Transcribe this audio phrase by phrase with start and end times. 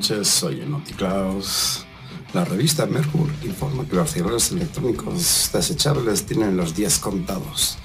[0.00, 1.84] Noches, soy Enoticlaus.
[2.32, 7.76] La revista Mercur informa que los cigarros electrónicos desechables tienen los días contados,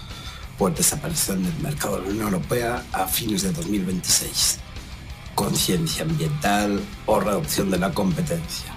[0.57, 4.59] pues desaparecerán del mercado de la Unión Europea a fines de 2026.
[5.35, 8.73] Conciencia ambiental o reducción de la competencia.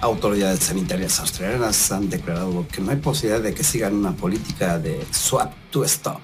[0.00, 5.04] Autoridades sanitarias australianas han declarado que no hay posibilidad de que sigan una política de
[5.10, 6.20] swap to stop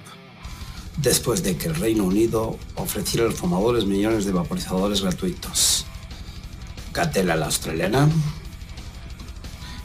[0.96, 5.86] después de que el Reino Unido ofreciera a los fumadores millones de vaporizadores gratuitos.
[6.92, 8.08] Catela la australiana.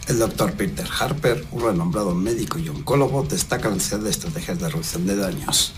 [0.08, 4.70] El doctor Peter Harper, un renombrado médico y oncólogo, destaca la necesidad de estrategias de
[4.70, 5.74] reducción de daños,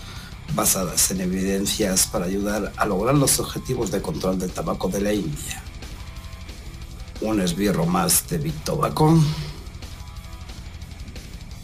[0.54, 5.14] basadas en evidencias para ayudar a lograr los objetivos de control del tabaco de la
[5.14, 5.62] India.
[7.22, 9.18] Un esbirro más de Big Tobacco.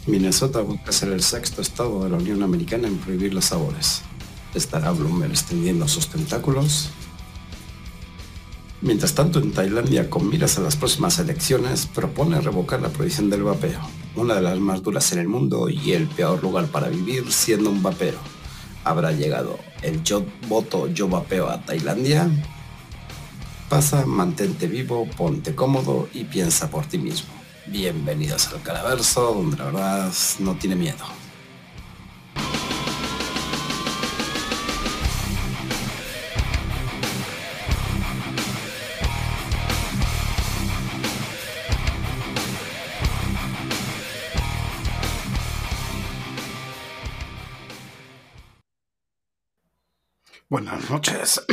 [0.07, 4.03] Minnesota busca ser el sexto estado de la Unión Americana en prohibir los sabores.
[4.53, 6.91] ¿Estará Bloomberg extendiendo sus tentáculos?
[8.81, 13.41] Mientras tanto, en Tailandia, con miras a las próximas elecciones, propone revocar la prohibición del
[13.41, 13.79] vapeo,
[14.15, 17.71] una de las más duras en el mundo y el peor lugar para vivir siendo
[17.71, 18.19] un vapero.
[18.83, 22.29] ¿Habrá llegado el yo voto yo vapeo a Tailandia?
[23.69, 27.44] Pasa, mantente vivo, ponte cómodo y piensa por ti mismo.
[27.67, 31.03] Bienvenidos al Calaverso, donde la verdad no tiene miedo.
[50.47, 51.43] Buenas noches.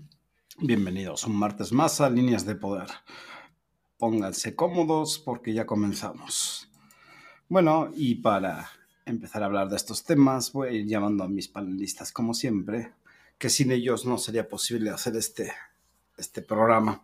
[0.60, 2.88] Bienvenidos un martes más a Líneas de Poder.
[3.98, 6.70] Pónganse cómodos porque ya comenzamos.
[7.48, 8.70] Bueno, y para
[9.06, 12.92] empezar a hablar de estos temas, voy a ir llamando a mis panelistas como siempre,
[13.38, 15.52] que sin ellos no sería posible hacer este,
[16.16, 17.02] este programa.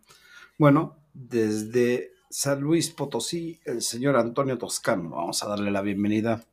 [0.56, 5.10] Bueno, desde San Luis Potosí, el señor Antonio Toscano.
[5.10, 6.44] Vamos a darle la bienvenida.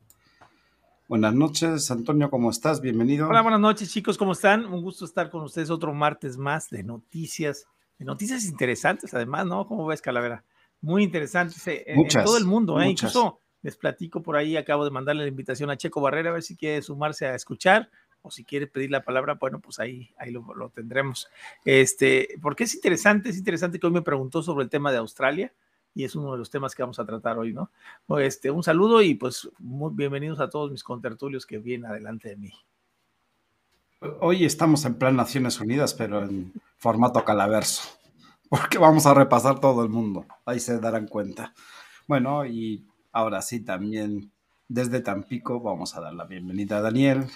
[1.06, 2.80] Buenas noches, Antonio, ¿cómo estás?
[2.80, 3.28] Bienvenido.
[3.28, 4.64] Hola, buenas noches, chicos, ¿cómo están?
[4.64, 7.66] Un gusto estar con ustedes otro martes más de noticias
[8.04, 9.66] noticias interesantes, además, ¿no?
[9.66, 10.44] ¿Cómo ves, Calavera?
[10.80, 12.88] Muy interesantes eh, en, todo el mundo, ¿eh?
[12.88, 16.42] Incluso les platico por ahí, acabo de mandarle la invitación a Checo Barrera a ver
[16.42, 17.88] si quiere sumarse a escuchar
[18.22, 21.28] o si quiere pedir la palabra, bueno, pues ahí, ahí lo, tendremos.
[21.64, 25.52] Este, porque es interesante, es interesante que hoy me preguntó sobre el tema de Australia
[25.94, 27.70] y es uno de los temas que vamos a tratar hoy, ¿no?
[28.18, 32.36] Este, un saludo y pues muy bienvenidos a todos mis contertulios que vienen adelante de
[32.36, 32.52] mí.
[34.20, 37.88] Hoy estamos en plan Naciones Unidas, pero en formato calaverso,
[38.50, 41.54] porque vamos a repasar todo el mundo, ahí se darán cuenta.
[42.08, 44.32] Bueno, y ahora sí, también
[44.66, 47.26] desde Tampico vamos a dar la bienvenida a Daniel.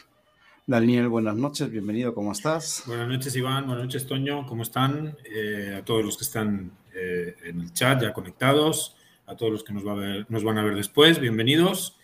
[0.66, 2.82] Daniel, buenas noches, bienvenido, ¿cómo estás?
[2.86, 5.16] Buenas noches, Iván, buenas noches, Toño, ¿cómo están?
[5.24, 8.96] Eh, a todos los que están eh, en el chat ya conectados,
[9.26, 9.84] a todos los que nos,
[10.28, 11.96] nos van a ver después, bienvenidos.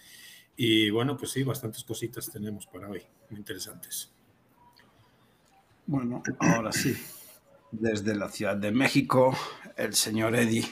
[0.56, 4.12] Y bueno, pues sí, bastantes cositas tenemos para hoy, muy interesantes.
[5.86, 6.94] Bueno, ahora sí,
[7.72, 9.36] desde la Ciudad de México,
[9.76, 10.64] el señor Eddie.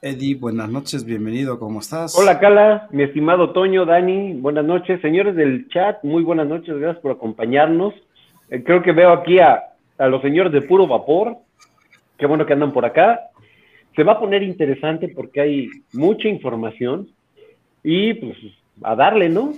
[0.00, 2.16] Eddie, buenas noches, bienvenido, ¿cómo estás?
[2.16, 5.02] Hola, Cala, mi estimado Toño, Dani, buenas noches.
[5.02, 7.92] Señores del chat, muy buenas noches, gracias por acompañarnos.
[8.48, 11.36] Eh, creo que veo aquí a, a los señores de puro vapor,
[12.16, 13.20] qué bueno que andan por acá.
[13.94, 17.10] Se va a poner interesante porque hay mucha información
[17.84, 18.36] y pues
[18.82, 19.52] a darle, ¿no?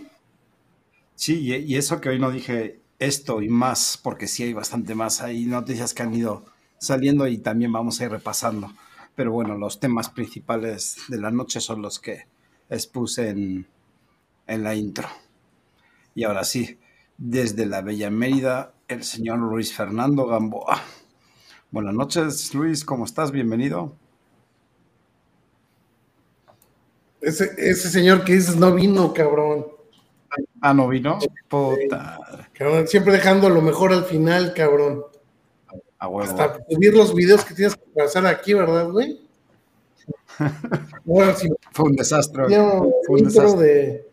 [1.14, 5.22] Sí, y eso que hoy no dije esto y más, porque sí hay bastante más.
[5.22, 6.44] Hay noticias que han ido
[6.78, 8.72] saliendo y también vamos a ir repasando.
[9.14, 12.26] Pero bueno, los temas principales de la noche son los que
[12.70, 13.66] expuse en,
[14.46, 15.08] en la intro.
[16.14, 16.78] Y ahora sí,
[17.18, 20.80] desde la Bella Mérida, el señor Luis Fernando Gamboa.
[21.70, 23.32] Buenas noches, Luis, ¿cómo estás?
[23.32, 23.96] Bienvenido.
[27.20, 29.71] Ese, ese señor que dices no vino, cabrón.
[30.60, 31.18] Ah, no vino.
[31.48, 32.48] Puta.
[32.52, 35.04] Cabrón, siempre dejando lo mejor al final, cabrón.
[35.98, 39.20] Hasta subir los videos que tienes que pasar aquí, ¿verdad, güey?
[41.72, 42.44] Fue un desastre.
[43.06, 43.66] Fue un desastre.
[43.66, 44.10] De,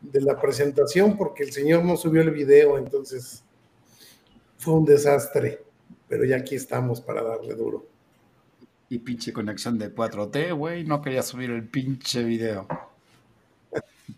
[0.00, 3.42] de la presentación porque el señor no subió el video, entonces
[4.58, 5.62] fue un desastre.
[6.08, 7.86] Pero ya aquí estamos para darle duro.
[8.90, 12.68] Y pinche conexión de 4T, güey, no quería subir el pinche video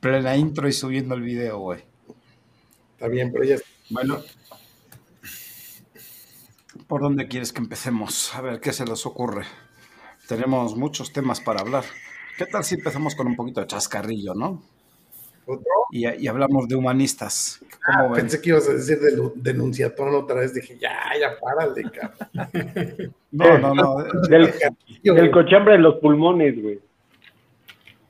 [0.00, 1.84] plena intro y subiendo el video, güey.
[2.92, 3.56] Está bien, pero ya.
[3.90, 4.22] Bueno.
[6.86, 8.34] ¿Por dónde quieres que empecemos?
[8.34, 9.44] A ver, ¿qué se les ocurre?
[10.28, 11.84] Tenemos muchos temas para hablar.
[12.38, 14.62] ¿Qué tal si empezamos con un poquito de chascarrillo, no?
[15.90, 17.64] y, hablamos de humanistas.
[17.86, 20.52] Ah, pensé que ibas a decir de, denunciatón otra vez.
[20.52, 23.14] Dije, ya, ya, párale, cabrón.
[23.30, 23.96] no, no, no.
[24.28, 26.80] Del, cochambre de los pulmones, güey.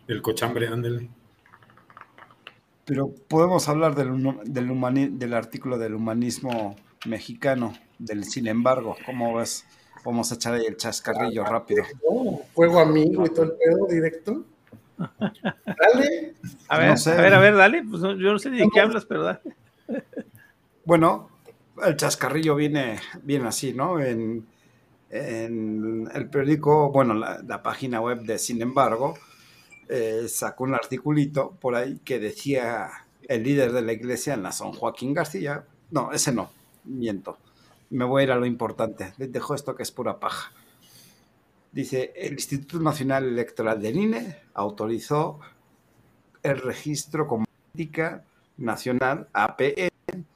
[0.08, 1.08] El cochambre, ándele.
[2.86, 9.64] Pero podemos hablar del, del, del artículo del humanismo mexicano, del sin embargo, ¿cómo ves?
[10.04, 11.84] Vamos a echar ahí el chascarrillo ah, rápido.
[12.54, 14.44] Fuego amigo y todo el pedo directo.
[14.96, 16.34] Dale.
[16.68, 17.82] A ver, a ver, a ver, dale.
[17.82, 19.40] Pues yo no sé ni de qué hablas, pero dale.
[20.84, 21.28] Bueno,
[21.84, 24.00] el chascarrillo viene, viene así, ¿no?
[24.00, 24.46] En,
[25.10, 29.14] el periódico, bueno, la, página web de Sin embargo,
[29.88, 32.90] eh, sacó un articulito por ahí que decía
[33.28, 35.64] el líder de la iglesia en la San Joaquín García.
[35.90, 36.50] No, ese no,
[36.84, 37.38] miento.
[37.90, 39.12] Me voy a ir a lo importante.
[39.18, 40.52] Les dejo esto que es pura paja.
[41.72, 45.40] Dice, el Instituto Nacional Electoral del INE autorizó
[46.42, 47.44] el registro como
[48.56, 50.26] nacional APN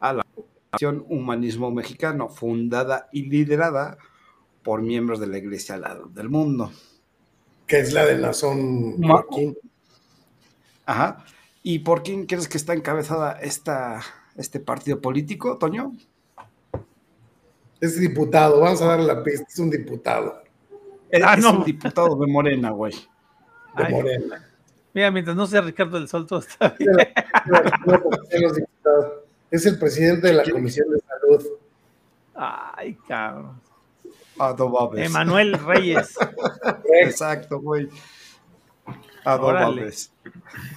[0.00, 3.98] a la Asociación Humanismo Mexicano, fundada y liderada
[4.62, 5.78] por miembros de la Iglesia
[6.14, 6.72] del Mundo.
[7.66, 9.56] Que es la de Nazón Joaquín.
[10.86, 11.24] Ajá.
[11.62, 14.00] ¿Y por quién crees que está encabezada esta,
[14.36, 15.92] este partido político, Toño?
[17.80, 20.42] Es diputado, vamos a darle la pista, es un diputado.
[21.24, 22.94] Ah, es un diputado de Morena, güey.
[23.76, 24.48] De Morena.
[24.94, 26.90] Mira, mientras no sea Ricardo del Sol, todo está bien.
[29.50, 31.46] es el presidente de la Comisión de Salud.
[32.34, 33.60] Ay, cabrón.
[34.38, 35.06] Adobabes.
[35.06, 36.14] Emanuel Reyes.
[37.02, 37.88] Exacto, güey.
[39.24, 40.12] Adobabes.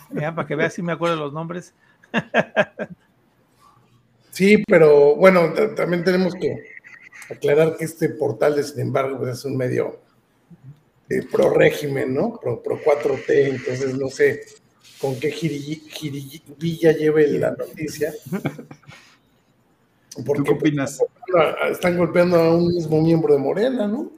[0.10, 1.74] Mira, para que veas si me acuerdo los nombres.
[4.32, 6.56] sí, pero bueno, también tenemos que
[7.30, 10.00] aclarar que este portal de Sin embargo pues, es un medio
[11.32, 12.40] pro régimen, ¿no?
[12.40, 14.46] Pro, pro 4T, entonces no sé
[15.00, 18.14] con qué jiribilla lleve la noticia.
[20.26, 21.02] Porque, ¿Qué opinas?
[21.70, 24.12] están golpeando a un mismo miembro de Morena, ¿no?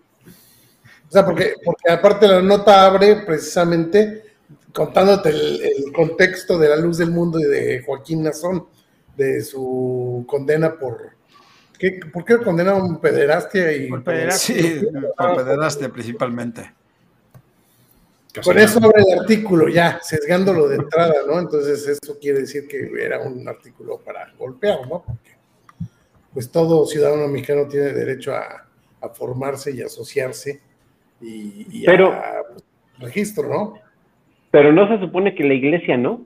[1.07, 4.23] O sea, porque, porque aparte la nota abre precisamente
[4.73, 8.67] contándote el, contexto de la luz del mundo y de Joaquín Nazón,
[9.15, 11.13] de su condena por...
[11.79, 13.71] ¿qué, ¿Por qué condenaron pederastia?
[13.71, 14.55] Y, por pederastia.
[14.55, 14.87] Sí,
[15.17, 16.73] por pederastia principalmente.
[18.43, 21.39] Por eso abre el artículo, ya, sesgándolo de entrada, ¿no?
[21.39, 25.03] Entonces eso quiere decir que era un artículo para golpear, ¿no?
[25.03, 25.36] Porque
[26.37, 28.63] pues todo ciudadano mexicano tiene derecho a,
[29.15, 30.61] formarse y asociarse
[31.19, 32.63] y, pero, a pues,
[32.99, 33.73] registro, ¿no?
[34.51, 36.21] Pero no se supone que la iglesia, ¿no?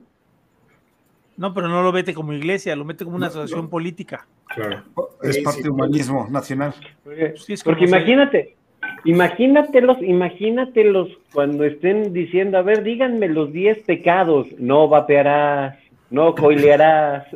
[1.38, 4.26] No, pero no lo mete como iglesia, lo mete como una asociación política.
[4.48, 4.82] Claro.
[5.22, 6.74] Es parte de humanismo nacional.
[7.02, 7.32] Porque,
[7.64, 8.56] porque imagínate,
[9.04, 14.46] Imagínatelos, imagínatelos cuando estén diciendo, a ver, díganme los 10 pecados.
[14.58, 15.76] No vapearás,
[16.12, 17.26] no coilearás,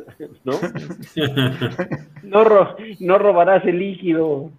[0.43, 0.53] ¿no?
[2.99, 4.51] no, robarás el líquido.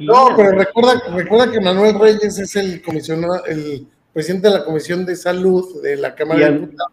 [0.00, 5.06] No, pero recuerda, recuerda que Manuel Reyes es el comisionado, el presidente de la Comisión
[5.06, 6.92] de Salud de la Cámara de Diputados.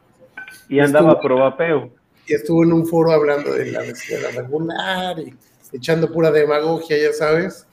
[0.70, 1.90] Y andaba pro vapeo.
[2.26, 5.36] Y estuvo en un foro hablando de la necesidad regular y
[5.74, 7.68] echando pura demagogia, ya sabes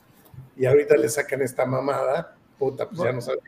[0.57, 3.39] y ahorita le sacan esta mamada, puta, pues ya no sabe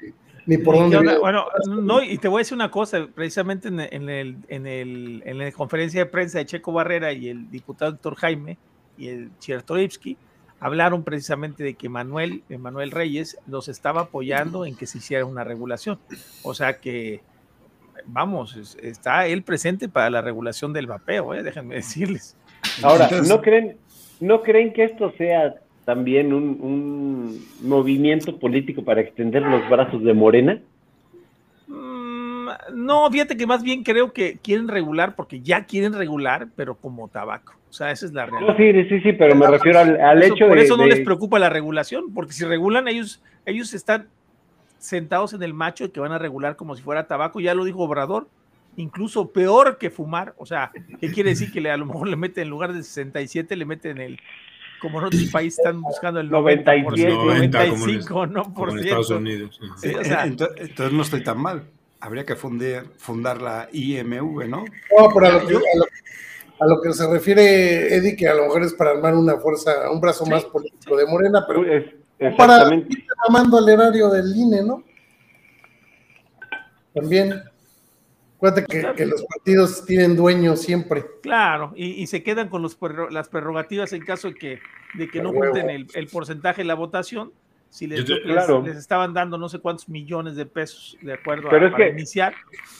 [0.46, 1.18] ni por dónde.
[1.18, 5.38] bueno, no, y te voy a decir una cosa, precisamente en, el, en, el, en
[5.38, 8.58] la conferencia de prensa de Checo Barrera y el diputado Héctor Jaime
[8.96, 10.16] y el Chertorivsky
[10.60, 15.44] hablaron precisamente de que Manuel, Manuel Reyes los estaba apoyando en que se hiciera una
[15.44, 15.98] regulación.
[16.42, 17.20] O sea que,
[18.06, 21.42] vamos, está él presente para la regulación del vapeo, ¿eh?
[21.42, 22.36] déjenme decirles.
[22.82, 23.76] Ahora, ¿no creen,
[24.20, 30.60] ¿no creen que esto sea también un, movimiento político para extender los brazos de Morena?
[31.66, 36.74] Mm, no, fíjate que más bien creo que quieren regular, porque ya quieren regular, pero
[36.74, 37.54] como tabaco.
[37.70, 38.56] O sea, esa es la realidad.
[38.56, 40.50] sí, sí, sí, pero me refiero al, hecho de.
[40.50, 44.06] Por eso no les preocupa la regulación, porque si regulan, ellos, ellos están
[44.78, 47.40] sentados en el macho que van a regular como si fuera tabaco.
[47.40, 48.28] Ya lo dijo Obrador,
[48.76, 50.34] incluso peor que fumar.
[50.38, 53.56] O sea, ¿qué quiere decir que a lo mejor le meten en lugar de 67,
[53.56, 54.20] le meten el
[54.84, 58.52] como en otros países están buscando el 95, ¿no?
[58.52, 59.58] Por en Estados Unidos.
[59.82, 61.62] entonces, no estoy tan mal.
[62.00, 64.66] Habría que fundar, fundar la IMV, ¿no?
[64.98, 69.14] No, pero a lo, que, se refiere Eddie, que a lo mejor es para armar
[69.14, 71.86] una fuerza, un brazo más político de Morena, pero es,
[72.36, 74.84] para ir llamando al erario del INE, ¿no?
[76.92, 77.42] También.
[78.46, 81.06] Acuérdate que, los partidos tienen dueños siempre.
[81.22, 82.76] Claro, y, se quedan con los,
[83.10, 84.60] las prerrogativas en caso de que,
[84.94, 87.32] de que no junten el, porcentaje de la votación,
[87.70, 91.88] si les, les, estaban dando no sé cuántos millones de pesos de acuerdo a, para
[91.88, 92.34] iniciar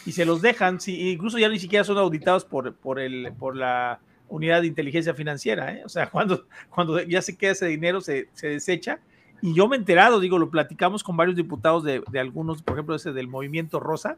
[0.04, 3.56] y se los dejan, si, incluso ya ni siquiera son auditados por, por, el, por
[3.56, 5.82] la unidad de inteligencia financiera, ¿eh?
[5.84, 9.00] o sea, cuando, cuando ya se queda ese dinero se, se, desecha.
[9.40, 12.74] Y yo me he enterado, digo, lo platicamos con varios diputados de, de algunos, por
[12.74, 14.16] ejemplo, ese del Movimiento Rosa,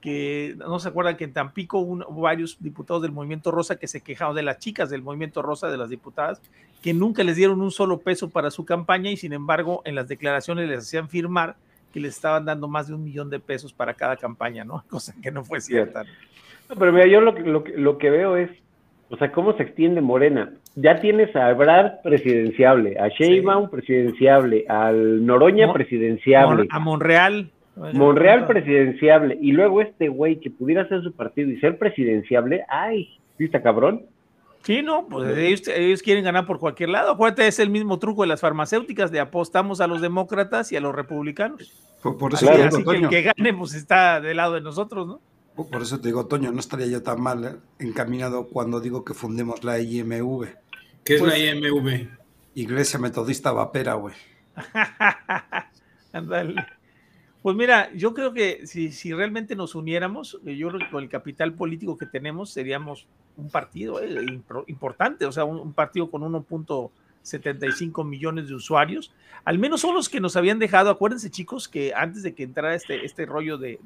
[0.00, 4.00] que no se acuerdan que en Tampico hubo varios diputados del Movimiento Rosa que se
[4.00, 6.40] quejaron de las chicas del Movimiento Rosa, de las diputadas,
[6.82, 10.08] que nunca les dieron un solo peso para su campaña y sin embargo en las
[10.08, 11.56] declaraciones les hacían firmar
[11.92, 14.84] que les estaban dando más de un millón de pesos para cada campaña, ¿no?
[14.88, 16.04] Cosa que no fue cierta.
[16.68, 18.50] No, pero mira, yo lo, lo, lo que veo es,
[19.10, 20.52] o sea, cómo se extiende Morena.
[20.76, 26.68] Ya tienes a Ebrard presidenciable, a Sheinbaum presidenciable, al Noroña presidenciable.
[26.70, 27.50] A Monreal
[27.94, 33.18] Monreal presidenciable y luego este güey que pudiera ser su partido y ser presidenciable, ay,
[33.38, 34.06] ¿viste cabrón?
[34.62, 37.12] Sí, no, pues ellos, quieren ganar por cualquier lado.
[37.12, 40.80] Acuérdate, es el mismo truco de las farmacéuticas, de apostamos a los demócratas y a
[40.80, 41.72] los republicanos.
[42.02, 45.20] Por, eso así que el que gane, pues está del lado de nosotros, ¿no?
[45.54, 47.56] Por eso te digo, Toño, no estaría yo tan mal ¿eh?
[47.78, 50.46] encaminado cuando digo que fundemos la IMV.
[51.04, 52.08] ¿Qué es la pues IMV?
[52.54, 54.14] Iglesia Metodista Vapera, güey.
[56.12, 56.66] Ándale.
[57.42, 61.02] Pues mira, yo creo que si, si realmente nos uniéramos, eh, yo creo que con
[61.02, 63.06] el capital político que tenemos seríamos
[63.36, 69.14] un partido eh, importante, o sea, un, partido con 1.75 millones de usuarios.
[69.44, 72.74] Al menos son los que nos habían dejado, acuérdense chicos, que antes de que entrara
[72.74, 73.78] este, este rollo de,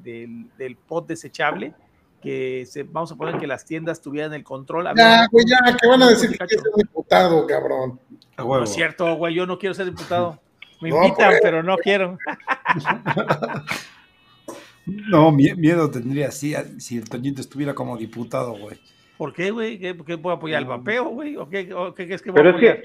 [0.57, 1.73] del pot desechable,
[2.21, 4.89] que se, vamos a poner que las tiendas tuvieran el control.
[4.97, 7.99] Ya, güey, ya, que van a decir que quieres ser diputado, cabrón.
[8.37, 10.41] No es cierto, güey, yo no quiero ser diputado.
[10.81, 11.39] Me invitan, pues.
[11.41, 12.17] pero no quiero.
[14.85, 18.77] no, miedo tendría si, si el Toñito estuviera como diputado, güey.
[19.17, 19.79] ¿Por qué, güey?
[19.79, 21.37] ¿Qué, ¿Qué puedo apoyar el vapeo, güey?
[21.37, 22.83] ¿O qué, es que Pero es que,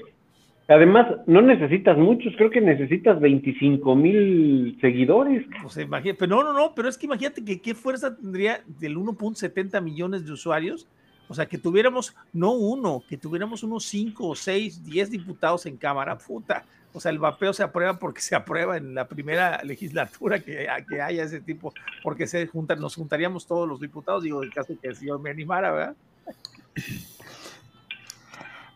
[0.67, 5.45] además, no necesitas muchos, creo que necesitas 25 mil seguidores.
[5.61, 8.97] Pues imagínate, pero no, no, no, pero es que imagínate que qué fuerza tendría del
[8.97, 10.87] 1.70 millones de usuarios.
[11.27, 15.77] O sea, que tuviéramos, no uno, que tuviéramos unos 5 o 6, 10 diputados en
[15.77, 20.39] cámara, puta o sea, el vapeo se aprueba porque se aprueba en la primera legislatura
[20.39, 24.53] que, que haya ese tipo, porque se juntan, nos juntaríamos todos los diputados, digo, el
[24.53, 25.95] caso que si yo me animara, ¿verdad?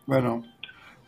[0.06, 0.44] Bueno,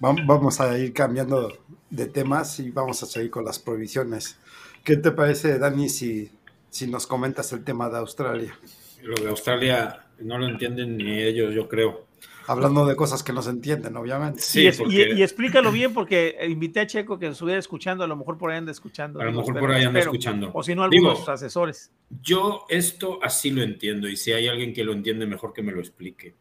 [0.01, 1.53] vamos a ir cambiando
[1.89, 4.39] de temas y vamos a seguir con las prohibiciones.
[4.85, 6.33] ¿Qué te parece, Dani, si,
[6.71, 8.59] si nos comentas el tema de Australia?
[9.03, 12.08] Lo de Australia no lo entienden ni ellos, yo creo
[12.49, 14.41] hablando de cosas que no se entienden, obviamente.
[14.41, 18.51] Sí, y, explícalo bien porque invité a Checo que estuviera escuchando, a lo mejor por
[18.51, 19.21] ahí anda escuchando.
[19.21, 20.51] A lo mejor por ahí anda escuchando.
[20.55, 21.93] O si no, algunos asesores.
[22.23, 25.73] Yo esto así lo entiendo y si hay alguien que lo entiende, mejor que me
[25.73, 26.35] lo explique.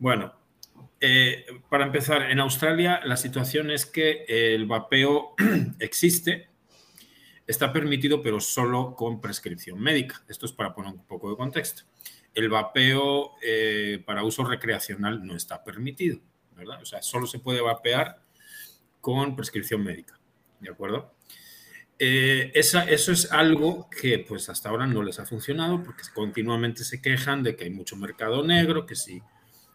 [0.00, 0.32] Bueno,
[1.00, 5.34] eh, para empezar, en Australia la situación es que el vapeo
[5.78, 6.48] existe,
[7.46, 10.24] está permitido, pero solo con prescripción médica.
[10.28, 11.84] Esto es para poner un poco de contexto
[12.34, 16.20] el vapeo eh, para uso recreacional no está permitido,
[16.56, 16.80] ¿verdad?
[16.82, 18.22] O sea, solo se puede vapear
[19.00, 20.18] con prescripción médica,
[20.60, 21.14] ¿de acuerdo?
[21.98, 27.00] Eh, eso es algo que pues hasta ahora no les ha funcionado porque continuamente se
[27.00, 29.22] quejan de que hay mucho mercado negro, que si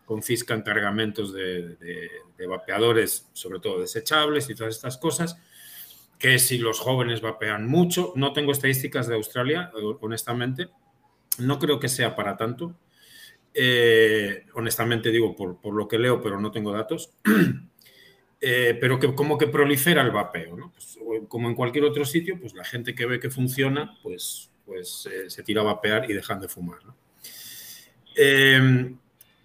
[0.05, 5.37] confiscan cargamentos de vapeadores, sobre todo desechables y todas estas cosas,
[6.17, 9.71] que si los jóvenes vapean mucho, no tengo estadísticas de Australia,
[10.01, 10.69] honestamente,
[11.39, 12.75] no creo que sea para tanto.
[13.53, 17.11] Eh, honestamente digo por, lo que leo, pero no tengo datos.
[18.39, 20.71] Eh, pero que como que prolifera el vapeo, ¿no?
[20.71, 25.09] Pues, como en cualquier otro sitio, pues la gente que ve que funciona, pues, pues
[25.11, 26.77] eh, se tira a vapear y dejan de fumar,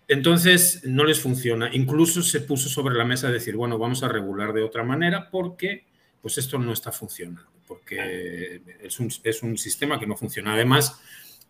[0.09, 1.71] entonces no les funciona.
[1.73, 5.87] Incluso se puso sobre la mesa decir, bueno, vamos a regular de otra manera porque
[6.21, 10.53] pues esto no está funcionando, porque es un, es un sistema que no funciona.
[10.53, 11.01] Además,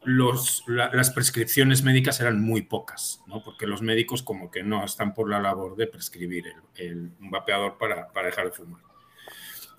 [0.05, 3.43] las prescripciones médicas eran muy pocas, ¿no?
[3.43, 7.79] porque los médicos como que no están por la labor de prescribir el, un vapeador
[7.79, 8.83] para, dejar de fumar.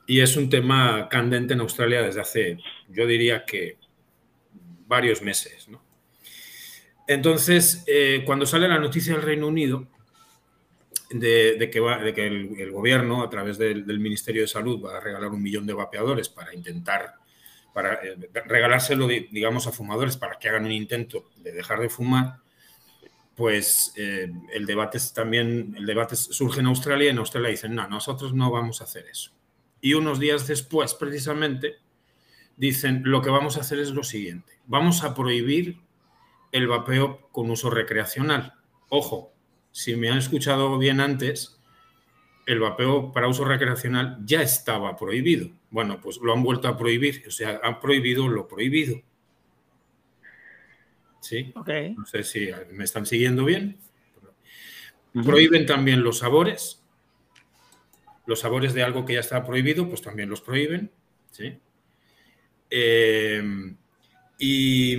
[0.08, 2.58] Y es un tema candente en Australia desde hace,
[2.90, 3.78] yo diría que
[4.88, 5.68] varios meses.
[7.08, 9.88] Entonces, eh, cuando sale la noticia del Reino Unido
[11.10, 15.00] de, que, va, de que el, gobierno, a través del Ministerio de Salud, va a
[15.00, 17.16] regalar un millón de vapeadores para intentar
[17.74, 22.38] para eh, regalárselo, digamos, a fumadores para que hagan un intento de dejar de fumar,
[23.36, 27.88] pues eh, el debate también, el debate surge en Australia y en Australia dicen, no,
[27.88, 29.32] nosotros no vamos a hacer eso.
[29.82, 31.78] Y unos días después, precisamente,
[32.56, 35.80] dicen, lo que vamos a hacer es lo siguiente, vamos a prohibir
[36.52, 38.54] el vapeo con uso recreacional.
[38.90, 39.34] Ojo,
[39.72, 41.60] si me han escuchado bien antes,
[42.46, 45.50] el vapeo para uso recreacional ya estaba prohibido.
[45.70, 49.02] Bueno, pues lo han vuelto a prohibir, o sea, han prohibido lo prohibido.
[51.20, 51.54] ¿Sí?
[51.56, 53.78] No sé si me están siguiendo bien.
[55.26, 56.84] Prohíben también los sabores.
[58.26, 60.92] Los sabores de algo que ya está prohibido, pues también los prohíben.
[61.32, 61.58] ¿sí?
[62.70, 63.74] Eh,
[64.38, 64.98] y,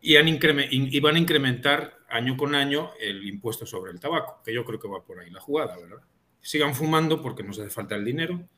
[0.00, 4.52] y, han y van a incrementar año con año el impuesto sobre el tabaco, que
[4.52, 6.02] yo creo que va por ahí la jugada, ¿verdad?
[6.40, 8.48] Sigan fumando porque nos hace falta el dinero.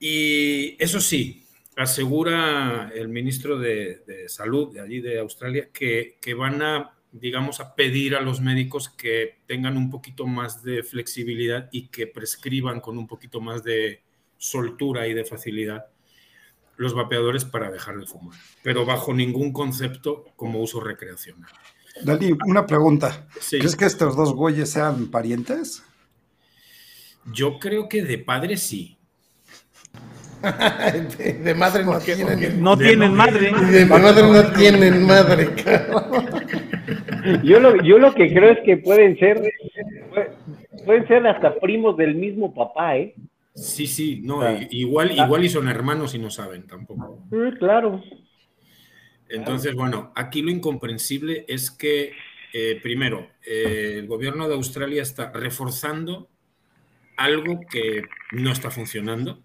[0.00, 6.98] Y eso sí, asegura el ministro de, Salud de allí de Australia que, van a,
[7.12, 12.06] digamos, a pedir a los médicos que tengan un poquito más de flexibilidad y que
[12.06, 14.02] prescriban con un poquito más de
[14.36, 15.86] soltura y de facilidad
[16.76, 21.50] los vapeadores para dejar de fumar, pero bajo ningún concepto como uso recreacional.
[22.02, 23.26] Dani, una pregunta.
[23.50, 25.82] ¿Crees que estos dos güeyes sean parientes?
[27.32, 28.96] Yo creo que de padre sí.
[31.42, 32.62] de, madre no tienen.
[32.62, 33.52] No tienen madre.
[33.70, 35.48] De madre no tienen madre.
[37.42, 39.42] yo, lo, yo lo que creo es que pueden ser,
[40.84, 43.14] pueden ser hasta primos del mismo papá, ¿eh?
[43.54, 44.56] Sí, sí, no, ah.
[44.70, 47.18] igual, igual y son hermanos y no saben tampoco.
[47.58, 48.00] claro.
[49.28, 52.12] Entonces, bueno, aquí lo incomprensible es que,
[52.52, 56.28] eh, primero, eh, el gobierno de Australia está reforzando
[57.16, 59.42] algo que no está funcionando.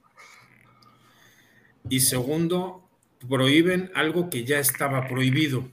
[1.90, 2.90] Y segundo,
[3.28, 5.70] prohíben algo que ya estaba prohibido.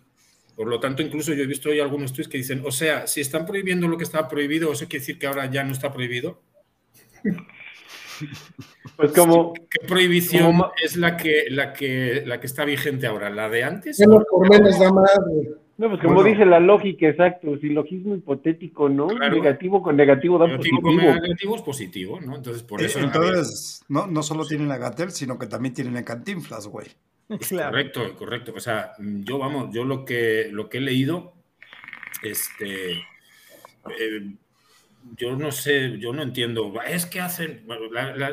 [0.56, 3.20] Por lo tanto, incluso yo he visto hoy algunos tweets que dicen, o sea, si
[3.20, 6.42] están prohibiendo lo que estaba prohibido, ¿eso quiere decir que ahora ya no está prohibido?
[8.96, 9.54] Pues como.
[9.54, 13.30] ¿Qué prohibición es la que, la, que, la que está vigente ahora?
[13.30, 14.02] ¿La de antes?
[14.30, 15.50] por menos da madre.
[15.78, 19.06] No, pues como dice la lógica, exacto, silogismo hipotético, ¿no?
[19.06, 21.12] Negativo con negativo da negativo positivo.
[21.12, 22.36] Con negativo es positivo, ¿no?
[22.36, 22.98] Entonces, por eso.
[22.98, 26.88] Entonces, no, no solo tienen a Gatel, sino que también tienen a Cantinflas, güey.
[27.28, 28.52] Correcto, correcto.
[28.56, 31.32] O sea, yo, vamos, yo lo que, lo que he leído,
[32.22, 32.92] este.
[32.92, 34.34] Eh,
[35.16, 36.72] yo no sé, yo no entiendo.
[36.86, 37.66] Es que hacen.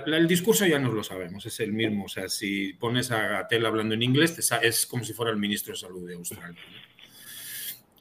[0.06, 2.06] el discurso ya nos lo sabemos, es el mismo.
[2.06, 5.73] O sea, si pones a Gatel hablando en inglés, es como si fuera el ministro
[5.73, 6.62] de Salud de Australia.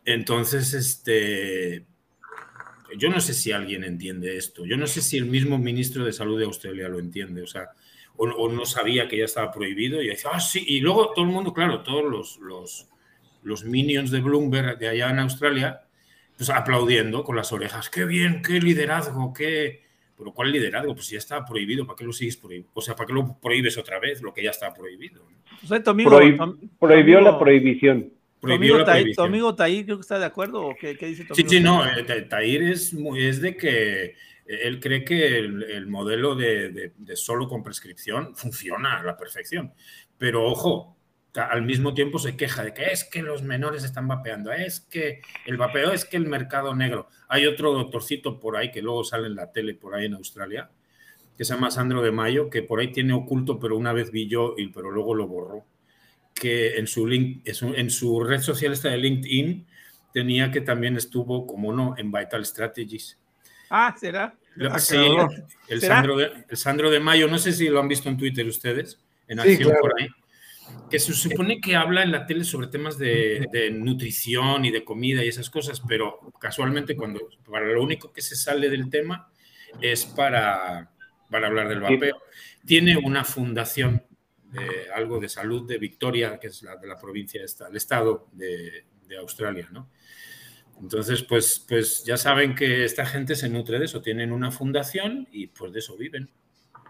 [0.05, 1.85] Entonces, este.
[2.97, 4.65] Yo no sé si alguien entiende esto.
[4.65, 7.43] Yo no sé si el mismo ministro de Salud de Australia lo entiende.
[7.43, 7.71] O sea,
[8.17, 10.65] o, no sabía que ya estaba prohibido y dice, ah, sí.
[10.67, 12.89] Y luego todo el mundo, claro, todos los, los,
[13.43, 15.86] los minions de Bloomberg de allá en Australia
[16.37, 17.91] pues aplaudiendo con las orejas.
[17.91, 18.43] ¡Qué bien!
[18.43, 19.33] ¡Qué liderazgo!
[19.33, 19.85] ¡Qué...!
[20.17, 20.95] Pero ¿cuál liderazgo?
[20.95, 22.71] Pues ya está prohibido, ¿para qué lo sigues prohibiendo?
[22.73, 25.23] O sea, ¿para qué lo prohíbes otra vez lo que ya está prohibido?
[26.79, 28.13] prohibió la prohibición.
[28.41, 31.61] Prohibió tu, amigo Tair, creo que está de acuerdo, ¿o qué, dice tu Sí, sí,
[31.61, 34.15] no, eh, Tair es, es de que
[34.47, 39.73] él cree que el, modelo de, de, solo con prescripción funciona a la perfección.
[40.19, 40.96] Pero ojo,
[41.37, 45.21] al mismo tiempo se queja de que es que los menores están vapeando, es que
[45.45, 47.09] el vapeo es que el mercado negro.
[47.29, 50.71] Hay otro doctorcito por ahí que luego sale en la tele por ahí en Australia,
[51.37, 54.27] que se llama Sandro de Mayo, que por ahí tiene oculto, pero una vez vi
[54.27, 55.65] yo, y, pero luego lo borró,
[56.35, 59.67] que en su, link, en su red social esta de LinkedIn
[60.13, 63.19] tenía que también estuvo, como no, en Vital Strategies.
[63.69, 64.35] Ah, ¿será?
[64.79, 64.97] Sí,
[65.69, 68.47] el, Sandro de, el Sandro de Mayo, no sé si lo han visto en Twitter
[68.47, 70.09] ustedes, en acción por ahí
[70.91, 75.25] que se supone que habla en la tele sobre temas de, nutrición y de comida
[75.25, 79.31] y esas cosas, pero casualmente cuando para lo único que se sale del tema
[79.81, 80.91] es para,
[81.31, 82.23] para hablar del vapeo.
[82.65, 84.05] Tiene una fundación
[84.53, 88.87] de algo de salud de Victoria, que es la de la provincia, el estado de,
[89.07, 89.91] de Australia, ¿no?
[90.81, 95.27] Entonces, pues, pues ya saben que esta gente se nutre de eso, tienen una fundación
[95.33, 96.31] y pues de eso viven.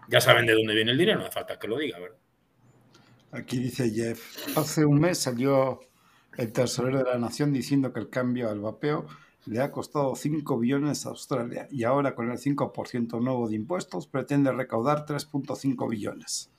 [0.09, 2.17] Ya saben de dónde viene el dinero, no hace falta que lo diga, ¿verdad?
[3.31, 5.81] Aquí dice Jeff, hace un mes salió
[6.37, 9.05] el tesorero de la nación diciendo que el cambio al vapeo
[9.45, 14.07] le ha costado 5 billones a Australia y ahora con el 5% nuevo de impuestos
[14.07, 16.51] pretende recaudar 3.5 billones.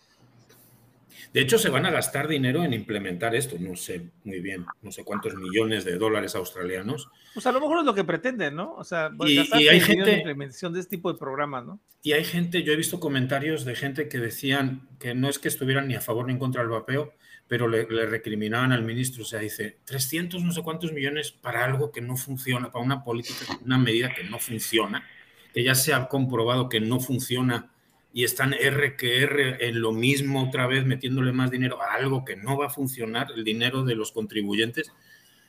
[1.32, 4.90] De hecho, se van a gastar dinero en implementar esto, no sé muy bien, no
[4.90, 7.08] sé cuántos millones de dólares australianos.
[7.34, 8.74] Pues a lo mejor es lo que pretenden, ¿no?
[8.74, 9.38] O sea, y,
[9.68, 11.80] hay gente en implementación de este tipo de programas, ¿no?
[12.02, 15.48] Y hay gente, yo he visto comentarios de gente que decían que no es que
[15.48, 17.12] estuvieran ni a favor ni en contra del vapeo,
[17.46, 21.64] pero le, le, recriminaban al ministro, o sea, dice, 300 no sé cuántos millones para
[21.64, 25.06] algo que no funciona, para una política, una medida que no funciona,
[25.52, 27.70] que ya se ha comprobado que no funciona
[28.12, 32.24] y están R que R en lo mismo otra vez metiéndole más dinero a algo
[32.24, 34.92] que no va a funcionar, el dinero de los contribuyentes.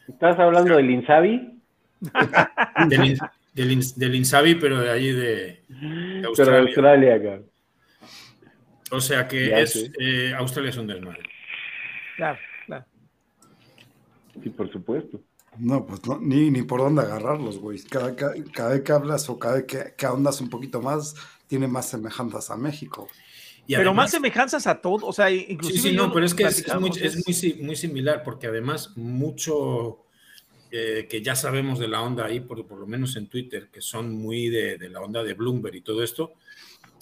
[0.07, 1.59] ¿Estás hablando del INSABI?
[2.87, 3.17] Del,
[3.95, 5.63] Del, Insabi, pero de allí de,
[6.25, 6.33] Australia.
[6.35, 7.41] Pero de Australia, acá.
[8.91, 11.23] O sea que es, eh, Australia es un desmadre.
[12.15, 12.85] Claro, claro.
[14.41, 15.21] Sí, por supuesto.
[15.57, 17.81] No, pues no, ni, ni por dónde agarrarlos, güey.
[17.83, 21.15] Cada, cada, vez que hablas o cada vez que, que ahondas un poquito más,
[21.49, 23.09] tiene más semejanzas a México.
[23.67, 25.79] pero más semejanzas a todo, o sea, inclusive.
[25.79, 26.91] Sí, sí, no, pero es que es, muy,
[27.61, 30.05] muy, similar, porque además mucho
[30.71, 33.81] eh, que ya sabemos de la onda ahí, por, por lo menos en Twitter, que
[33.81, 36.33] son muy de, de la onda de Bloomberg y todo esto,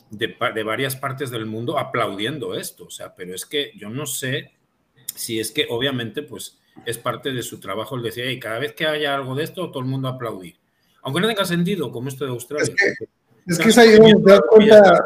[0.10, 4.05] de, de, varias partes del mundo aplaudiendo esto, o sea, pero es que yo no
[4.05, 4.53] sé
[5.13, 8.73] si es que obviamente pues es parte de su trabajo el decir, y cada vez
[8.73, 10.55] que haya algo de esto, todo el mundo aplaudir.
[11.01, 12.63] Aunque no tenga sentido, como esto de Australia.
[12.63, 13.16] Es que
[13.47, 15.05] es, ahí donde te das cuenta.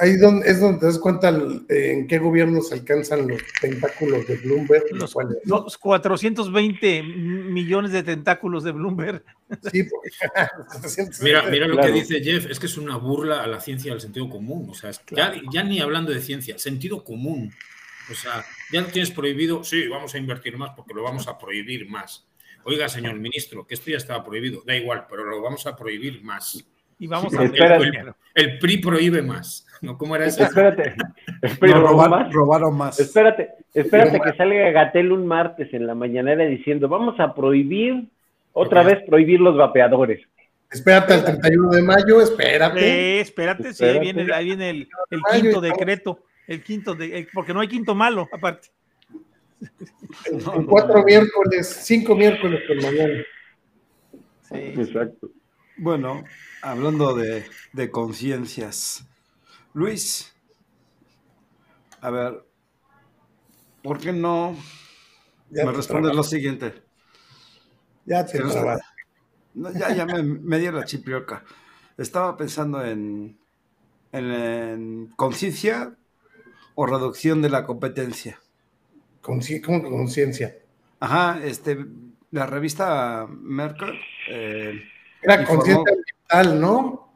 [0.00, 1.28] Ahí donde, es donde te das cuenta
[1.68, 4.84] en qué gobiernos alcanzan los tentáculos de Bloomberg.
[4.92, 9.24] Los, los 420 millones de tentáculos de Bloomberg.
[9.72, 10.10] Sí, porque,
[11.22, 14.00] mira, mira lo que dice Jeff, es que es una burla a la ciencia del
[14.00, 14.68] sentido común.
[14.70, 17.52] O sea, ya, ya ni hablando de ciencia, sentido común.
[18.10, 21.38] O sea, ya lo tienes prohibido, sí, vamos a invertir más porque lo vamos a
[21.38, 22.26] prohibir más.
[22.64, 26.22] Oiga, señor ministro, que esto ya estaba prohibido, da igual, pero lo vamos a prohibir
[26.22, 26.64] más.
[26.98, 29.66] Y vamos a el, el, PRI prohíbe más.
[29.82, 29.96] ¿no?
[29.96, 30.42] ¿Cómo era eso?
[30.42, 30.94] Espérate.
[32.30, 32.98] robaron más.
[32.98, 38.08] Espérate, espérate que salga Gatel un martes en la mañanera diciendo, vamos a prohibir,
[38.52, 40.20] otra vez prohibir los vapeadores.
[40.70, 43.20] Espérate el 31 de mayo, espérate.
[43.20, 46.24] espérate, sí, ahí viene, ahí viene el, el quinto decreto.
[46.46, 48.68] El quinto, de, porque no hay quinto malo, aparte.
[50.66, 53.22] cuatro miércoles, cinco miércoles por mañana.
[54.42, 54.56] Sí.
[54.80, 55.28] Exacto.
[55.76, 56.24] Bueno,
[56.62, 59.06] hablando de, conciencias,
[59.74, 60.34] Luis,
[62.00, 62.44] a ver,
[63.82, 64.56] ¿por qué no
[65.50, 66.82] me respondes lo siguiente?
[68.04, 68.38] Ya te
[69.54, 71.44] Ya, ya me, me dio la chiprioca.
[71.96, 73.38] Estaba pensando en,
[74.12, 75.96] en conciencia
[76.74, 78.40] o reducción de la competencia.
[79.20, 80.56] ¿Cómo que conciencia?
[81.00, 81.84] Ajá, este,
[82.30, 83.98] la revista Merkel.
[84.30, 84.80] Eh,
[85.22, 85.94] Era conciencia
[86.28, 87.14] ambiental, ¿no?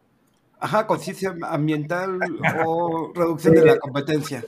[0.59, 2.19] Ajá, conciencia ambiental
[2.65, 4.45] o reducción de la competencia.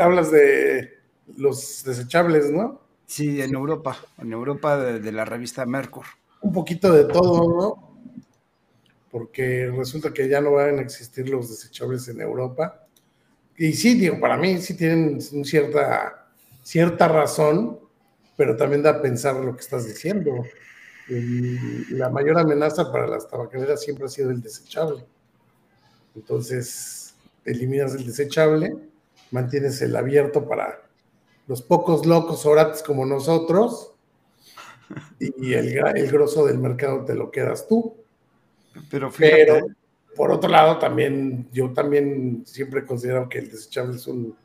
[0.00, 0.90] Hablas de
[1.36, 2.80] los desechables, ¿no?
[3.06, 6.04] Sí, en Europa, en Europa de, la revista Mercur.
[6.40, 7.94] Un poquito de todo, ¿no?
[9.10, 12.84] Porque resulta que ya no van a existir los desechables en Europa
[13.56, 16.26] y sí, digo, para mí sí tienen cierta,
[16.62, 17.78] cierta razón,
[18.36, 20.44] pero también da a pensar lo que estás diciendo.
[21.08, 25.04] La mayor amenaza para las tabacaleras siempre ha sido el desechable.
[26.14, 27.14] Entonces,
[27.44, 28.74] eliminas el desechable,
[29.30, 30.82] mantienes el abierto para
[31.46, 33.92] los pocos locos orates como nosotros,
[35.18, 37.96] y el, el grosso del mercado te lo quedas tú.
[38.90, 39.64] Pero, fíjate,
[40.16, 44.36] por otro lado, también, yo también siempre considero que el desechable es un,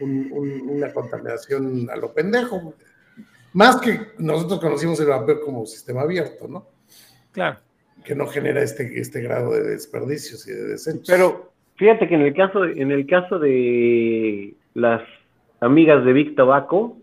[0.00, 2.74] una contaminación a lo pendejo.
[3.54, 6.66] Más que nosotros conocimos el vapor como sistema abierto, ¿no?
[7.32, 7.58] Claro.
[8.04, 11.04] Que no genera este, este grado de desperdicios y de desechos.
[11.06, 15.02] Pero fíjate que en el caso, en el caso de las
[15.60, 16.96] amigas de Big Tobacco,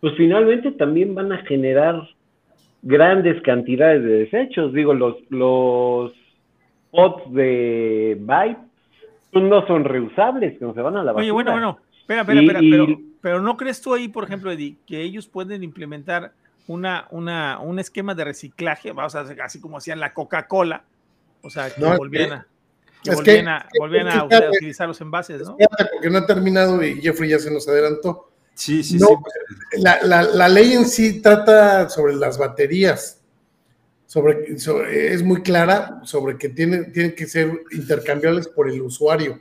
[0.00, 2.02] pues finalmente también van a generar
[2.82, 4.72] grandes cantidades de desechos.
[4.72, 6.12] Digo, los, los
[6.90, 8.56] pots de Vibe
[9.32, 11.22] no son reusables, que no se van a la basura.
[11.22, 14.76] Oye, bueno, bueno, espera, espera, espera, pero, pero, ¿no crees tú ahí, por ejemplo, Eddie,
[14.86, 16.32] que ellos pueden implementar
[16.66, 20.84] una, una, un esquema de reciclaje, vamos a hacer así como hacían la Coca-Cola,
[21.42, 22.46] o sea, que volvían a...
[23.02, 25.56] Que volvían, a, volvían a, utilizar los envases, ¿no?
[25.56, 28.30] Porque no ha terminado y Jeffrey ya se nos adelantó.
[28.52, 29.06] Sí, sí, sí.
[29.78, 33.20] La, la, la, ley en sí trata sobre las baterías
[34.10, 39.40] sobre, es muy clara sobre que tienen, tienen que ser intercambiables por el usuario,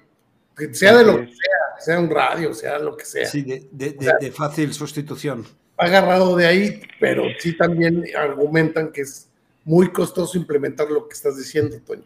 [0.73, 3.25] sea de lo que sea, sea un radio, sea lo que sea.
[3.25, 5.45] Sí, de, fácil sustitución.
[5.77, 9.29] Agarrado de ahí, pero sí también argumentan que es
[9.63, 12.03] muy costoso implementar lo que estás diciendo, Toño.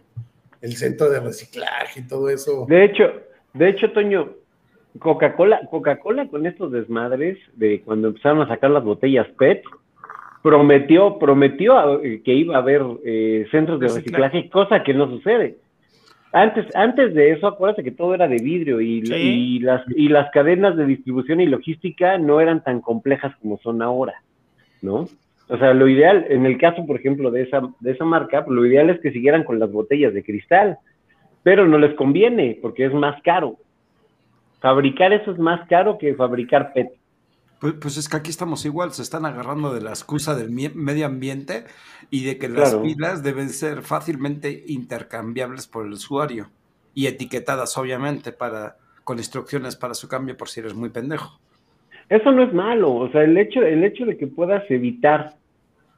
[0.61, 2.65] El centro de reciclaje y todo eso.
[2.69, 3.03] De hecho,
[3.53, 4.33] de hecho, Toño,
[4.99, 9.63] Coca-Cola, Coca-Cola con estos desmadres de cuando empezaron a sacar las botellas PET,
[10.41, 15.57] prometió, prometió que iba a haber eh, centros de reciclaje, cosa que no sucede.
[16.35, 19.01] Antes, antes de eso, acuérdate que todo era de vidrio y,
[19.59, 24.15] las, y las cadenas de distribución y logística no eran tan complejas como son ahora,
[24.81, 25.05] ¿no?
[25.47, 28.65] O sea, lo ideal, en el caso, por ejemplo, de esa, de esa marca, lo
[28.65, 30.79] ideal es que siguieran con las botellas de cristal,
[31.43, 33.57] pero no les conviene porque es más caro.
[34.59, 36.93] Fabricar eso es más caro que fabricar PET.
[37.63, 41.05] Pues, pues, es que aquí estamos igual, se están agarrando de la excusa del medio
[41.05, 41.63] ambiente
[42.11, 46.49] y de que las pilas deben ser fácilmente intercambiables por el usuario
[46.93, 51.39] y etiquetadas, obviamente, para con instrucciones para su cambio por si eres muy pendejo.
[52.09, 55.35] Eso no es malo, o sea, el hecho, el hecho de que puedas evitar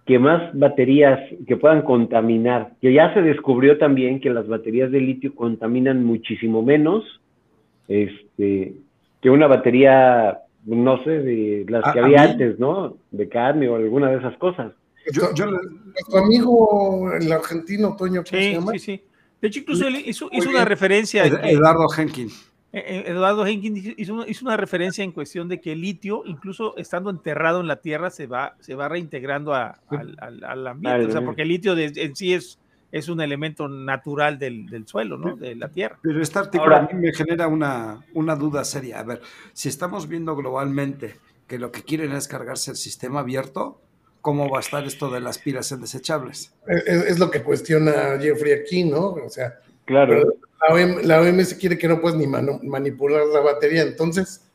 [0.05, 5.01] que más baterías que puedan contaminar, que ya se descubrió también que las baterías de
[5.01, 7.03] litio contaminan muchísimo menos
[7.87, 8.75] este,
[9.19, 12.97] que una batería no sé, de las que había antes, ¿no?
[13.11, 14.73] De carne o alguna de esas cosas.
[15.11, 15.45] Yo, yo,
[16.09, 18.71] tu amigo, el argentino, Toño, ¿cómo sí, se llama?
[18.73, 19.03] Sí, sí.
[19.41, 21.25] De hecho, incluso él hizo, una referencia.
[21.25, 22.29] Eduardo Henkin.
[22.73, 26.75] Eh, eh, Eduardo Henkin hizo, hizo, una referencia en cuestión de que el litio, incluso
[26.77, 29.75] estando enterrado en la tierra, se va, se va reintegrando al,
[30.19, 31.05] al, ambiente.
[31.05, 32.59] o sea, porque el litio en sí es
[32.95, 35.35] es un elemento natural del, del, suelo, ¿no?
[35.35, 35.99] De la Tierra.
[36.01, 39.01] Pero este artículo a mí me genera una, una duda seria.
[39.01, 39.19] A ver,
[39.51, 43.81] si estamos viendo globalmente que lo que quieren es cargarse el sistema abierto,
[44.21, 46.55] ¿cómo va a estar esto de las pilas en desechables?
[46.87, 49.07] Es, lo que cuestiona Jeffrey aquí, ¿no?
[49.09, 50.23] O sea, claro.
[51.03, 54.49] La, OMS quiere que no puedes ni manipular la batería, entonces.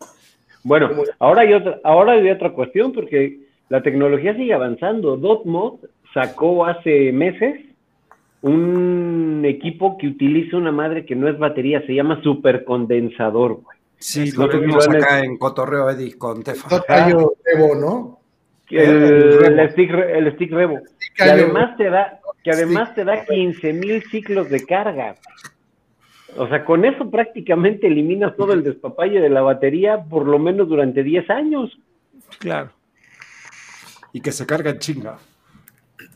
[0.63, 5.19] Bueno, ahora hay, otra, ahora hay otra cuestión porque la tecnología sigue avanzando.
[5.19, 5.81] Dotmod
[6.15, 7.67] sacó hace meses
[8.43, 13.79] un equipo que utiliza una madre que no es batería, se llama supercondensador, güey.
[13.99, 16.83] Sí, lo tuvimos acá en Cotorreo, Eddie, con Tefa.
[16.89, 18.21] Revo, ¿no?
[18.71, 20.79] El, stick, el stick Revo.
[21.15, 25.17] que además te da, que además te da 15 mil ciclos de carga.
[26.37, 30.69] O sea, con eso prácticamente eliminas todo el despapalle de la batería por lo menos
[30.69, 31.79] durante 10 años.
[32.39, 32.71] Claro.
[34.13, 35.19] Y que se carga en chinga.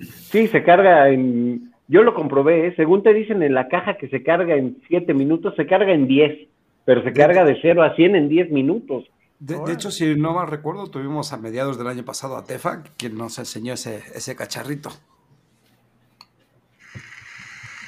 [0.00, 2.75] Sí, se carga en yo lo comprobé, ¿eh?
[2.77, 6.07] según te dicen en la caja que se carga en 7 minutos, se carga en
[6.07, 6.49] 10,
[6.85, 9.05] pero se carga de 0 a 100 en 10 minutos.
[9.38, 13.18] De, hecho, si no mal recuerdo, tuvimos a mediados del año pasado a Tefa, quien
[13.18, 14.90] nos enseñó ese, ese cacharrito.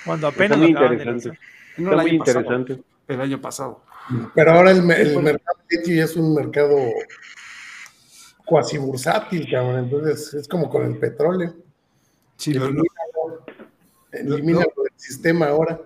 [0.04, 1.38] Cuando apenas muy interesante.
[1.78, 2.82] No, el año interesante.
[3.08, 3.82] el año pasado.
[4.34, 6.76] Pero ahora el, el mercado Litio es un mercado
[8.44, 9.84] cuasi bursátil, cabrón.
[9.84, 11.54] Entonces es como con el petróleo.
[12.36, 12.70] Sí, lo,
[14.20, 15.80] Elimina el sistema ahora.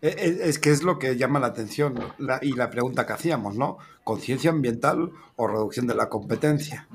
[0.00, 1.98] E, e, es que es lo que llama la atención
[2.42, 3.78] y la pregunta que hacíamos, ¿no?
[4.04, 6.88] ¿Conciencia ambiental o reducción de la competencia?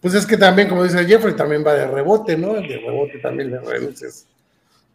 [0.00, 2.54] Pues es que también, como dice Jeffrey, también va de rebote, ¿no?
[2.54, 4.28] De rebote también le reduces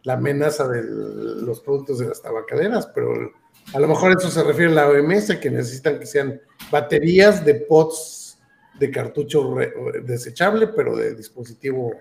[0.04, 3.32] la amenaza de los productos de las tabacaderas, pero
[3.72, 7.54] a lo mejor eso se refiere a la OMS, que necesitan que sean baterías de
[7.54, 8.38] pots
[8.78, 9.54] de cartucho
[10.02, 11.92] desechable, pero de dispositivo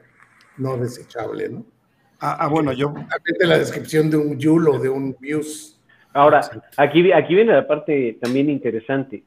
[0.58, 1.66] no desechable, ¿no?
[2.24, 2.94] Ah, ah, bueno, yo.
[3.40, 5.80] la descripción de un Yule o de un Views.
[6.14, 6.42] Ahora,
[6.78, 9.24] aquí, aquí viene la parte también interesante.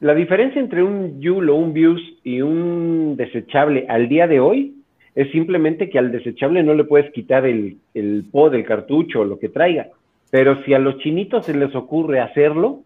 [0.00, 4.74] La diferencia entre un Yule o un Views y un desechable al día de hoy
[5.14, 9.24] es simplemente que al desechable no le puedes quitar el, el pod, el cartucho o
[9.24, 9.88] lo que traiga.
[10.30, 12.80] Pero si a los chinitos se les ocurre hacerlo,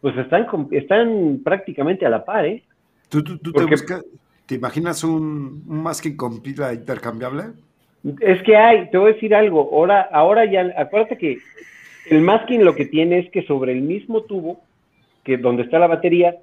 [0.00, 2.64] pues están, están prácticamente a la par, ¿eh?
[3.08, 3.22] ¿Tú,
[4.46, 7.52] te, imaginas un, un masking con pila intercambiable?
[8.20, 11.38] Es que hay, te voy a decir algo, ahora, ahora ya, acuérdate que
[12.10, 14.60] el masking lo que tiene es que sobre el mismo tubo,
[15.22, 16.36] que donde está la batería,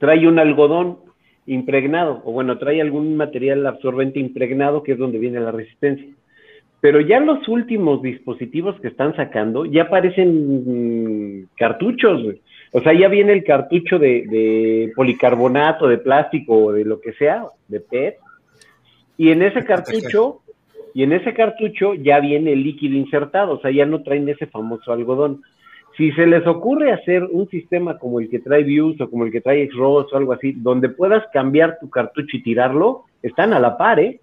[0.00, 0.98] trae un algodón
[1.46, 6.08] impregnado, o bueno, trae algún material absorbente impregnado, que es donde viene la resistencia.
[6.80, 12.22] Pero ya los últimos dispositivos que están sacando ya aparecen mm, cartuchos,
[12.72, 17.12] O sea, ya viene el cartucho de, de policarbonato, de plástico o de lo que
[17.14, 18.16] sea, de PET.
[19.16, 20.42] Y en ese cartucho
[20.94, 24.46] y en ese cartucho ya viene el líquido insertado, o sea, ya no traen ese
[24.46, 25.42] famoso algodón.
[25.96, 29.32] Si se les ocurre hacer un sistema como el que trae Views o como el
[29.32, 33.58] que trae X-Ross o algo así, donde puedas cambiar tu cartucho y tirarlo, están a
[33.58, 34.20] la par, ¿eh?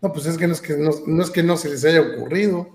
[0.00, 2.68] No, pues es que no es que no, es que no se les haya ocurrido.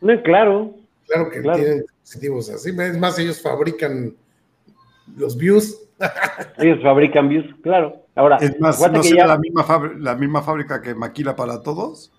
[0.00, 0.74] No, claro.
[1.06, 2.70] Claro que tienen dispositivos así.
[2.70, 4.14] Es más, ellos fabrican
[5.16, 5.80] los views.
[6.58, 8.04] ellos fabrican views, claro.
[8.14, 9.64] Ahora, es más, ¿no será la, misma
[9.98, 12.12] la misma fábrica que maquila para todos?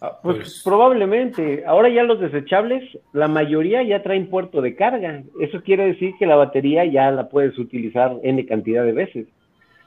[0.00, 1.64] Ah, pues, pues, probablemente.
[1.66, 5.22] Ahora ya los desechables, la mayoría ya traen puerto de carga.
[5.40, 9.26] Eso quiere decir que la batería ya la puedes utilizar N cantidad de veces.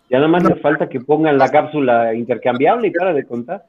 [0.09, 3.65] Ya nada más le falta que pongan la cápsula intercambiable y para de contar.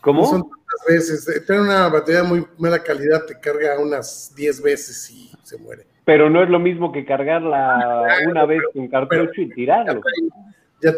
[0.00, 0.26] ¿Cómo?
[0.26, 1.44] son tantas veces.
[1.46, 5.93] Tener una batería muy mala calidad te carga unas 10 veces y se muere.
[6.04, 10.00] Pero no es lo mismo que cargarla una vez con cartucho y tirarlo.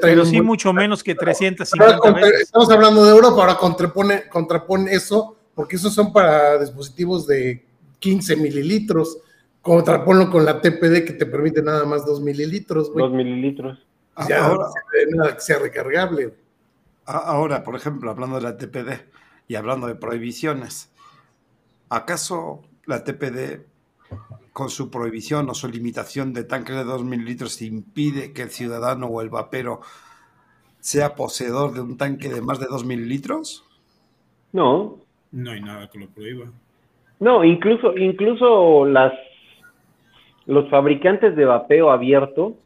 [0.02, 2.40] Pero sí mucho menos que 350 veces.
[2.42, 7.64] Estamos hablando de Europa, ahora contrapone, contrapone eso, porque esos son para dispositivos de
[8.00, 9.18] 15 mililitros.
[9.66, 13.04] contraponlo con la TPD que te permite nada más 2 mililitros, güey.
[13.04, 13.84] 2 mililitros.
[14.28, 14.68] Ya ahora,
[15.10, 16.32] nada que sea recargable.
[17.04, 19.06] Ahora, por ejemplo, hablando de la TPD
[19.48, 20.90] y hablando de prohibiciones,
[21.88, 23.66] ¿acaso la TPD
[24.56, 29.06] con su prohibición o su limitación de tanques de 2 mililitros impide que el ciudadano
[29.06, 29.80] o el vapero
[30.80, 33.66] sea poseedor de un tanque de más de 2 mililitros?
[34.54, 34.96] No.
[35.30, 36.46] No hay nada que lo prohíba.
[37.20, 39.12] No, incluso, incluso las
[40.46, 42.56] los fabricantes de vapeo abierto,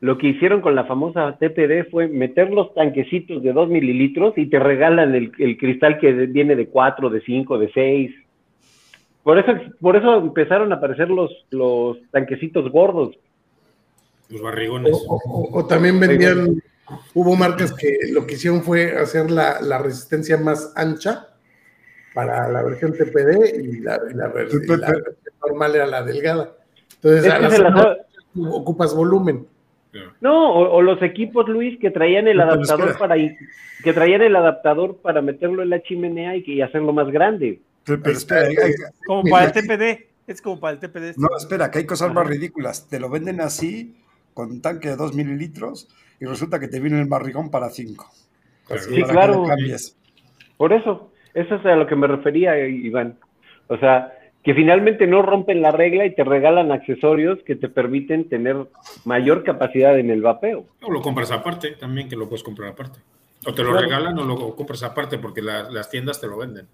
[0.00, 4.46] lo que hicieron con la famosa TPD fue meter los tanquecitos de 2 mililitros y
[4.46, 8.23] te regalan el, cristal que viene de 4, de 5, de 6.
[9.24, 13.18] Por eso, por eso empezaron a aparecer los, los tanquecitos gordos.
[14.28, 14.92] Los barrigones.
[15.08, 16.62] O, también vendían,
[17.14, 21.28] hubo marcas que lo que hicieron fue hacer la, la resistencia más ancha
[22.14, 24.80] para la versión TPD y la, la versión
[25.42, 26.52] normal era la delgada.
[27.02, 27.32] Entonces,
[28.36, 29.46] ocupas volumen.
[30.20, 33.16] No, o, los equipos, Luis, que traían el adaptador para
[33.84, 37.60] que traían el adaptador para meterlo en la chimenea y, hacerlo más grande.
[37.84, 38.48] Pero, espera,
[39.06, 41.16] como para el TPD, es como para el TPD.
[41.18, 42.88] No, espera, que hay cosas más ridículas.
[42.88, 43.94] Te lo venden así,
[44.32, 48.10] con un tanque de 2 mililitros, y resulta que te viene el barrigón para 5.
[48.78, 49.44] Sí, claro.
[50.56, 53.18] Por eso, eso es a lo que me refería, Iván.
[53.68, 58.28] O sea, que finalmente no rompen la regla y te regalan accesorios que te permiten
[58.30, 58.56] tener
[59.04, 60.64] mayor capacidad en el vapeo.
[60.82, 63.00] O lo compras aparte, también que lo puedes comprar aparte.
[63.46, 66.66] O te lo regalan o lo compras aparte porque las tiendas te lo venden.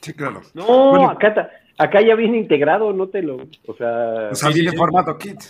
[0.00, 0.42] Sí, claro.
[0.54, 3.36] No, acá, acá ya viene integrado, no te lo.
[3.66, 5.40] O sea, o sea viene formato kit.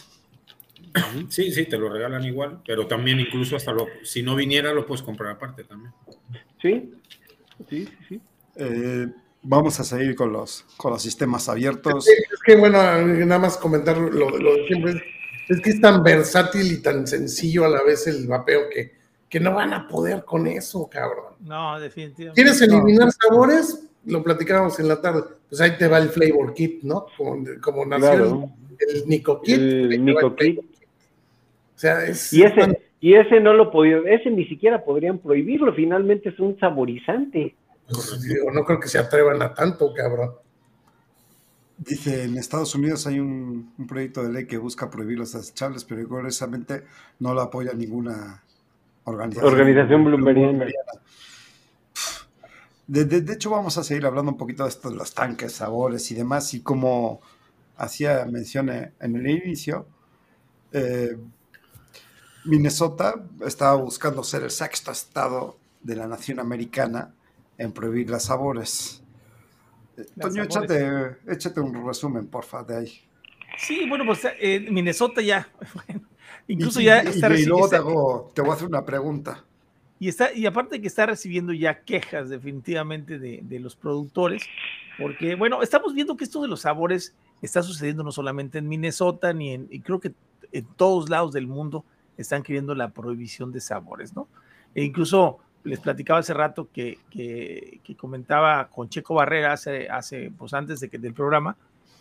[1.29, 4.87] Sí, sí, te lo regalan igual, pero también incluso hasta lo, si no viniera lo
[4.87, 5.93] puedes comprar aparte también.
[6.61, 6.95] Sí,
[7.69, 7.89] sí, sí.
[8.09, 8.21] sí.
[8.57, 9.07] Eh,
[9.43, 12.09] vamos a seguir con los, con los sistemas abiertos.
[12.09, 15.03] Es que, bueno, nada más comentar lo, de siempre.
[15.49, 18.98] Es que es tan versátil y tan sencillo a la vez el vapeo que,
[19.29, 21.35] que no van a poder con eso, cabrón.
[21.41, 22.41] No, definitivamente.
[22.41, 23.91] ¿Quieres eliminar sabores?
[24.05, 25.23] Lo platicábamos en la tarde.
[25.49, 27.07] Pues ahí te va el flavor kit, ¿no?
[27.17, 29.57] Como, como nació el, Nico Kit.
[29.57, 30.61] El Nico Kit.
[30.61, 30.65] O
[31.79, 32.33] sea, es.
[32.33, 36.59] Y ese, y ese no lo podía, ese ni siquiera podrían prohibirlo, finalmente es un
[36.59, 37.55] saborizante.
[37.89, 38.21] Pues,
[38.53, 40.33] no creo que se atrevan a tanto, cabrón.
[41.79, 46.07] Dice, en Estados Unidos hay un, proyecto de ley que busca prohibir los desechables, pero
[46.09, 46.83] curiosamente
[47.21, 48.43] no lo apoya ninguna
[49.09, 49.53] organización.
[49.53, 50.65] Organización.
[52.87, 56.11] De, de, hecho, vamos a seguir hablando un poquito de esto de los tanques, sabores
[56.11, 57.21] y demás, y como
[57.77, 59.87] hacía mención en el inicio,
[60.73, 61.17] eh,
[62.45, 67.15] Minnesota estaba buscando ser el sexto estado de la nación americana
[67.57, 69.03] en prohibir las sabores.
[70.21, 73.01] Toño, échate, un resumen, porfa, de ahí.
[73.59, 75.49] Sí, bueno, pues eh, Minnesota ya,
[76.49, 77.69] incluso ya está y, y luego
[78.35, 79.45] te, voy a hacer una pregunta.
[80.01, 84.43] Y, está, y aparte que está recibiendo ya quejas definitivamente de, de, los productores,
[84.99, 89.33] porque bueno, estamos viendo que esto de los sabores está sucediendo no solamente en Minnesota,
[89.33, 90.13] ni en, y creo que
[90.53, 91.85] en todos lados del mundo
[92.17, 94.29] están queriendo la prohibición de sabores, ¿no?
[94.75, 100.55] E incluso les platicaba hace rato que, que, comentaba con Checo Barrera hace, hace pues
[100.55, 101.57] antes de que, del programa,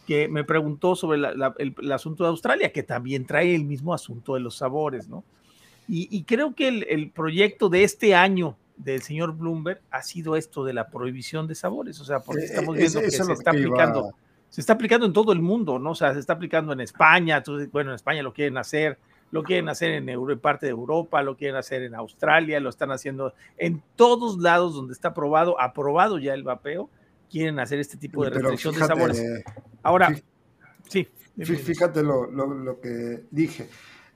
[0.08, 4.40] que me preguntó sobre el, asunto de Australia, que también trae el mismo asunto de
[4.40, 5.26] los sabores, ¿no?
[5.90, 10.74] Y, creo que el, proyecto de este año del señor Bloomberg ha sido esto de
[10.74, 14.14] la prohibición de sabores, o sea, porque eh, estamos viendo que se está aplicando,
[14.50, 15.92] se está aplicando en todo el mundo, ¿no?
[15.92, 17.42] O sea, se está aplicando en España,
[17.72, 18.98] bueno, en España lo quieren hacer,
[19.32, 23.34] lo quieren hacer en, parte de Europa, lo quieren hacer en Australia, lo están haciendo
[23.58, 26.90] en todos lados donde está aprobado, aprobado ya el vapeo,
[27.30, 29.24] quieren hacer este tipo de restricción de sabores.
[29.88, 30.14] Ahora,
[30.90, 31.08] sí.
[31.38, 33.70] Fíjate lo, que dije.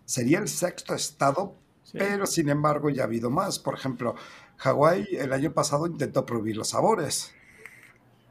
[0.04, 1.56] Sería el sexto estado,
[1.94, 3.58] pero sin embargo ya ha habido más.
[3.58, 4.16] Por ejemplo,
[4.58, 7.34] Hawái el año pasado intentó prohibir los sabores.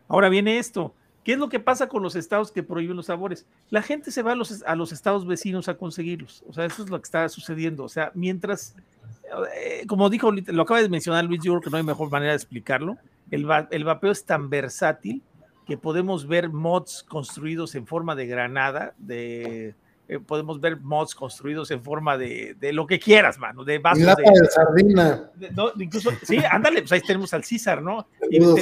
[0.06, 0.94] Ahora viene esto.
[1.24, 3.46] ¿Qué es lo que pasa con los estados que prohíben los sabores?
[3.70, 6.44] La gente se va a los, a los estados vecinos a conseguirlos.
[6.46, 7.84] O sea, eso es lo que está sucediendo.
[7.84, 8.76] O sea, mientras,
[9.56, 12.32] eh, como dijo, lo acaba de mencionar Luis, yo creo que no hay mejor manera
[12.32, 12.98] de explicarlo.
[13.30, 15.22] El, el vapeo es tan versátil
[15.70, 19.76] que podemos ver mods construidos en forma de granada, de
[20.08, 24.04] eh, podemos ver mods construidos en forma de, de lo que quieras, mano, de vasos
[24.04, 25.30] de, de, sardina.
[25.78, 28.08] incluso, sí, ándale, pues ahí tenemos al César, ¿no?
[28.32, 28.56] yo,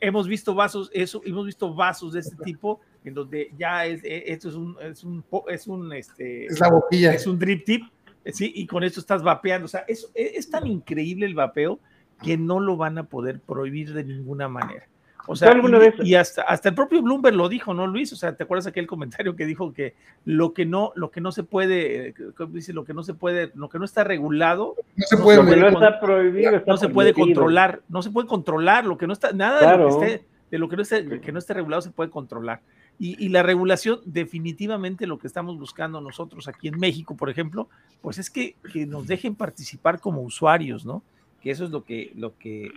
[0.00, 4.22] hemos visto vasos, eso, hemos visto vasos de este tipo, en donde ya es, eh,
[4.26, 7.14] esto es un, es un, es un, este, es la boquilla.
[7.14, 7.82] Es un drip tip,
[8.26, 11.80] sí, y con esto estás vapeando, o sea, es, es tan increíble el vapeo
[12.22, 14.86] que no lo van a poder prohibir de ninguna manera.
[15.30, 15.54] O sea,
[16.02, 18.10] y, hasta, hasta el propio Bloomberg lo dijo, ¿no, Luis?
[18.14, 21.32] O sea, ¿te acuerdas aquel comentario que dijo que lo que no, lo que no
[21.32, 22.14] se puede,
[22.48, 22.72] dice?
[22.72, 26.00] Lo que no se puede, lo que no está regulado, no se puede, no está
[26.00, 29.76] prohibido, no se puede controlar, no se puede controlar, lo que no está, nada de
[29.76, 32.62] lo que esté, de lo que no esté, que no esté regulado se puede controlar.
[32.98, 37.68] Y, y, la regulación, definitivamente lo que estamos buscando nosotros aquí en México, por ejemplo,
[38.00, 41.02] pues es que, que nos dejen participar como usuarios, ¿no?
[41.48, 42.70] Que eso es lo que, lo que, eh,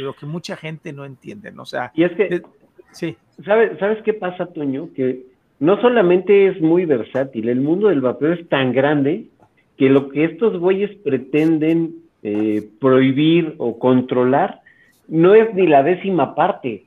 [0.00, 1.62] lo que mucha gente no entiende, ¿no?
[1.62, 2.42] O sea, y es que,
[2.92, 3.16] sí.
[3.46, 4.90] ¿sabes, ¿sabes qué pasa, Toño?
[4.94, 5.22] Que
[5.58, 9.24] no solamente es muy versátil, el mundo del vapeo es tan grande
[9.78, 14.60] que lo que estos güeyes pretenden eh, prohibir o controlar
[15.08, 16.84] no es ni la décima parte.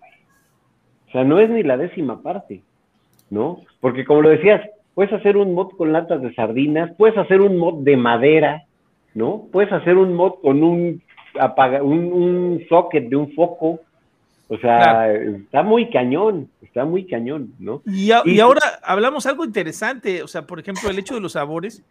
[1.07, 2.61] O sea, no es ni la décima parte,
[3.31, 3.61] ¿no?
[3.79, 4.61] Porque como lo decías,
[4.93, 8.65] puedes hacer un mod con latas de sardinas, puedes hacer un mod de madera,
[9.15, 9.47] ¿no?
[9.51, 11.01] Puedes hacer un mod con un
[11.39, 13.79] apaga, un, socket de un foco.
[14.49, 17.81] O sea, está muy cañón, está muy cañón, ¿no?
[17.85, 21.81] Y, ahora hablamos algo interesante, o sea, por ejemplo, el hecho de los sabores,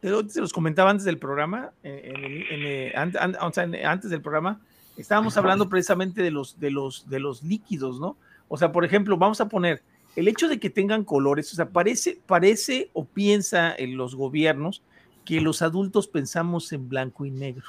[0.00, 4.60] se los comentaba antes del programa, eh, antes del programa,
[4.96, 8.16] estábamos hablando precisamente de los, de, los, de los líquidos, ¿no?
[8.48, 9.82] O sea, por ejemplo, vamos a poner
[10.14, 14.82] el hecho de que tengan colores, o sea, parece, parece o piensa en los gobiernos
[15.24, 17.64] que los adultos pensamos en blanco y negro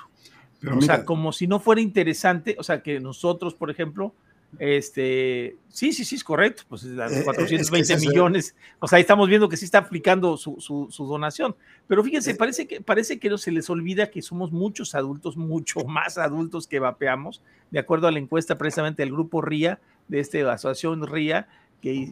[0.76, 4.14] o sea, como si no fuera interesante, o sea, que nosotros, por ejemplo,
[4.60, 9.28] este, sí, sí, sí, es correcto, pues las 420 eh, millones, o sea, ahí estamos
[9.28, 11.56] viendo que sí está aplicando su, su, donación,
[11.88, 12.36] pero fíjense, eh.
[12.36, 16.68] parece que, parece que no se les olvida que somos muchos adultos, mucho más adultos
[16.68, 17.42] que vapeamos,
[17.72, 21.48] de acuerdo a la encuesta precisamente del grupo RIA, de esta asociación RIA,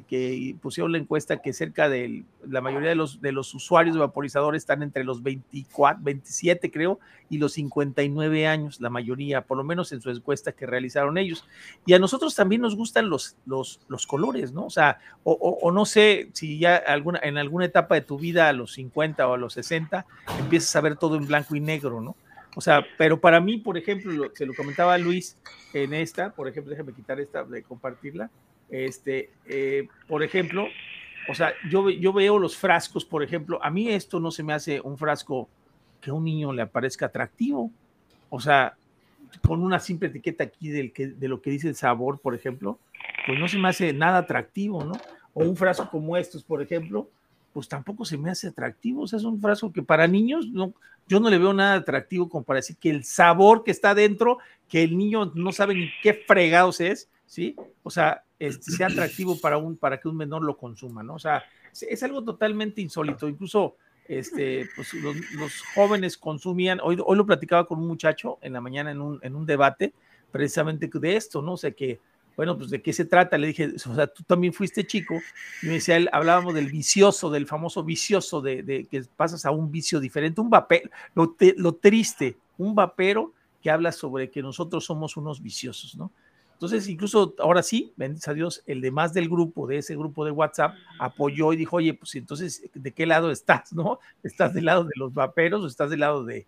[0.07, 4.01] que, pusieron la encuesta que cerca de la mayoría de los, de los usuarios de
[4.01, 6.99] vaporizadores están entre los 24, 27 creo,
[7.30, 11.45] y los 59 años, la mayoría, por lo menos en su encuesta que realizaron ellos.
[11.88, 14.65] Y a nosotros también nos gustan los, los, los colores, ¿no?
[14.65, 18.53] O sea, o, no sé si ya alguna, en alguna etapa de tu vida, a
[18.53, 20.05] los 50 o a los 60,
[20.38, 22.15] empiezas a ver todo en blanco y negro, ¿no?
[22.55, 25.36] O sea, pero para mí, por ejemplo, se lo comentaba Luis
[25.74, 28.30] en esta, por ejemplo, déjame quitar esta de compartirla.
[28.74, 30.65] Este, eh, por ejemplo,
[31.30, 34.51] o sea, yo, yo veo los frascos, por ejemplo, a mí esto no se me
[34.51, 35.47] hace un frasco
[36.01, 37.69] que a un niño le parezca atractivo.
[38.32, 38.74] O sea,
[39.45, 42.80] con una simple etiqueta aquí del que, de lo que dice el sabor, por ejemplo,
[43.28, 44.93] pues no se me hace nada atractivo, ¿no?
[45.36, 47.07] O un frasco como estos, por ejemplo,
[47.53, 49.03] pues tampoco se me hace atractivo.
[49.03, 50.74] O sea, es un frasco que para niños no,
[51.07, 54.39] yo no le veo nada atractivo como para decir que el sabor que está dentro,
[54.67, 57.56] que el niño no sabe ni qué fregados es, ¿sí?
[57.82, 61.16] O sea, este, sea atractivo para, un, para que un menor lo consuma, ¿no?
[61.16, 63.28] O sea, es, algo totalmente insólito.
[63.28, 63.78] Incluso
[64.08, 68.92] este, pues, los, jóvenes consumían, hoy, hoy lo platicaba con un muchacho en la mañana
[68.92, 69.94] en un, en un debate
[70.32, 71.54] precisamente de esto, ¿no?
[71.54, 72.00] O sea, que,
[72.36, 75.16] bueno, pues de qué se trata, le dije, o sea, tú también fuiste chico,
[75.62, 79.52] y me decía, él, hablábamos del vicioso, del famoso vicioso, de, de que pasas a
[79.52, 84.86] un vicio diferente, un vapero, lo, lo triste, un vapero que habla sobre que nosotros
[84.86, 86.12] somos unos viciosos, ¿no?
[86.64, 90.32] Entonces, incluso ahora sí, bendito a Dios, el demás del grupo, de ese grupo de
[90.32, 93.99] WhatsApp, apoyó y dijo, oye, pues entonces, ¿de qué lado estás, no?
[94.24, 96.47] ¿Estás del lado de los vaperos o estás del lado de...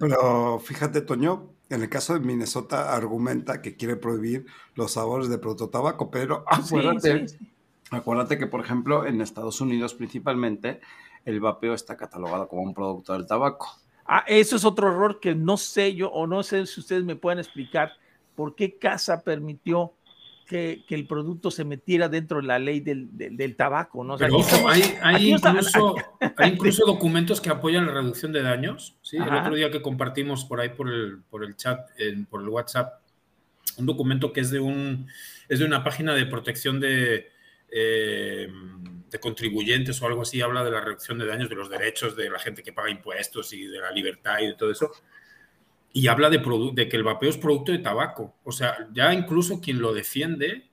[0.00, 5.36] pero, fíjate, Toño, en el caso de Minnesota argumenta que quiere prohibir los sabores de
[5.36, 7.26] producto tabaco, pero acuérdate,
[7.90, 10.80] acuérdate que, por ejemplo, en Estados Unidos principalmente,
[11.26, 13.68] el vapeo está catalogado como un producto del tabaco.
[14.06, 17.16] Ah, eso es otro error que no sé yo, o no sé si ustedes me
[17.16, 17.92] pueden explicar
[18.34, 19.94] por qué Casa permitió
[20.46, 24.04] que, el producto se metiera dentro de la ley del, tabaco.
[24.04, 24.16] ¿no?
[25.02, 28.96] hay, incluso, documentos que apoyan la reducción de daños.
[29.02, 29.16] ¿sí?
[29.16, 31.88] El otro día que compartimos por ahí por el, por el chat,
[32.28, 33.00] por el WhatsApp,
[33.76, 35.08] un documento que es de, un,
[35.48, 37.28] es de una página de protección de,
[37.70, 38.48] eh,
[39.10, 42.30] de contribuyentes o algo así, habla de la reducción de daños, de los derechos de
[42.30, 44.92] la gente que paga impuestos y de la libertad y de todo eso
[45.96, 46.42] y habla de,
[46.74, 48.34] de que el vapeo es producto de tabaco.
[48.42, 50.68] O sea, ya incluso quien lo defiende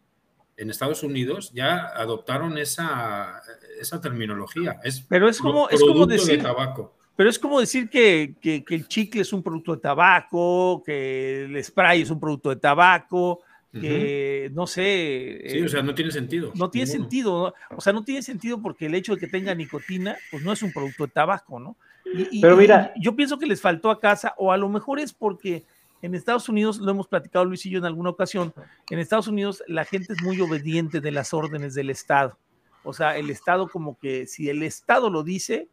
[0.58, 3.40] en Estados Unidos ya adoptaron esa,
[3.80, 4.80] esa terminología.
[4.84, 6.98] Es pero es como, es como decir, tabaco.
[7.16, 11.64] Pero es como decir que, que, el chicle es un producto de tabaco, que el
[11.64, 13.42] spray es un producto de tabaco,
[13.72, 15.44] que no sé.
[15.46, 16.52] Sí, o sea, no tiene sentido.
[16.56, 20.18] No tiene sentido, o sea, no tiene sentido porque el hecho de que tenga nicotina,
[20.32, 21.78] pues no es un producto de tabaco, ¿no?
[22.42, 25.66] Pero mira, yo pienso que les faltó a casa, o a lo mejor es porque
[26.02, 28.54] en Estados Unidos, lo hemos platicado Luis y yo en alguna ocasión,
[28.90, 32.38] en Estados Unidos la gente es muy obediente de las órdenes del Estado.
[32.84, 35.70] O sea, el Estado como que si el Estado lo dice,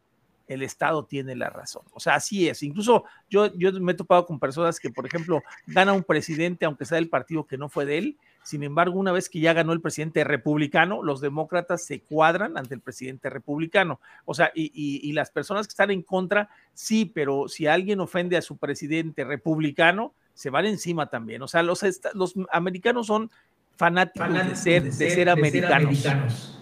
[0.47, 1.83] el Estado tiene la razón.
[1.93, 2.61] O sea, así es.
[2.61, 6.85] Incluso yo, yo me he topado con personas que, por ejemplo, gana un presidente, aunque
[6.85, 9.73] sea del partido que no fue de él, Sin embargo, una vez que ya ganó
[9.73, 13.99] el presidente republicano, los demócratas se cuadran ante el presidente republicano.
[14.25, 18.41] O sea, y, las personas que están en contra, sí, pero si alguien ofende a
[18.41, 21.41] su presidente republicano, se van encima también.
[21.41, 21.83] O sea, los,
[22.13, 23.29] los americanos son
[23.75, 26.59] fanáticos, de, ser, de, ser, americanos.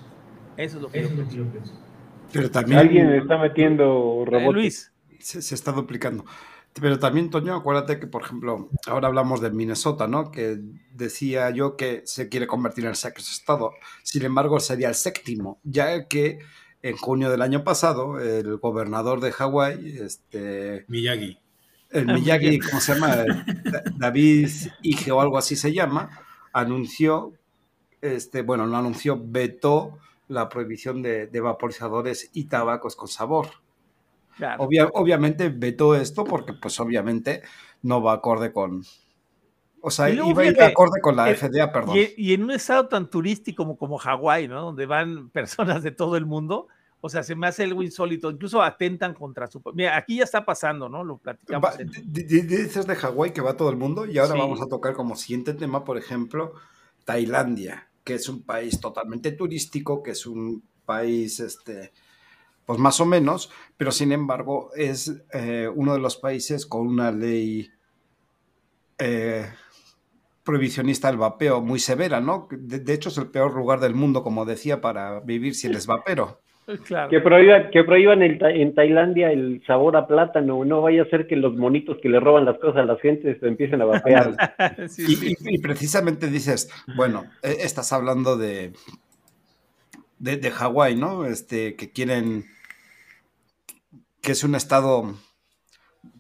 [0.57, 1.73] Eso es lo que, yo, pienso.
[2.34, 2.80] Pero también.
[2.80, 4.53] Alguien está metiendo eh, robots.
[4.53, 4.93] Luis.
[5.19, 6.25] Se, se, está duplicando.
[6.80, 10.32] Pero también, Toño, acuérdate que, por ejemplo, ahora hablamos de Minnesota, ¿no?
[10.32, 10.59] Que
[10.91, 13.71] decía yo que se quiere convertir en el sexto estado.
[14.03, 16.39] Sin embargo, sería el séptimo, ya que
[16.82, 20.86] en junio del año pasado, el gobernador de Hawái, este.
[20.88, 21.39] Miyagi.
[21.89, 23.25] El ah, Miyagi, ¿cómo se llama?
[23.97, 24.49] David
[24.82, 26.09] Ige o algo así se llama,
[26.53, 27.34] anunció,
[28.01, 29.97] este, bueno, no anunció, vetó
[30.28, 33.47] la prohibición de, de vaporizadores y tabacos con sabor
[34.93, 37.41] obviamente vetó esto porque pues obviamente
[37.81, 38.83] no va acorde con...
[39.81, 41.95] O sea, iba a ir acorde con la FDA, perdón.
[42.17, 44.61] Y, en un estado tan turístico como, como Hawái, ¿no?
[44.61, 46.67] Donde van personas de todo el mundo,
[46.99, 48.29] o sea, se me hace algo insólito.
[48.29, 49.61] Incluso atentan contra su.
[49.73, 51.03] Mira, aquí ya está pasando, ¿no?
[51.03, 51.77] Lo platicamos.
[52.05, 55.53] Dices de Hawái que va todo el mundo y ahora vamos a tocar como siguiente
[55.53, 56.53] tema, por ejemplo,
[57.05, 61.91] Tailandia, que es un país totalmente turístico, que es un país, este,
[62.68, 67.13] pues más o menos, pero sin embargo es eh, uno de los países con una
[67.13, 67.70] ley
[68.99, 69.45] eh,
[70.43, 72.49] prohibicionista del vapeo muy severa, ¿no?
[72.51, 76.41] De, hecho es el peor lugar del mundo, como decía, para vivir si eres vapero.
[77.09, 81.38] Que, prohíban, que prohíban en Tailandia el sabor a plátano, no vaya a ser que
[81.38, 84.36] los monitos que le roban las cosas a la gente se empiecen a vapear.
[84.97, 88.74] y, precisamente dices, bueno, e, estás hablando de,
[90.20, 91.26] de, de Hawái, ¿no?
[91.26, 92.43] Este, que quieren
[94.28, 95.15] que es un estado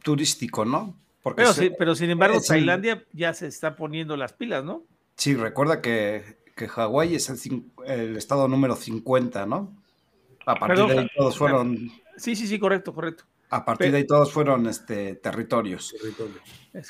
[0.01, 0.97] turístico, ¿no?
[1.21, 1.43] Porque
[1.77, 4.85] pero, sin embargo, Tailandia ya se está poniendo las pilas, ¿no?
[5.17, 7.29] Sí, recuerda que, que Hawái es
[7.85, 9.75] el, estado número 50, ¿no?
[10.45, 11.91] A partir de ahí todos fueron...
[12.15, 13.25] Sí, sí, sí, correcto, correcto.
[13.49, 15.93] A partir de ahí todos fueron este, territorios.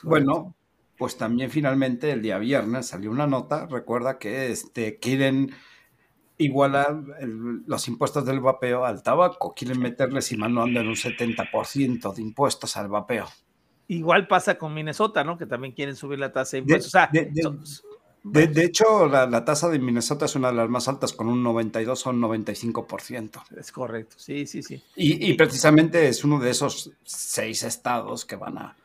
[0.03, 0.53] Bueno,
[0.99, 5.49] pues también finalmente el día viernes salió una nota, recuerda que este, quieren
[6.37, 6.95] igualar
[7.65, 9.53] los impuestos del vapeo al tabaco.
[9.53, 13.27] Quieren meterle, si mal no en un 70% de impuestos al vapeo.
[13.87, 15.37] Igual pasa con Minnesota, ¿no?
[15.37, 17.83] Que también quieren subir la tasa de impuestos.
[18.23, 22.07] De, hecho, la, tasa de Minnesota es una de las más altas, con un 92
[22.07, 23.41] o un 95%.
[23.57, 24.83] Es correcto, sí, sí, sí.
[24.95, 28.75] y precisamente es uno de esos seis estados que van a,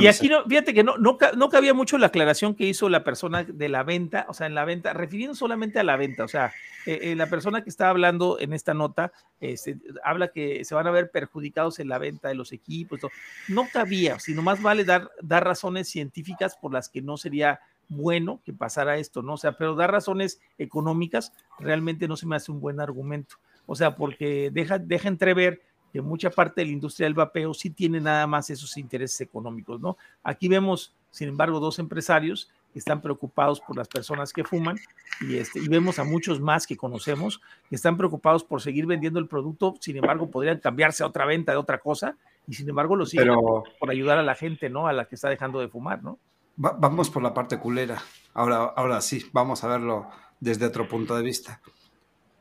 [0.00, 3.04] y aquí no, fíjate que no, no, no, cabía mucho la aclaración que hizo la
[3.04, 6.28] persona de la venta, o sea, en la venta, refiriendo solamente a la venta, o
[6.28, 6.52] sea,
[6.86, 10.86] eh, eh, la persona que está hablando en esta nota este, habla que se van
[10.86, 13.00] a ver perjudicados en la venta de los equipos,
[13.48, 18.40] no cabía, sino más vale dar, dar razones científicas por las que no sería bueno
[18.44, 19.34] que pasara esto, ¿no?
[19.34, 23.36] O sea, pero dar razones económicas realmente no se me hace un buen argumento,
[23.66, 25.60] o sea, porque deja, deja entrever
[25.92, 29.80] que mucha parte de la industria del vapeo sí tiene nada más esos intereses económicos,
[29.80, 29.98] ¿no?
[30.22, 34.78] Aquí vemos, sin embargo, dos empresarios que están preocupados por las personas que fuman
[35.20, 39.18] y, este, y vemos a muchos más que conocemos que están preocupados por seguir vendiendo
[39.18, 42.16] el producto, sin embargo, podrían cambiarse a otra venta de otra cosa
[42.48, 43.34] y sin embargo lo siguen
[43.78, 44.86] por ayudar a la gente, ¿no?
[44.86, 46.18] A la que está dejando de fumar, ¿no?
[46.54, 48.02] vamos por la parte culera.
[48.34, 51.60] Ahora, ahora sí, vamos a verlo desde otro punto de vista.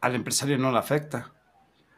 [0.02, 1.32] Al empresario no le afecta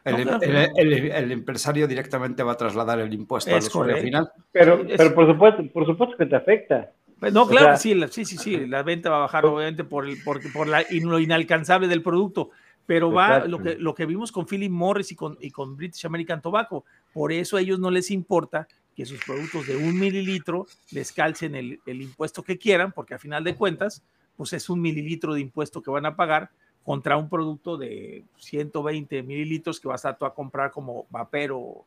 [0.04, 4.30] el, empresario directamente va a trasladar el impuesto al usuario final.
[4.52, 6.90] Pero, pero por supuesto, por supuesto que te afecta.
[7.18, 10.22] Pues no, claro, sí, sí, sí, sí, la venta va a bajar obviamente por, el,
[10.22, 12.50] por, por la, lo inalcanzable del producto,
[12.86, 16.04] pero va lo que, lo que vimos con Philip Morris y con, y con British
[16.04, 20.66] American Tobacco, por eso a ellos no les importa que sus productos de un mililitro
[20.90, 24.02] les calcen el, el impuesto que quieran, porque a final de cuentas,
[24.36, 26.50] pues es un mililitro de impuesto que van a pagar,
[26.84, 31.86] contra un producto de 120 mililitros que vas a, tú a comprar como vapero,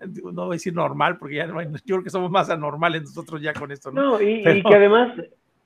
[0.00, 3.42] no voy a decir normal, porque ya no, yo creo que somos más anormales nosotros
[3.42, 3.92] ya con esto.
[3.92, 5.12] No, y, que además,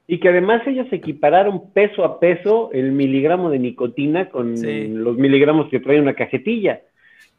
[0.09, 5.68] y que además ellos equipararon peso a peso el miligramo de nicotina con los miligramos
[5.70, 6.83] que trae una cajetilla.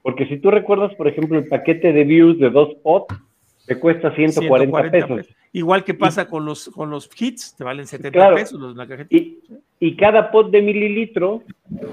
[0.01, 3.13] Porque si tú recuerdas, por ejemplo, el paquete de views de dos pots,
[3.65, 5.27] te cuesta 140, pesos.
[5.51, 9.39] Igual que pasa con los con los hits, te valen 70 pesos los, la y,
[9.79, 11.43] y, cada pot de mililitro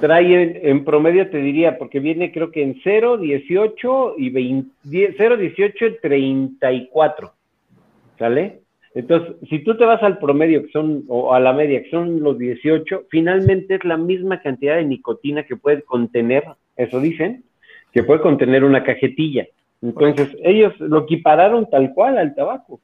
[0.01, 5.37] trae en, promedio, te diría, porque viene creo que en 0, 18 y 20, 0,
[5.37, 7.33] 18 y 34.
[8.19, 8.63] ¿Sale?
[8.95, 12.21] Entonces, si tú te vas al promedio, que son, o a la media, que son
[12.21, 16.45] los 18, finalmente es la misma cantidad de nicotina que puede contener,
[16.77, 17.45] eso dicen,
[17.93, 19.47] que puede contener una cajetilla.
[19.83, 22.81] Entonces, ellos lo equipararon tal cual al tabaco.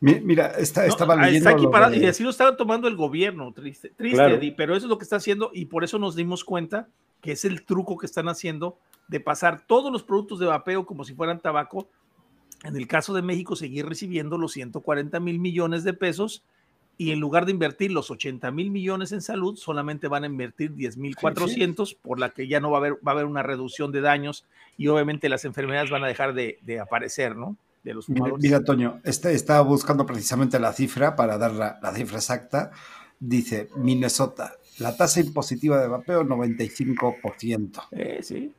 [0.00, 1.48] Mira, estaba ah, leyendo.
[1.48, 4.90] Está aquí parado, y así lo estaba tomando el gobierno, triste, triste, pero eso es
[4.90, 6.88] lo que está haciendo y por eso nos dimos cuenta
[7.22, 8.78] que es el truco que están haciendo
[9.08, 11.88] de pasar todos los productos de vapeo como si fueran tabaco.
[12.62, 16.44] En el caso de México, seguir recibiendo los 140 mil millones de pesos
[16.98, 20.74] y en lugar de invertir los 80 mil millones en salud, solamente van a invertir
[20.74, 23.42] 10 mil 400, por la que ya no va a haber, va a haber una
[23.42, 24.44] reducción de daños
[24.78, 27.56] y obviamente las enfermedades van a dejar de, de aparecer, ¿no?
[27.84, 32.16] De los Mira, Toño, este, estaba buscando precisamente la cifra para dar la, la cifra
[32.16, 32.72] exacta.
[33.20, 37.88] Dice Minnesota, la tasa impositiva de vapeo 95%.
[37.92, 38.52] Eh, sí.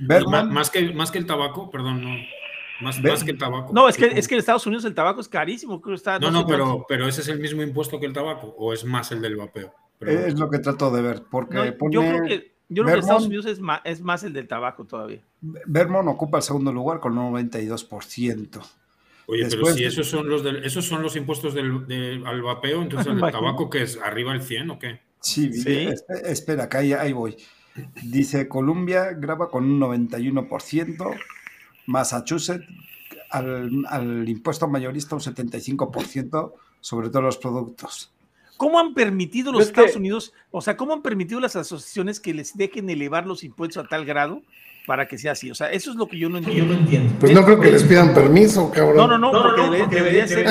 [0.00, 2.10] Más, que, más que el tabaco, perdón, no.
[2.80, 3.72] Más, que el tabaco.
[3.72, 5.80] No, es que, es que en Estados Unidos el tabaco es carísimo.
[5.94, 8.84] está, no, no, pero, pero ese es el mismo impuesto que el tabaco o es
[8.84, 9.72] más el del vapeo.
[10.00, 13.46] es lo que trato de ver, porque yo creo que, yo creo que Estados Unidos
[13.46, 15.22] es más, es más el del tabaco todavía.
[15.40, 18.60] Vermont ocupa el segundo lugar con 92%.
[19.26, 23.20] Oye, pero si esos son los esos son los impuestos del, al vapeo, entonces el
[23.32, 25.00] tabaco que es arriba el 100 o qué?
[25.20, 25.50] Sí,
[26.24, 27.36] espera, que ahí, voy.
[28.02, 31.18] Dice Colombia graba con un 91%,
[31.86, 32.66] Massachusetts
[33.30, 38.12] al, impuesto mayorista un 75% sobre todos los productos.
[38.56, 42.56] ¿Cómo han permitido los Estados Unidos, o sea, cómo han permitido las asociaciones que les
[42.56, 44.42] dejen elevar los impuestos a tal grado
[44.86, 45.50] para que sea así?
[45.50, 46.76] O sea, eso es lo que yo no entiendo.
[47.18, 48.96] Pues no creo que les pidan permiso, cabrón.
[48.96, 50.46] No, no, no, porque debería, ser,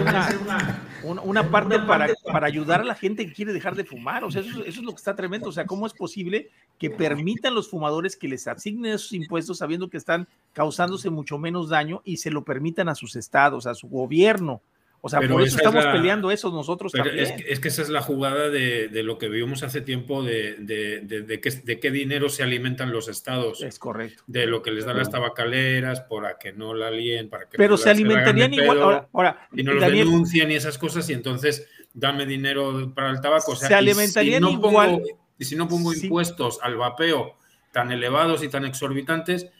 [0.00, 4.24] una una, parte para, para, ayudar a la gente que quiere dejar de fumar.
[4.24, 5.48] O sea, eso, es lo que está tremendo.
[5.48, 6.50] O sea, ¿cómo es posible
[6.80, 11.68] que permitan los fumadores que les asignen esos impuestos sabiendo que están causándose mucho menos
[11.68, 14.62] daño y se lo permitan a sus estados, a su gobierno?
[15.02, 17.18] O sea, por eso estamos peleando eso nosotros también.
[17.46, 21.90] Es que, esa es la jugada de, lo que vimos hace tiempo de, de, qué
[21.90, 23.62] dinero se alimentan los estados.
[23.62, 24.22] Es correcto.
[24.26, 27.78] De lo que les dan las tabacaleras para que no la líen, para que Pero
[27.78, 29.06] se alimentarían igual.
[29.12, 33.52] Ahora, y no los denuncian y esas cosas y entonces dame dinero para el tabaco.
[33.52, 35.02] O sea, se alimentarían igual.
[35.40, 37.34] Y si no pongo impuestos al vapeo
[37.72, 39.50] tan elevados y tan exorbitantes,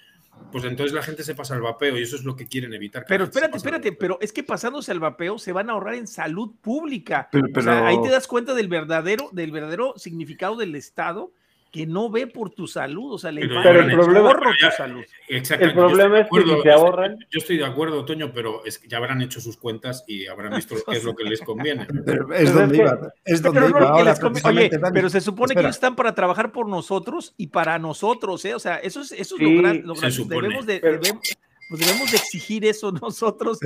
[0.53, 3.07] pues entonces la gente se pasa al vapeo y eso es lo que quieren evitar.
[3.09, 6.53] Pero espérate, espérate, pero es que pasándose al vapeo se van a ahorrar en salud
[6.61, 7.31] pública.
[7.67, 11.33] ahí te das cuenta del verdadero, del verdadero significado del Estado
[11.71, 15.05] que no ve por tu salud, o sea, le pero, el problema, tu salud.
[15.29, 17.19] El problema es que si se ahorran.
[17.31, 20.55] Yo estoy de acuerdo, Toño, pero es que ya habrán hecho sus cuentas y habrán
[20.55, 21.87] visto qué es lo que les conviene.
[22.05, 23.13] Pero es donde iba.
[23.25, 23.95] Es donde iba.
[24.45, 28.55] Oye, pero se supone que ellos están para trabajar por nosotros y para nosotros, ¿eh?
[28.55, 29.85] O sea, eso es, eso es lo, grande.
[30.29, 31.23] Debemos de, debemos,
[31.71, 33.61] pues debemos de exigir eso nosotros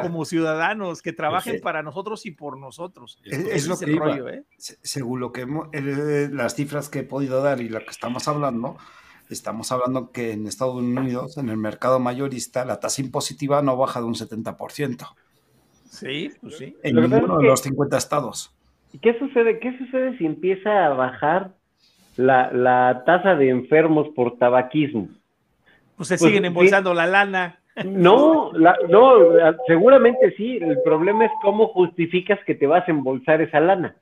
[0.00, 3.18] como, ciudadanos, que trabajen para nosotros y por nosotros.
[3.24, 4.44] Es, lo que rollo, ¿eh?
[4.56, 8.76] Según lo que eh, las cifras que he podido dar y lo que estamos hablando,
[9.28, 13.98] estamos hablando que en Estados Unidos, en el mercado mayorista, la tasa impositiva no baja
[13.98, 15.04] de un 70%.
[15.90, 16.76] Sí, pues sí.
[16.84, 18.54] En ninguno de los 50 estados.
[18.92, 19.58] ¿Y qué sucede?
[19.58, 21.56] ¿Qué sucede si empieza a bajar
[22.14, 25.08] la, la tasa de enfermos por tabaquismo?
[26.08, 27.60] Pues se siguen embolsando la lana.
[27.84, 29.14] No, no,
[29.66, 30.58] seguramente sí.
[30.60, 33.96] El problema es cómo justificas que te vas a embolsar esa lana.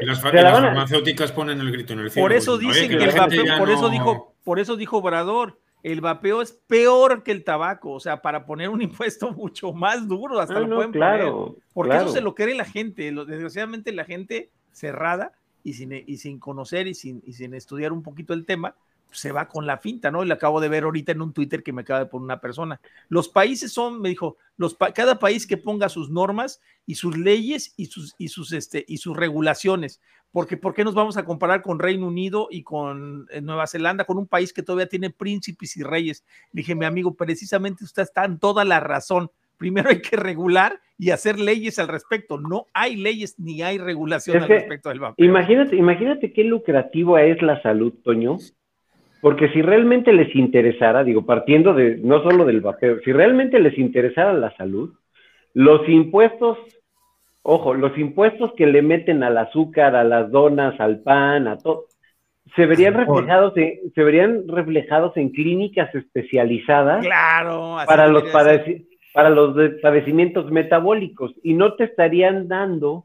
[0.00, 2.24] las, farmacéuticas ponen el grito en el cielo.
[2.24, 6.42] Por eso dicen que, el vapeo, por eso dijo, por eso dijo Obrador, el vapeo
[6.42, 10.60] es peor que el tabaco, o sea, para poner un impuesto mucho más duro, hasta
[10.60, 15.32] lo pueden claro, Porque eso se lo cree la gente, desgraciadamente la gente cerrada
[15.64, 18.76] y sin, y sin conocer y sin, y sin estudiar un poquito el tema,
[19.12, 20.24] se va con la finta, ¿no?
[20.24, 22.40] Y lo acabo de ver ahorita en un Twitter que me acaba de poner una
[22.40, 22.80] persona.
[23.08, 27.74] Los países son, me dijo, los cada país que ponga sus normas y sus leyes
[27.76, 30.00] y sus, y sus, este, y sus regulaciones.
[30.32, 34.04] Porque, ¿por qué nos vamos a comparar con Reino Unido y con eh, Nueva Zelanda,
[34.04, 36.24] con un país que todavía tiene príncipes y reyes?
[36.52, 39.30] dije, mi amigo, precisamente usted está en toda la razón.
[39.58, 42.40] Primero hay que regular y hacer leyes al respecto.
[42.40, 45.24] No hay leyes ni hay regulación al respecto del vapor.
[45.24, 48.38] Imagínate, imagínate qué lucrativa es la salud, Toño,
[49.22, 53.78] porque si realmente les interesara, digo, partiendo de no solo del vapeo, si realmente les
[53.78, 54.94] interesara la salud,
[55.54, 56.58] los impuestos,
[57.42, 61.84] ojo, los impuestos que le meten al azúcar, a las donas, al pan, a todo,
[62.56, 68.24] se verían reflejados en, se verían reflejados en clínicas especializadas claro, para los
[69.14, 73.04] para los padecimientos metabólicos y no te estarían dando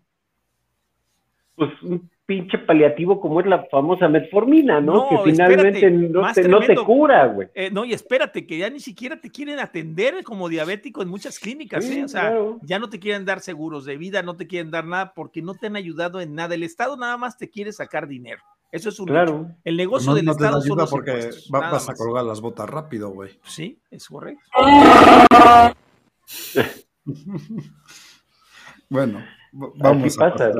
[1.55, 5.07] pues un pinche paliativo como es la famosa metformina, ¿no?
[5.09, 7.47] que finalmente no, te, cura, güey.
[7.55, 11.39] Eh, no, y espérate, que ya ni siquiera te quieren atender como diabético en muchas
[11.39, 12.03] clínicas, ¿eh?
[12.03, 15.13] O sea, ya no te quieren dar seguros de vida, no te quieren dar nada
[15.15, 16.53] porque no te han ayudado en nada.
[16.53, 18.41] El Estado nada más te quiere sacar dinero.
[18.73, 19.49] Eso es un claro.
[19.63, 23.39] El negocio del Estado son los porque vas a colgar las botas rápido, güey.
[23.45, 24.43] Sí, es correcto.
[28.89, 29.23] bueno,
[29.53, 30.53] vamos a pasar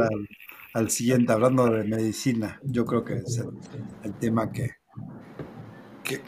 [0.78, 2.60] al, siguiente, hablando de medicina.
[2.64, 3.44] Yo creo que es
[4.04, 4.72] el, tema que,
[6.04, 6.22] que,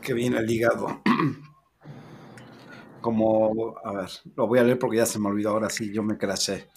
[0.00, 1.02] que, viene ligado.
[3.00, 6.02] Como, a ver, lo voy a leer porque ya se me olvidó, ahora sí, yo
[6.02, 6.68] me crasé.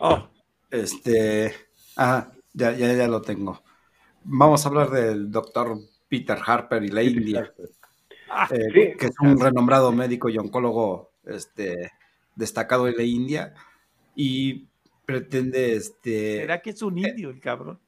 [0.00, 0.28] Oh.
[0.70, 1.52] Este,
[1.96, 3.62] ah, ya, ya, ya lo tengo.
[4.24, 5.78] Vamos a hablar del doctor
[6.08, 7.52] Peter Harper y la India,
[8.30, 11.92] ah, eh, que es un renombrado médico y oncólogo este,
[12.34, 13.54] destacado en la India
[14.14, 14.68] y
[15.06, 15.74] pretende...
[15.74, 17.80] Este, ¿Será que es un eh, indio el cabrón?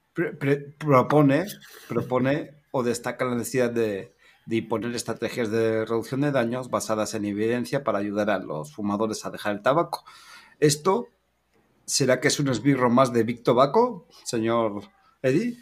[0.79, 1.47] propone,
[1.89, 4.15] propone o destaca la necesidad de,
[4.47, 9.25] de imponer estrategias de reducción de daños basadas en evidencia para ayudar a los fumadores
[9.27, 10.05] a dejar el tabaco.
[10.59, 11.09] Esto,
[11.85, 14.83] ¿será que es un esbirro más de Big Tobacco, señor
[15.23, 15.59] Eddie?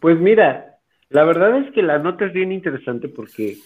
[0.00, 0.69] Pues mira,
[1.10, 3.56] la verdad es que la nota es bien interesante porque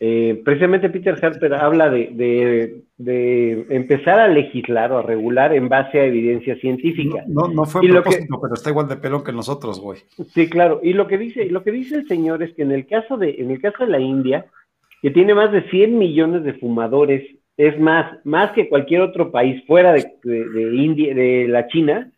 [0.00, 2.82] eh, precisamente Peter Harper habla de,
[3.68, 7.22] empezar a legislar o a regular en base a evidencia científica.
[7.26, 10.00] No, no, fue a propósito, pero está igual de pelo que nosotros, güey.
[10.32, 10.80] Sí, claro.
[10.82, 13.36] Y lo que dice, lo que dice el señor es que en el caso de,
[13.38, 14.46] en el caso de la India,
[15.02, 17.22] que tiene más de 100 millones de fumadores,
[17.58, 22.10] es más, más que cualquier otro país fuera de, de India, de la China.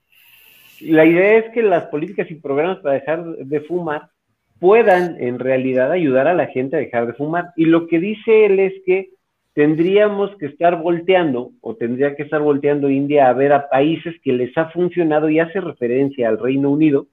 [0.80, 4.10] La idea es que las políticas y programas para dejar de fumar
[4.58, 7.46] puedan en realidad ayudar a la gente a dejar de fumar.
[7.56, 9.10] Y lo que dice él es que
[9.54, 14.32] tendríamos que estar volteando, o tendría que estar volteando India a ver a países que
[14.32, 17.06] les ha funcionado, y hace referencia al Reino Unido,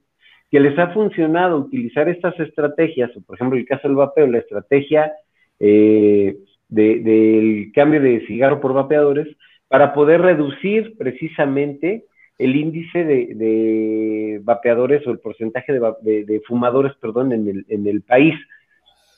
[0.50, 4.38] que les ha funcionado utilizar estas estrategias, o por ejemplo el caso del vapeo, la
[4.38, 5.12] estrategia
[5.58, 6.36] eh,
[6.68, 9.26] del cambio de cigarro por vapeadores,
[9.68, 12.04] para poder reducir precisamente
[12.38, 18.34] el índice de, vapeadores o el porcentaje de, fumadores, perdón, en el, en el, país,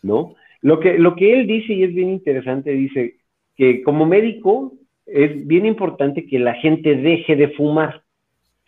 [0.03, 0.35] ¿no?
[0.61, 3.17] Lo que, lo que él dice, y es bien interesante, dice
[3.57, 4.75] que como médico
[5.07, 8.03] es bien importante que la gente deje de fumar,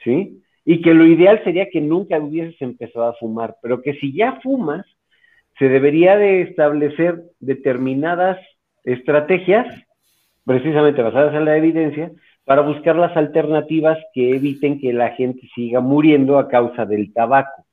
[0.02, 0.42] ¿sí?
[0.64, 4.40] Y que lo ideal sería que nunca hubieses empezado a fumar, pero que si ya
[4.42, 4.86] fumas,
[5.58, 8.38] se debería de establecer determinadas
[8.84, 9.66] estrategias,
[10.44, 12.12] precisamente basadas en la evidencia,
[12.48, 17.66] para buscar las alternativas que eviten que la gente siga muriendo a causa del tabaco.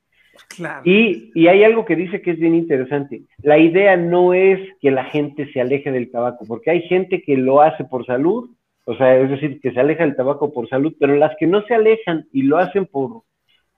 [0.84, 3.22] Y, y, hay algo que dice que es bien interesante.
[3.42, 7.38] La idea no es que la gente se aleje del tabaco, porque hay gente que
[7.38, 8.50] lo hace por salud,
[8.84, 11.64] o sea, es decir, que se aleja del tabaco por salud, pero las que no
[11.68, 13.22] se alejan y lo hacen por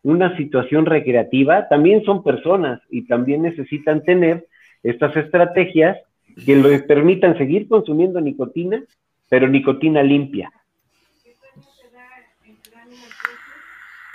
[0.01, 4.47] una situación recreativa, también son personas y también necesitan tener
[4.81, 5.95] estas estrategias
[6.43, 8.83] que les permitan seguir consumiendo nicotina,
[9.29, 10.51] pero nicotina limpia.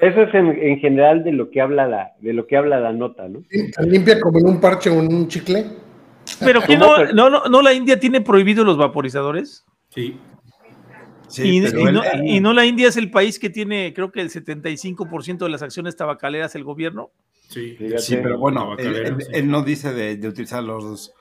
[0.03, 3.29] Eso es en, general de lo que habla la, de lo que habla la nota,
[3.29, 3.45] ¿no?
[3.87, 5.65] limpia como en un parche o en un chicle.
[6.41, 9.65] Pero que no, no, no, la India tiene prohibido los vaporizadores.
[9.91, 10.19] Sí.
[11.39, 15.63] y, no, la India es el país que tiene, creo que el 75% de las
[15.63, 17.13] acciones tabacaleras el gobierno.
[17.49, 21.15] Sí, sí pero bueno, él, no dice de, de utilizar los,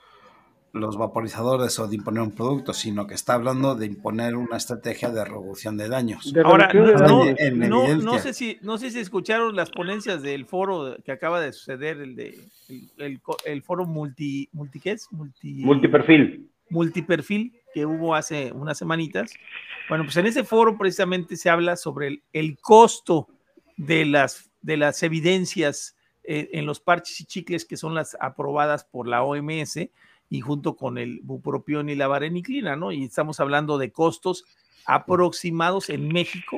[0.74, 5.09] los vaporizadores o de imponer un producto, sino que está hablando de imponer una estrategia
[5.09, 6.34] de reducción de daños.
[6.43, 11.51] Ahora, no, sé si, no sé si escucharon las ponencias del foro que acaba de
[11.51, 12.39] suceder, el de
[13.45, 15.11] el, foro multi, multi, ¿qué es?
[15.11, 16.49] Multi, multiperfil.
[16.69, 19.34] Multiperfil que hubo hace unas semanitas.
[19.89, 23.28] Bueno, pues en ese foro precisamente se habla sobre el, costo
[23.76, 28.86] de las, de las evidencias eh, en los parches y chicles que son las aprobadas
[28.86, 29.89] por la OMS
[30.32, 32.93] y junto con el bupropión y la vareniclina, ¿no?
[32.93, 34.45] Y estamos hablando de costos
[34.86, 36.57] aproximados en México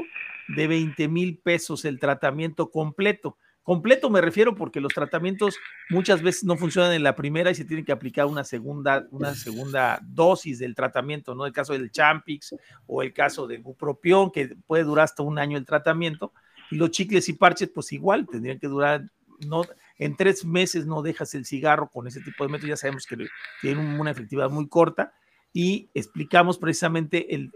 [0.55, 3.36] de 20 mil pesos el tratamiento completo.
[3.63, 5.55] Completo me refiero porque los tratamientos
[5.89, 9.34] muchas veces no funcionan en la primera y se tiene que aplicar una segunda, una
[9.34, 11.47] segunda dosis del tratamiento, ¿no?
[11.47, 12.53] El caso del Champix
[12.86, 16.32] o el caso del bupropión, que puede durar hasta un año el tratamiento.
[16.69, 19.09] Y los chicles y parches, pues igual, tendrían que durar,
[19.47, 19.63] no,
[19.99, 23.17] en tres meses no dejas el cigarro con ese tipo de método, ya sabemos que
[23.61, 25.13] tiene una efectividad muy corta
[25.53, 27.51] y explicamos precisamente el,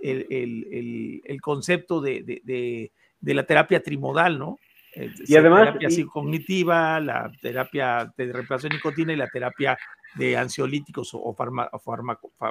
[1.41, 4.59] concepto de, la terapia trimodal, ¿no?
[4.95, 5.65] Y además...
[5.65, 9.77] La terapia cognitiva, la terapia de reemplazo de nicotina y la terapia
[10.15, 11.35] de ansiolíticos o,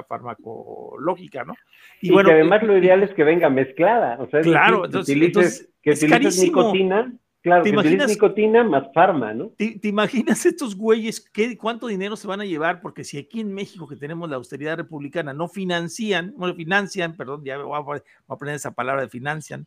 [0.08, 1.54] farmacológica, ¿no?
[2.00, 5.90] Y, bueno, que además lo ideal es que venga mezclada, o sea, claro, entonces, que
[5.92, 7.12] utilices nicotina
[7.46, 9.50] Claro, ¿Te imaginas, nicotina más farma, ¿no?
[9.56, 12.80] ¿te, imaginas estos güeyes qué, cuánto dinero se van a llevar?
[12.80, 17.44] Porque si aquí en México, que tenemos la austeridad republicana, no financian, bueno, financian, perdón,
[17.44, 19.64] ya voy a, poner, esa palabra de financian.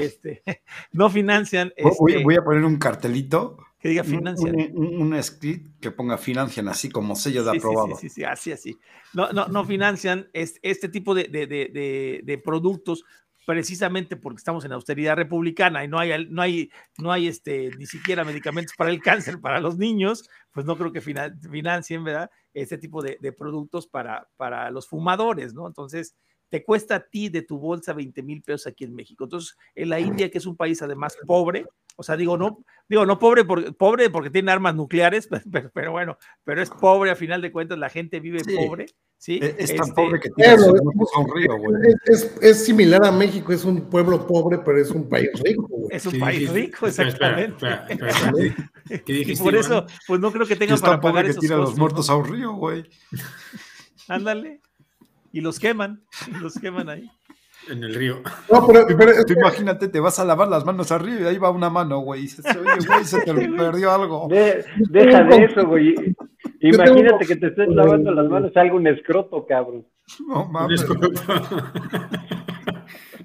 [0.00, 0.42] este,
[0.92, 1.72] no financian.
[1.80, 4.56] Voy, este voy, a poner un cartelito que diga financian.
[4.74, 7.94] Un, script que ponga financian así como sello de aprobado.
[7.94, 8.78] Sí, sí, sí, así, así.
[9.12, 13.04] No, no, no financian este, tipo de, de, productos
[13.46, 17.86] precisamente porque estamos en austeridad republicana y no hay, no hay, no hay este, ni
[17.86, 22.30] siquiera medicamentos para el cáncer para los niños, pues no creo que financien, ¿verdad?
[22.54, 25.66] Este tipo de, productos para, para los fumadores, ¿no?
[25.66, 26.14] Entonces,
[26.48, 29.24] te cuesta a ti de tu bolsa 20 mil pesos aquí en México.
[29.24, 31.66] Entonces, en la India, que es un país además pobre,
[31.96, 35.28] o sea, digo, no, digo, no pobre, por, pobre porque tiene armas nucleares,
[35.74, 38.86] pero, bueno, pero es pobre a final de cuentas, la gente vive pobre.
[39.16, 39.38] ¿sí?
[39.40, 41.94] Es, tan este, pobre que tiene un río, güey.
[42.40, 45.96] Es, similar a México, es un pueblo pobre, pero es un país rico, güey.
[45.96, 47.66] Es un país rico, exactamente.
[49.06, 52.10] y por eso, pues no creo que tengan para pagar que esos tira los muertos
[52.10, 52.84] a un río, güey.
[54.08, 54.60] Ándale
[55.32, 56.04] y los queman,
[56.40, 57.10] los queman ahí.
[57.70, 58.22] En el río.
[58.50, 58.86] No, pero,
[59.26, 62.00] tú imagínate, te vas a lavar las manos al río y ahí va una mano,
[62.00, 62.20] güey.
[62.20, 64.28] Y dices, oye, güey, se te perdió algo.
[64.28, 65.94] deja de eso, güey.
[66.60, 69.84] Imagínate que te estés lavando las manos, salga un escroto, cabrón.
[70.28, 70.84] No mames.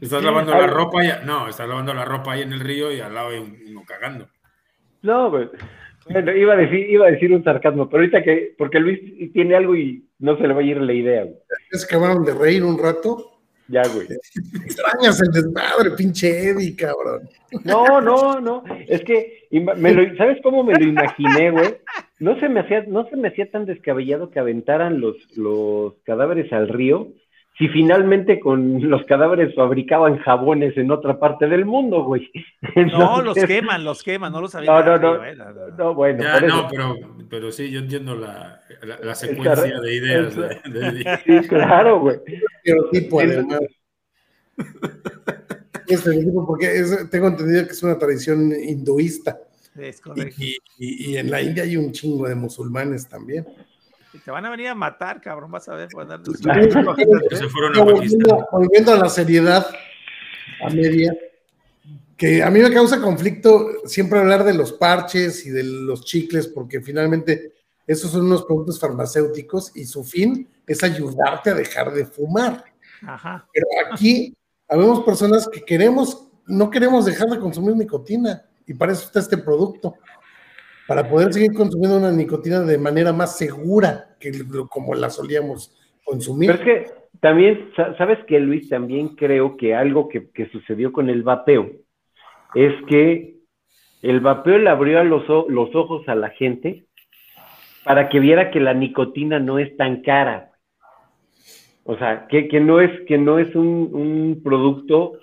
[0.02, 3.00] estás lavando la ropa y, no, estás lavando la ropa ahí en el río y
[3.00, 4.28] al lado hay uno cagando.
[5.02, 5.50] No, güey.
[6.10, 9.00] Bueno, iba a decir, iba a decir un sarcasmo, pero ahorita que, porque Luis
[9.34, 11.36] tiene algo y no se le va a ir la idea, güey.
[11.72, 13.37] Es que acabaron de reír un rato.
[13.70, 14.08] Ya, güey.
[14.66, 17.30] Extrañas el desmadre, pinche Eddie, cabrón.
[17.64, 18.64] No, no, no.
[18.88, 21.76] Es que, me lo, ¿sabes cómo me lo imaginé, güey?
[22.20, 26.52] No se me hacía, no se me hacía tan descabellado que aventaran los, los cadáveres
[26.54, 27.10] al río
[27.58, 32.30] si finalmente con los cadáveres fabricaban jabones en otra parte del mundo, güey.
[32.76, 34.72] no, los queman, los queman, no los había.
[34.72, 36.24] No, no, no, no, bueno.
[36.42, 36.96] no, pero,
[37.30, 38.62] pero sí, yo entiendo la,
[39.02, 40.36] la, secuencia de ideas.
[40.36, 42.18] de, sí, claro, güey.
[42.92, 43.62] tipo, además.
[45.88, 46.12] Este
[46.46, 49.40] porque tengo entendido que es una tradición hinduista.
[49.76, 50.36] Es correcto.
[50.44, 53.48] Y, y, y en la India hay un chingo de musulmanes también.
[54.24, 55.90] Te van a venir a matar, cabrón, vas a ver.
[58.52, 59.68] volviendo, a la seriedad
[60.64, 61.16] a media,
[62.16, 66.48] que a mí me causa conflicto siempre hablar de los parches y de los chicles,
[66.48, 67.54] porque finalmente
[67.86, 72.64] esos son unos productos farmacéuticos y su fin es ayudarte a dejar de fumar.
[73.54, 74.36] Pero aquí
[74.68, 79.38] habemos personas que queremos, no queremos dejar de consumir nicotina y para eso está este
[79.38, 79.96] producto
[80.88, 84.32] para poder seguir consumiendo una nicotina de manera más segura que
[84.70, 85.76] como la solíamos
[86.06, 86.50] consumir.
[86.52, 91.24] Pero es que también, sabes que Luis, también creo que algo que, sucedió con el
[91.24, 91.70] vapeo
[92.56, 93.36] es que
[94.02, 96.86] el vapeo le abrió los, los ojos a la gente
[97.84, 100.52] para que viera que la nicotina no es tan cara.
[101.84, 105.14] O sea, que, no es, que no es un, un producto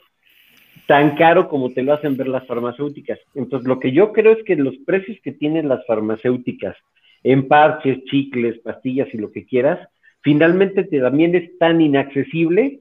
[0.86, 3.18] tan caro como te lo hacen ver las farmacéuticas.
[3.34, 6.76] Entonces, lo que yo creo es que los precios que tienen las farmacéuticas
[7.22, 9.88] en parches, chicles, pastillas y lo que quieras,
[10.20, 12.80] finalmente te, también es tan inaccesible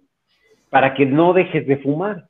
[0.69, 2.27] para que no dejes de fumar.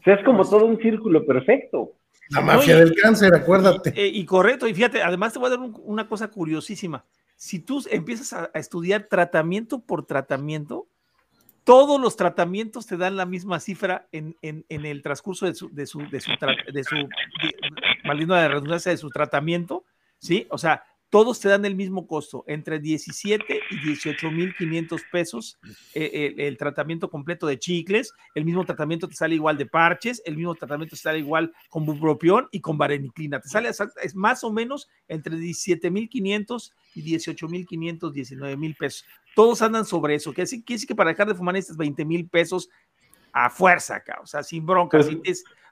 [0.00, 1.92] O sea, es como todo un círculo perfecto.
[2.30, 3.92] La mafia del cáncer, acuérdate.
[3.96, 7.04] Eh, y, correcto, y fíjate, además te voy a dar una cosa curiosísima.
[7.36, 10.88] Si tú empiezas a estudiar tratamiento por tratamiento,
[11.64, 14.36] todos los tratamientos te dan la misma cifra en,
[14.68, 16.20] el transcurso de su, de su, de
[18.48, 19.84] redundancia, de su tratamiento,
[20.18, 20.46] ¿sí?
[20.50, 20.84] O sea,
[21.14, 25.58] todos te dan el mismo costo, entre 17 y 18 mil 500 pesos
[25.94, 30.36] eh, el, tratamiento completo de chicles, el mismo tratamiento te sale igual de parches, el
[30.36, 34.52] mismo tratamiento te sale igual con bupropión y con vareniclina, te sale es más o
[34.52, 39.04] menos entre 17 mil 500 y 18 mil 500, 19 mil pesos.
[39.34, 42.28] Todos andan sobre eso, que quiere decir que para dejar de fumar necesitas 20 mil
[42.28, 42.68] pesos
[43.32, 45.08] a fuerza acá, o sea, sin broncas,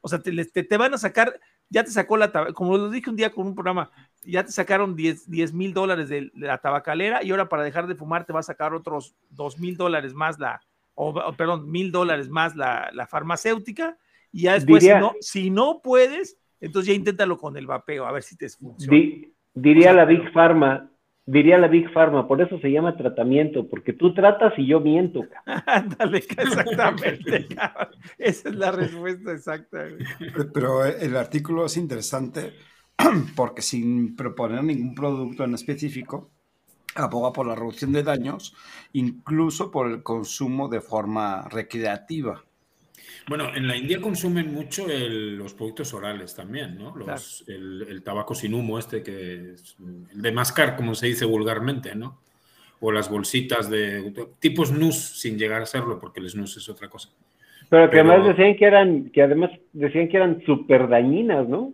[0.00, 1.38] o sea, te, te, van a sacar,
[1.70, 3.90] ya te sacó la, como lo dije un día con un programa,
[4.24, 8.24] ya te sacaron 10 mil dólares de, la tabacalera y ahora para dejar de fumar
[8.24, 10.60] te va a sacar otros 2 mil dólares más la,
[10.94, 13.96] o, perdón, mil dólares más la, farmacéutica
[14.32, 14.84] y ya después
[15.20, 18.98] si, no, puedes, entonces ya inténtalo con el vapeo, a ver si te funciona.
[19.54, 20.90] diría la Big Pharma,
[21.26, 25.24] diría la Big Pharma, por eso se llama tratamiento, porque tú tratas y yo miento.
[25.66, 27.46] Ándale, exactamente.
[28.18, 29.86] Esa es la respuesta exacta.
[30.52, 32.52] Pero el artículo es interesante
[33.36, 36.30] porque sin proponer ningún producto en específico,
[36.94, 38.54] aboga por la reducción de daños,
[38.92, 42.44] incluso por el consumo de forma recreativa.
[43.28, 46.94] Bueno, en la India consumen mucho los productos orales también, ¿no?
[47.46, 49.76] el, tabaco sin humo, este que es
[50.12, 52.18] el de mascar, como se dice vulgarmente, ¿no?
[52.80, 56.88] O las bolsitas de tipo snus, sin llegar a serlo, porque el snus es otra
[56.88, 57.10] cosa.
[57.68, 61.72] Pero que además decían que eran, que además decían que eran súper dañinas, ¿no?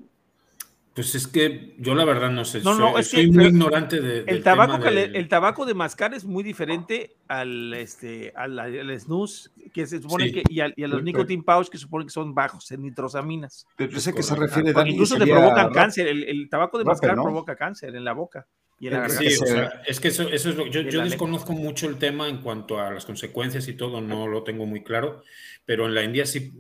[0.99, 2.61] Pues es que yo la verdad no sé.
[2.61, 4.25] No, no, soy, muy ignorante de.
[4.27, 5.05] El tabaco, de...
[5.05, 8.59] el tabaco de mascar es muy diferente al este al,
[8.99, 12.35] snus, que se supone que, y a, los nicotine pouch, que se supone que son
[12.35, 13.65] bajos en nitrosaminas.
[13.77, 14.89] Pero sé que se refiere a.
[14.89, 16.09] Incluso te provocan cáncer.
[16.09, 18.49] El, tabaco de mascar provoca cáncer en la boca.
[18.81, 21.89] Y la sí, o sea, es que eso, eso es lo yo, yo desconozco mucho
[21.89, 25.23] el tema en cuanto a las consecuencias y todo, no lo tengo muy claro
[25.69, 26.51] pero en la India sí,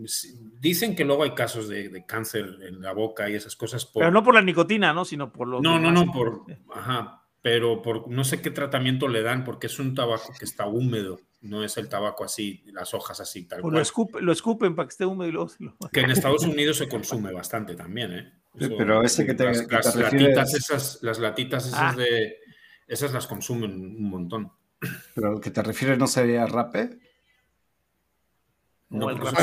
[0.61, 3.87] dicen que luego hay casos de, cáncer en la boca y esas cosas.
[3.87, 5.07] pero no por la nicotina, ¿no?
[5.07, 5.63] Sino por los...
[5.63, 6.43] No, no, no, por...
[6.75, 10.67] Ajá, pero por no sé qué tratamiento le dan, porque es un tabaco que está
[10.67, 14.87] húmedo, no es el tabaco así, las hojas así, tal pues Lo, lo escupen para
[14.87, 15.51] que esté húmedo y luego...
[15.91, 18.33] Que en Estados Unidos se consume bastante también, ¿eh?
[18.59, 21.97] Pero ese que te, las, las latitas esas, las latitas esas ah.
[21.97, 22.37] de...
[22.87, 24.51] Esas las consumen un montón.
[25.15, 26.99] Pero lo que te refieres no sería rape.
[28.91, 29.35] No, el rape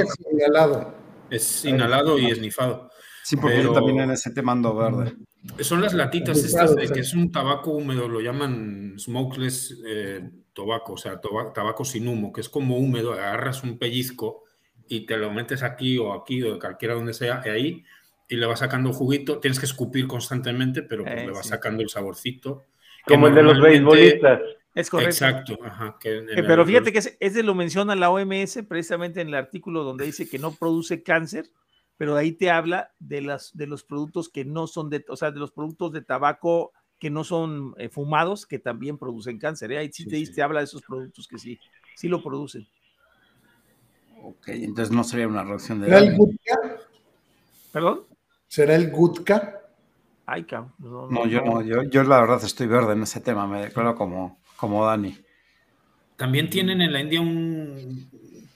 [0.00, 0.94] es inhalado.
[1.30, 2.90] Es inhalado y esnifado.
[3.24, 5.14] Sí, porque yo también en ese te mando verde.
[5.60, 10.92] Son las latitas estas de que es un tabaco húmedo, lo llaman smokeless eh, tobacco,
[10.92, 14.41] o sea, tabaco sin humo, que es como húmedo, agarras un pellizco
[14.92, 17.84] y te lo metes aquí o aquí o cualquiera donde sea, y ahí,
[18.28, 21.88] y le vas sacando juguito, tienes que escupir constantemente, pero pues, le vas sacando el
[21.88, 22.64] saborcito.
[23.06, 24.42] Como el de los beisbolistas.
[24.74, 25.10] Es correcto.
[25.10, 25.58] Exacto.
[26.04, 30.28] Eh, pero fíjate que ese, lo menciona la OMS precisamente en el artículo donde dice
[30.28, 31.46] que no produce cáncer,
[31.96, 35.30] pero ahí te habla de, las, de los productos que no son de, o sea,
[35.30, 39.72] de los productos de tabaco que no son eh, fumados, que también producen cáncer.
[39.72, 39.78] ¿eh?
[39.78, 41.58] Ahí sí, te, habla de esos productos que sí,
[41.96, 42.68] sí lo producen.
[44.22, 45.86] Ok, entonces no sería una reacción de...
[45.86, 46.60] ¿Será el gutka?
[47.72, 48.00] ¿Perdón?
[48.48, 49.60] ¿Será el gutka?
[50.26, 51.12] Ay, cabrón.
[51.12, 54.42] No, yo no, yo, yo la verdad estoy verde en ese tema, me declaro como
[54.62, 55.18] como Dani.
[56.16, 58.08] También tienen en la India un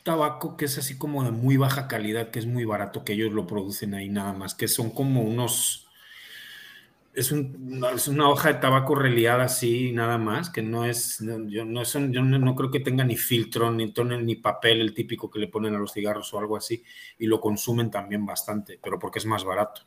[0.04, 3.32] tabaco que es así como de muy baja calidad, que es muy barato, que ellos
[3.32, 5.85] lo producen ahí nada más, que son como unos...
[7.16, 12.12] Es, una hoja de tabaco reliada así, nada más, que no es, yo no, son,
[12.12, 13.90] yo no, creo que tenga ni filtro, ni
[14.22, 16.84] ni papel, el típico que le ponen a los cigarros o algo así,
[17.18, 19.80] y lo consumen también bastante, pero porque es más barato.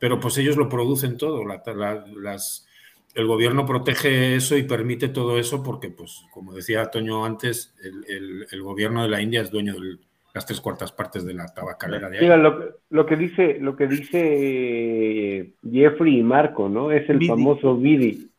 [0.00, 2.66] Pero pues ellos lo producen todo, las,
[3.14, 8.60] el gobierno protege eso y permite todo eso porque, pues, como decía Toño antes, el,
[8.60, 9.98] gobierno de la India es dueño de
[10.34, 12.24] las tres cuartas partes de la tabacalera de ahí.
[12.24, 16.90] Mira, lo, que dice, lo que dice Jeffrey y Marco, ¿no?
[16.90, 18.30] Es el famoso Bidi.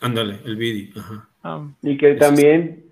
[0.00, 0.92] Ándale, el Bidi.
[1.44, 1.68] Ah.
[1.82, 2.91] y que también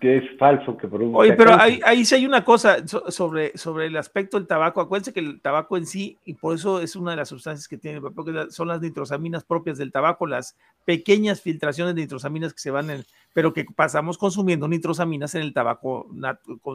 [0.00, 1.16] que es falso que produce.
[1.16, 4.80] Oye, pero ahí, ahí, sí hay una cosa sobre, sobre el aspecto del tabaco.
[4.80, 7.78] Acuérdense que el tabaco en sí, y por eso es una de las sustancias que
[7.78, 12.70] tiene, porque son las nitrosaminas propias del tabaco, las pequeñas filtraciones de nitrosaminas que se
[12.70, 16.08] van en, pero que pasamos consumiendo nitrosaminas en el tabaco,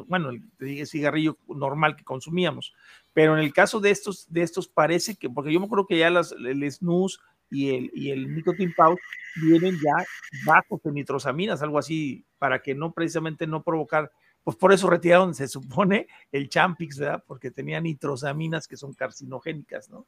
[0.07, 2.73] bueno, el cigarrillo normal que consumíamos.
[3.13, 5.97] Pero en el caso de estos, de estos parece que, porque yo me acuerdo que
[5.97, 8.99] ya las, el snus y el, y el nicotine pouch
[9.41, 10.05] vienen ya
[10.45, 14.11] bajos de nitrosaminas, algo así, para que no precisamente no provocar,
[14.43, 17.23] pues por eso retiraron, se supone, el Champix, ¿verdad?
[17.25, 20.05] Porque tenía nitrosaminas que son carcinogénicas, ¿no?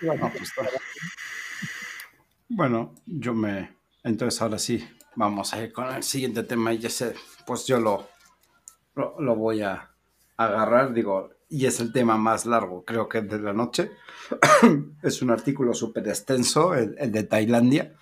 [2.50, 3.76] Bueno, yo me.
[4.02, 4.82] Entonces, ahora sí,
[5.16, 6.72] vamos a ir con el siguiente tema.
[6.72, 7.14] Y ya sé,
[7.46, 8.08] pues yo lo,
[8.94, 9.90] lo voy a
[10.34, 10.94] agarrar.
[10.94, 13.90] Digo, y es el tema más largo, creo que de la noche.
[15.02, 17.94] es un artículo súper extenso, el, de Tailandia,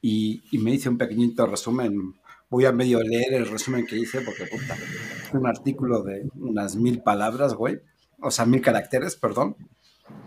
[0.00, 2.14] y, me hice un pequeñito resumen.
[2.48, 6.76] Voy a medio leer el resumen que hice porque, puta, es un artículo de unas
[6.76, 7.80] mil palabras, güey,
[8.20, 9.56] o sea, mil caracteres, perdón.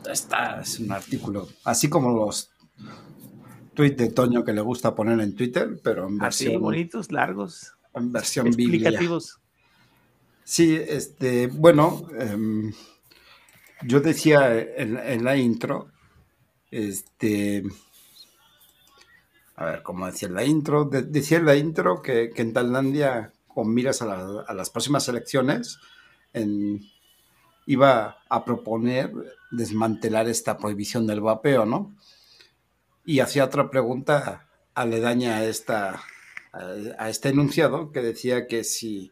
[0.10, 2.52] Está, es un artículo, así como los
[3.74, 6.52] tweets de Toño que le gusta poner en Twitter, pero en versión...
[6.52, 7.74] Así, bonitos, largos.
[7.94, 9.40] En versión explicativos.
[10.50, 12.74] Sí, este, bueno, em,
[13.84, 15.92] yo decía en, la intro,
[16.72, 17.64] este,
[19.56, 23.72] a ver, como decía en la intro, decía en la intro que, en Tailandia, con
[23.76, 25.78] miras a, las próximas elecciones,
[27.68, 29.14] iba a proponer
[29.52, 31.96] desmantelar esta prohibición del vapeo, ¿no?
[33.06, 36.02] Y hacía otra pregunta aledaña a, esta,
[36.52, 39.12] a este enunciado que decía que si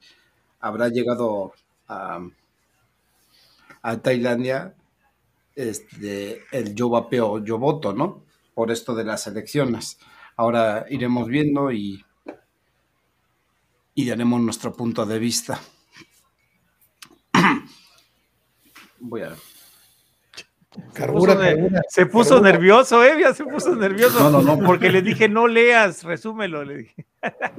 [0.60, 1.54] habrá llegado
[1.88, 2.22] a,
[4.02, 4.76] Tailandia
[5.56, 8.24] este, el yo vapeo, yo voto, ¿no?
[8.54, 9.98] Por esto de las elecciones.
[10.36, 12.04] Ahora iremos viendo y,
[13.96, 15.62] y daremos nuestro punto de vista.
[19.00, 19.36] Voy a...
[21.90, 23.20] se puso nervioso, ¿eh?
[23.20, 24.30] Ya se puso nervioso.
[24.30, 24.66] No, no, no.
[24.66, 27.06] Porque le dije, no leas, resúmelo, le dije.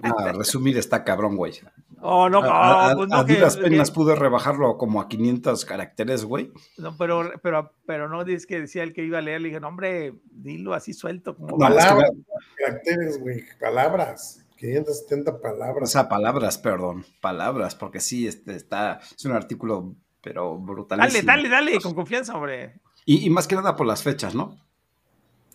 [0.03, 1.53] No, resumir está cabrón, güey.
[2.01, 6.53] Oh, no, a, pues no, duras penas pude rebajarlo como a 500 caracteres, güey.
[6.77, 9.41] No, pero, pero, pero no dices que decía el que iba a leer.
[9.41, 11.37] Le dije, no, hombre, dilo así suelto.
[11.37, 12.11] Como palabras,
[12.57, 14.45] caracteres, güey, palabras.
[14.57, 15.89] 570 palabras.
[15.89, 21.25] O sea, palabras, perdón, palabras, porque sí, este está, es un artículo, pero brutalísimo.
[21.25, 22.81] Dale, dale, dale, con confianza, hombre.
[23.11, 24.55] Y, más que nada por las fechas, ¿no?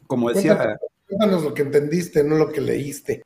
[0.08, 0.80] Como decía.
[1.08, 3.22] Cuéntanos lo que entendiste, no lo que leíste.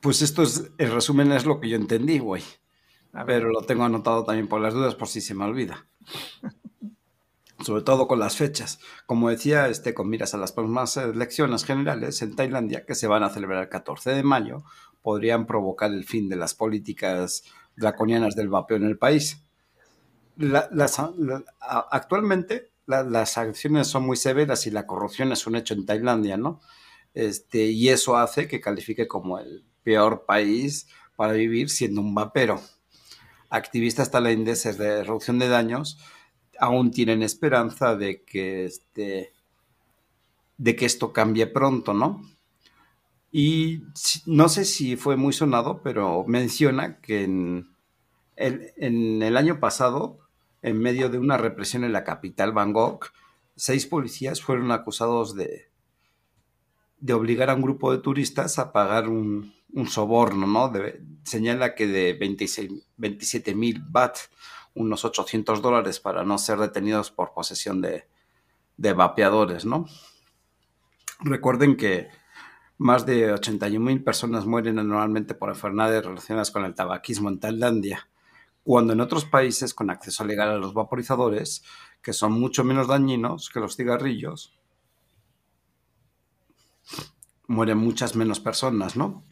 [0.00, 2.44] Pues esto es, el resumen es lo que yo entendí, güey.
[3.26, 5.84] Pero lo tengo anotado también por las dudas, por si se me olvida.
[7.58, 8.78] Sobre todo con las fechas.
[9.04, 13.24] Como decía, este, con miras a las próximas elecciones generales en Tailandia, que se van
[13.24, 14.62] a celebrar el 14 de mayo,
[15.02, 17.42] podrían provocar el fin de las políticas
[17.74, 19.42] draconianas del vapeo en el país.
[21.58, 26.60] actualmente las sanciones son muy severas y la corrupción es un hecho en Tailandia, ¿no?
[27.14, 32.60] Este, y eso hace que califique como el peor país para vivir siendo un vapero.
[33.48, 35.98] Activistas tailandeses de reducción de daños
[36.58, 39.32] aún tienen esperanza de que, este,
[40.58, 42.22] de que esto cambie pronto, ¿no?
[43.32, 43.82] Y
[44.26, 47.66] no sé si fue muy sonado, pero menciona que en
[48.36, 50.18] el año pasado
[50.62, 53.12] en medio de una represión en la capital Bangkok,
[53.56, 55.70] seis policías fueron acusados de,
[56.98, 59.54] de obligar a un grupo de turistas a pagar un,
[59.88, 60.72] soborno, ¿no?
[61.22, 64.18] señala que de 27 mil baht,
[64.74, 68.06] unos 800 dólares para no ser detenidos por posesión de,
[68.76, 69.86] de vapeadores, ¿no?
[71.20, 72.08] Recuerden que
[72.78, 78.09] más de 81 mil personas mueren anualmente por enfermedades relacionadas con el tabaquismo en Tailandia
[78.70, 81.64] cuando en otros países con acceso legal a los vaporizadores,
[82.00, 84.56] que son mucho menos dañinos que los cigarrillos,
[87.48, 89.24] mueren muchas menos personas, ¿no?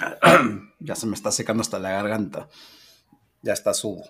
[0.80, 2.48] ya se me está secando hasta la garganta.
[3.42, 4.04] Ya está sudo.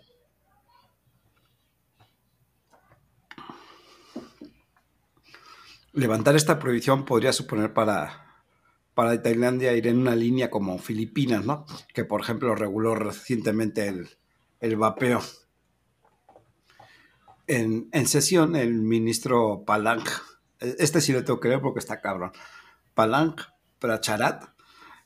[5.94, 8.31] Levantar esta prohibición podría suponer para
[8.94, 11.64] para Tailandia ir en una línea como Filipinas, ¿no?
[11.94, 14.10] Que por ejemplo reguló recientemente el,
[14.60, 15.20] el vapeo.
[17.46, 20.04] En, sesión, el ministro Palang,
[20.60, 22.32] este sí le tengo que ver porque está cabrón,
[22.94, 23.34] Palang
[23.78, 24.44] Pracharat,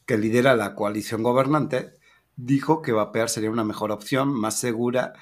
[0.04, 1.94] que lidera la coalición gobernante,
[2.36, 5.14] dijo que vapear sería una mejor opción, más segura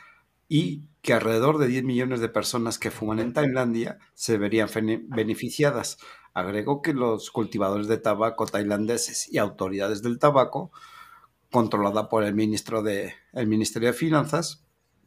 [0.49, 4.69] y que alrededor de 10 millones de personas que fuman en Tailandia se verían
[5.09, 5.99] beneficiadas
[6.35, 10.73] Agregó que los cultivadores de tabaco tailandeses y autoridades del tabaco,
[11.51, 14.65] controlada por el, ministro de, el Ministerio de Finanzas,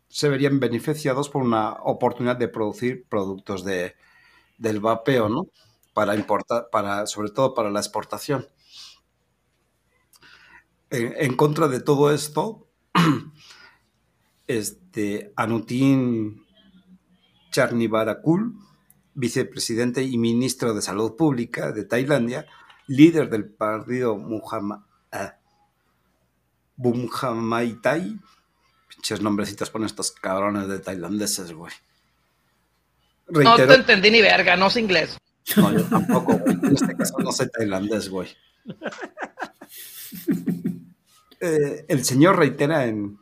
[0.08, 3.95] se verían beneficiados por una oportunidad de producir productos de,
[4.58, 5.48] del vapeo, ¿no?
[5.94, 8.48] Para importar, para, sobre todo para la exportación.
[10.90, 12.70] En, contra de todo esto,
[14.48, 16.45] este, Anutin
[17.52, 18.56] Charnivarakul,
[19.18, 22.45] vicepresidente y ministro de Salud Pública de Tailandia,
[22.85, 24.81] líder del partido Muhammad,
[25.11, 25.31] eh,
[26.76, 28.19] Bumhamaitai.
[28.88, 31.73] Pinches nombrecitos ponen estos cabrones de tailandeses, güey.
[33.27, 35.18] no te entendí ni verga, no sé inglés.
[35.56, 36.53] No, yo tampoco, güey.
[36.53, 38.30] En este caso no sé tailandés, güey.
[41.39, 43.19] Eh, el señor reitera en,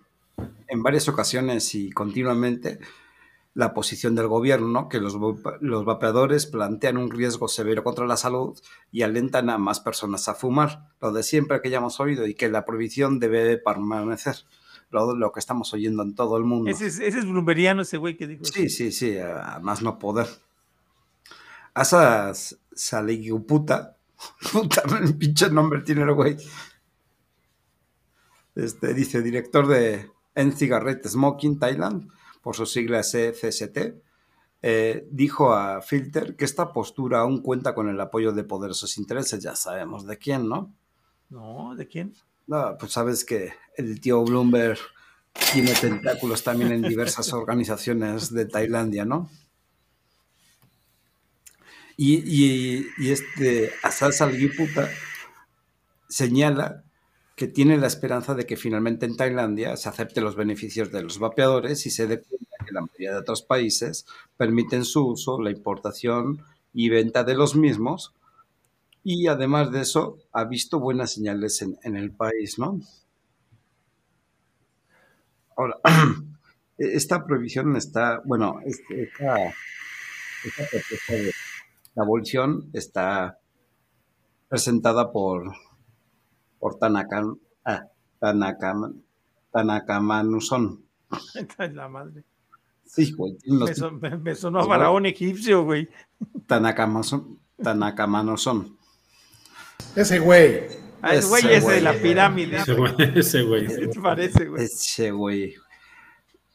[0.69, 2.79] en varias ocasiones y continuamente
[3.55, 5.15] la posición del gobierno, que los,
[5.61, 8.59] los, vapeadores plantean un riesgo severo contra la salud
[8.91, 10.89] y alentan a más personas a fumar.
[10.99, 14.35] Lo de siempre que ya hemos oído y que la prohibición debe de permanecer.
[14.91, 16.69] Lo, lo que estamos oyendo en todo el mundo.
[16.69, 18.43] Ese es, ese es Bloombergiano, ese güey que dijo.
[18.43, 20.27] Sí, sí, sí, a más no poder.
[21.73, 22.33] Asa
[22.73, 23.95] Saliguputa,
[24.51, 26.35] puta, el pinche nombre tiene el güey.
[28.53, 32.09] Este, dice, director de En Cigarette Smoking Thailand
[32.45, 33.77] por sus siglas CCST,
[34.61, 39.41] eh, dijo a Filter que esta postura aún cuenta con el apoyo de poderosos intereses,
[39.41, 40.71] ya sabemos de quién, ¿no?
[41.31, 42.13] No, ¿de quién?
[42.45, 44.77] No, pues sabes que el tío Bloomberg
[45.53, 49.27] tiene tentáculos también en diversas organizaciones de Tailandia, ¿no?
[51.97, 54.87] Y, y, y este Salgiputa
[56.07, 56.83] señala
[57.35, 61.19] que tiene la esperanza de que finalmente en Tailandia se acepte los beneficios de los
[61.19, 64.05] vapeadores y se dé cuenta que la mayoría de otros países
[64.37, 66.41] permiten su uso, la importación
[66.73, 68.13] y venta de los mismos.
[69.03, 72.79] Y además de eso, ha visto buenas señales en, el país, ¿no?
[75.55, 75.77] Ahora,
[76.77, 79.53] esta prohibición está, bueno, está
[81.95, 83.39] la abolición está
[84.49, 85.53] presentada por,
[86.65, 87.23] por Tanaka,
[87.63, 87.83] ah,
[88.19, 88.73] Tanaka,
[89.51, 90.83] Tanakamanuson.
[91.73, 92.23] la madre.
[92.83, 93.37] Sí, güey.
[94.23, 95.87] Me, sonó a faraón egipcio, güey.
[96.47, 97.37] Tanakamanuson.
[97.61, 98.75] Tanakamanuson.
[99.95, 100.63] Ese güey.
[101.03, 102.57] Ah, ese güey es de la pirámide.
[103.13, 103.67] Ese güey.
[103.67, 104.63] ¿Qué te parece, güey?
[104.63, 105.53] Ese güey.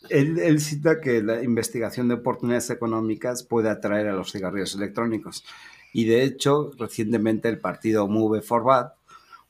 [0.09, 5.45] Él, cita que la investigación de oportunidades económicas puede atraer a los cigarrillos electrónicos.
[5.93, 8.95] Y de hecho, recientemente el partido Move Forward,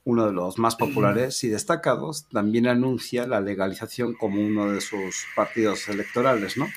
[0.03, 5.25] uno de los más populares y destacados, también anuncia la legalización como uno de sus
[5.35, 6.67] partidos electorales, ¿no?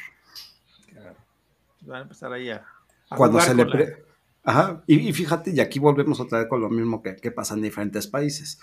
[1.82, 2.66] Van a empezar ahí a,
[3.08, 4.04] Cuando se le
[4.46, 4.82] Ajá.
[4.86, 8.06] Y, fíjate, y aquí volvemos otra vez con lo mismo que, que pasa en diferentes
[8.06, 8.58] países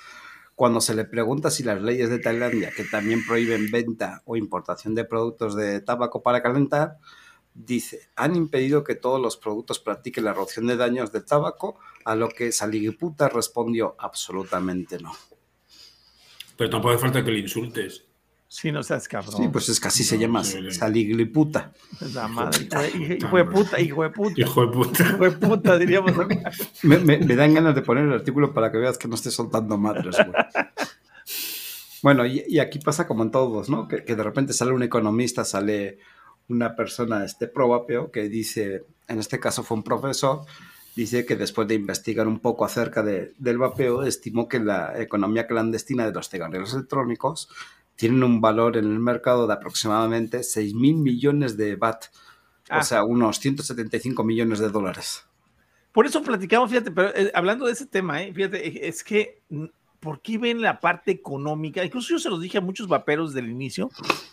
[0.61, 4.93] cuando se le pregunta si las leyes de Tailandia, que también prohíben venta o importación
[4.93, 6.97] de productos de tabaco para calentar,
[7.53, 12.15] dice, han impedido que todos los productos practiquen la reducción de daños del tabaco, a
[12.15, 15.13] lo que Saliguiputa respondió absolutamente no.
[16.57, 18.05] Pero tampoco hace falta que le insultes.
[18.47, 19.37] Sí, no seas cabrón.
[19.37, 21.71] Sí, pues es que así se llama, saligliputa.
[22.13, 22.67] La madre,
[23.17, 24.41] hijo de puta, hijo de puta.
[24.41, 25.03] Hijo de puta.
[25.03, 26.11] Hijo de puta, diríamos.
[26.83, 29.77] me, me, dan ganas de poner el artículo para que veas que no esté soltando
[29.77, 30.35] madres, güey.
[32.01, 33.87] Bueno, y, aquí pasa como en todos, ¿no?
[33.87, 35.99] Que, de repente sale un economista, sale
[36.49, 40.41] una persona, este probapeo, que dice, en este caso fue un profesor,
[40.95, 45.47] dice que después de investigar un poco acerca de, del vapeo, estimó que la economía
[45.47, 47.49] clandestina de los cigarrillos electrónicos
[47.95, 52.05] tienen un valor en el mercado de aproximadamente 6 mil millones de bat,
[52.69, 52.83] o ah.
[52.83, 55.25] sea, unos 175 millones de dólares.
[55.91, 59.41] Por eso platicamos, fíjate, pero eh, hablando de ese tema, eh, fíjate, es que,
[60.01, 61.85] ¿por qué ven la parte económica?
[61.85, 63.89] Incluso yo se los dije a muchos vaperos del inicio,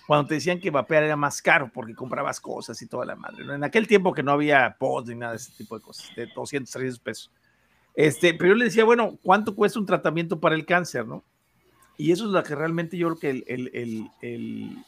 [0.07, 3.45] cuando te decían que vapear era más caro porque comprabas cosas y toda la madre.
[3.55, 6.27] En aquel tiempo que no había pods ni nada de ese tipo de cosas, de
[6.35, 7.31] 200, 300 pesos.
[7.95, 11.23] Este, pero yo le decía, bueno, ¿cuánto cuesta un tratamiento para el cáncer, no?
[11.99, 14.09] Y eso es lo que realmente yo creo que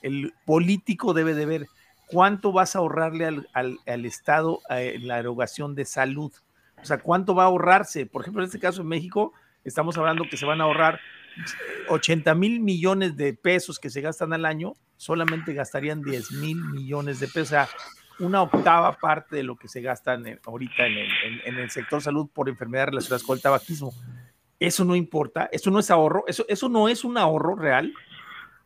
[0.02, 1.66] el, político debe de ver.
[2.06, 6.32] ¿Cuánto vas a ahorrarle al, Estado en la erogación de salud?
[6.80, 8.06] O sea, ¿cuánto va a ahorrarse?
[8.06, 9.32] Por ejemplo, en este caso en México,
[9.64, 11.00] estamos hablando que se van a ahorrar
[11.88, 17.20] 80 mil millones de pesos que se gastan al año, solamente gastarían 10 mil millones
[17.20, 17.48] de pesos.
[17.48, 17.68] O sea,
[18.18, 22.28] una octava parte de lo que se gastan ahorita en el, en el sector salud
[22.32, 23.92] por enfermedades relacionadas con el tabaquismo.
[24.58, 27.92] Eso no importa, eso no es ahorro, eso, eso no es un ahorro real.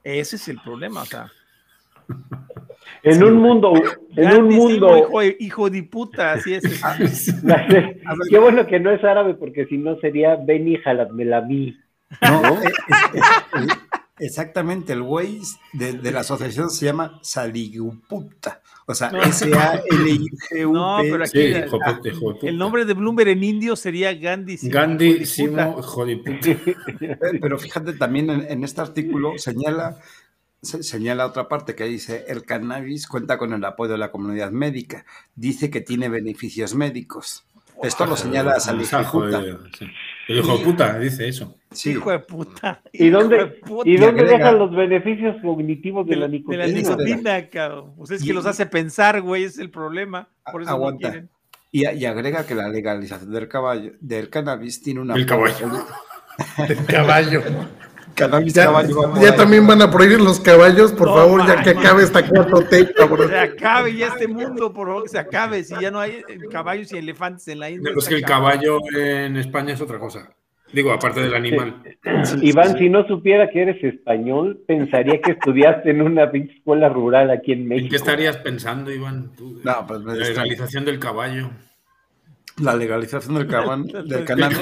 [0.02, 1.32] Ese es el problema, o sea.
[3.04, 3.74] En un mundo,
[4.16, 4.96] en un mundo.
[4.98, 6.62] Hijo, hijo, de puta, así es.
[8.30, 11.76] Qué bueno que no es árabe, porque si no sería Beni Jalatmelami.
[12.22, 12.62] No, ¿no?
[12.62, 13.66] Eh,
[14.18, 15.38] exactamente, el güey
[15.72, 18.62] de, de, la asociación se llama Saliguputa.
[18.86, 20.72] O sea, S-A-L-I-G-U.
[20.74, 24.58] No, pero aquí el nombre de Bloomberg en indio sería Gandhi.
[24.62, 26.48] Gandhi, Simo, Jodiputa.
[27.40, 29.98] Pero fíjate, también en, este artículo señala,
[30.64, 35.04] señala otra parte que dice, el cannabis cuenta con el apoyo de la comunidad médica.
[35.34, 37.44] Dice que tiene beneficios médicos.
[37.82, 38.86] Esto lo señala Salih
[40.26, 41.54] el hijo de puta dice eso.
[41.70, 41.90] Sí.
[41.90, 42.80] Hijo de puta.
[42.92, 46.64] ¿Y dónde, ¿y dónde dejan los beneficios cognitivos de, la nicotina?
[46.64, 47.94] De la nicotina, cabrón.
[47.96, 50.28] Pues es que los hace pensar, güey, es el problema.
[50.50, 51.08] Por eso Aguanta.
[51.08, 51.30] No quieren.
[51.72, 55.14] Y, y, agrega que la legalización del caballo, del cannabis tiene una.
[55.14, 55.84] El caballo.
[56.68, 57.42] el caballo.
[58.14, 59.14] Cannabis ya, caballo.
[59.20, 62.86] Ya también van a prohibir los caballos, por favor, ya que acabe esta cuatro t
[62.86, 65.64] Que se acabe ya este mundo, por favor, que se acabe.
[65.64, 67.92] Si ya no hay caballos y elefantes en la India.
[67.96, 70.30] es que el caballo en España es otra cosa.
[70.72, 71.82] Digo, aparte del animal.
[72.42, 77.52] Iván, si no supiera que eres español, pensaría que estudiaste en una escuela rural aquí
[77.52, 77.84] en México.
[77.84, 79.30] ¿En qué estarías pensando, Iván?
[79.62, 81.50] no, pues la legalización del caballo.
[82.60, 84.58] La legalización del caballo, del cannabis.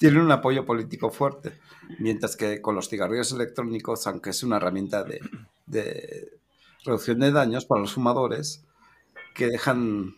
[0.00, 1.52] Tiene un apoyo político fuerte,
[1.98, 5.20] mientras que con los cigarrillos electrónicos, aunque es una herramienta de,
[5.66, 6.38] de
[6.86, 8.64] reducción de daños para los fumadores
[9.34, 10.14] que dejan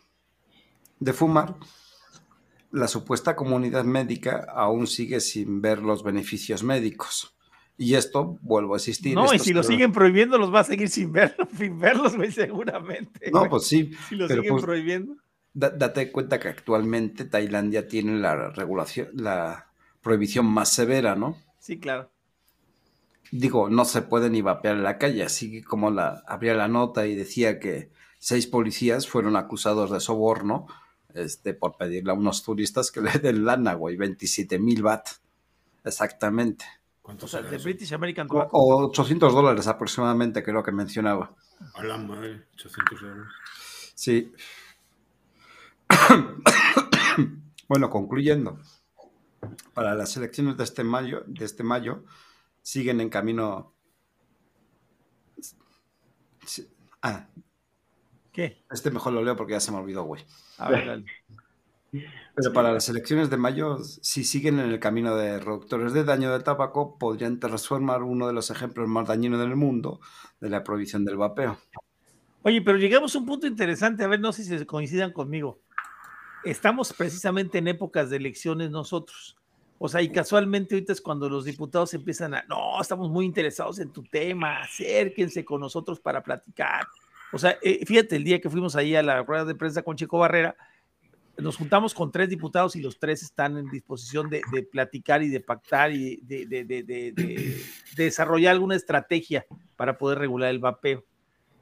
[1.01, 1.57] de fumar,
[2.71, 7.35] la supuesta comunidad médica aún sigue sin ver los beneficios médicos.
[7.77, 9.17] Y esto, vuelvo a existir.
[9.17, 12.31] No, y si lo siguen prohibiendo, los va a seguir sin, verlos, sin verlos, güey,
[12.31, 13.33] seguramente.
[13.33, 13.91] No, pues sí.
[14.09, 15.17] Si lo siguen pues, prohibiendo.
[15.55, 19.72] date cuenta que actualmente Tailandia tiene la regulación, la
[20.03, 21.37] prohibición más severa, ¿no?
[21.59, 22.11] Sí, claro.
[23.31, 27.07] Digo, no se puede ni vapear en la calle, así como la, abría la nota
[27.07, 30.67] y decía que seis policías fueron acusados de soborno
[31.15, 35.09] este, por pedirle a unos turistas que le den lana, güey, 27 mil baht.
[35.85, 36.65] Exactamente.
[37.01, 41.35] ¿Cuántos o sea, de British American O 800 dólares aproximadamente, creo que mencionaba.
[41.75, 43.29] A la madre, 800 euros.
[43.95, 44.33] Sí.
[47.69, 48.61] bueno, concluyendo,
[49.75, 52.05] para las elecciones de este mayo, de este mayo
[52.63, 53.75] siguen en camino.
[57.03, 57.27] Ah.
[58.33, 58.65] ¿Qué?
[58.71, 60.25] Este mejor lo leo porque ya se me olvidó, güey.
[60.59, 61.05] A ver,
[61.91, 66.33] Pero para las elecciones de mayo, si siguen en el camino de reductores de daño
[66.33, 70.01] del tabaco, podrían transformar uno de los ejemplos más dañinos del mundo
[70.41, 71.59] de la prohibición del vapeo.
[72.43, 75.61] Oye, pero llegamos a un punto interesante, a ver, no sé si se coincidan conmigo.
[76.45, 79.37] Estamos precisamente en épocas de elecciones nosotros.
[79.85, 83.81] O sea, y casualmente ahorita es cuando los diputados empiezan a, no, estamos muy interesados
[83.81, 86.87] en tu tema, acérquense con nosotros para platicar.
[87.33, 89.97] O sea, eh, fíjate, el día que fuimos ahí a la rueda de prensa con
[89.97, 90.55] Chico Barrera,
[91.37, 95.41] nos juntamos con tres diputados y los tres están en disposición de, platicar y de
[95.41, 97.61] pactar y de,
[97.97, 101.05] desarrollar alguna estrategia para poder regular el vapeo.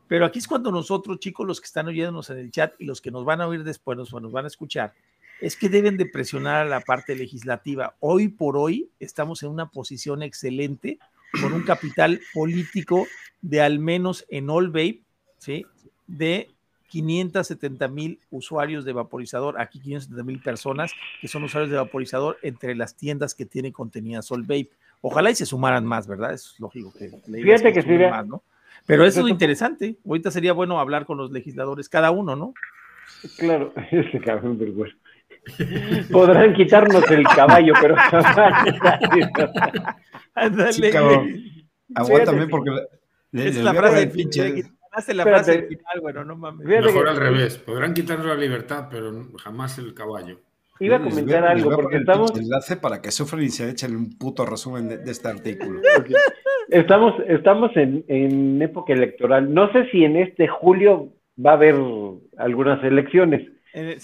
[0.08, 3.00] Pero aquí es cuando nosotros, chicos, los que están oyéndonos en el chat y los
[3.00, 4.92] que nos van a oír después, nos, nos van a escuchar,
[5.40, 7.94] es que deben de presionar a la parte legislativa.
[8.00, 10.98] Hoy por hoy estamos en una posición excelente
[11.40, 13.06] con un capital político
[13.40, 15.00] de al menos en All Vape,
[15.38, 15.64] ¿sí?
[16.06, 16.50] De
[16.88, 22.74] 570 mil usuarios de vaporizador, aquí 570 mil personas que son usuarios de vaporizador entre
[22.74, 24.70] las tiendas que tienen contenidas Sol Vape.
[25.00, 26.34] Ojalá y se sumaran más, ¿verdad?
[26.34, 28.42] Es lógico que Fíjate que, que más, ¿no?
[28.84, 29.96] Pero eso es lo interesante.
[30.06, 32.54] Ahorita sería bueno hablar con los legisladores, cada uno, ¿no?
[33.38, 34.74] Claro, ese cabrón del.
[36.12, 37.96] Podrán quitarnos el caballo, pero
[40.72, 40.90] sí,
[41.94, 42.70] Aguántame porque
[43.32, 46.66] es la frase del pinche hace la frase final, bueno, no mames.
[46.66, 50.40] Mejor al revés, podrán quitarnos la libertad, pero jamás el caballo.
[50.80, 52.34] Iba a comentar algo, porque estamos...
[52.38, 55.80] enlace para que sufran y se echen un puto resumen de, este artículo.
[56.68, 59.52] Estamos, estamos en, en, época electoral.
[59.52, 61.08] No sé si en este julio
[61.44, 61.74] va a haber
[62.36, 63.42] algunas elecciones.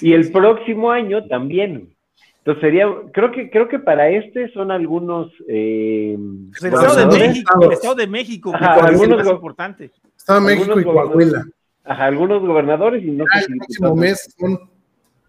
[0.01, 1.97] Y el próximo año también.
[2.39, 5.33] Entonces sería, creo que, creo que para este son algunos.
[5.49, 9.91] Eh, el, Estado de México, el Estado de México, que algunos es importante.
[10.17, 11.45] Estado de México y Coahuila.
[11.87, 14.37] Ajá, algunos gobernadores y no ah, el próximo mes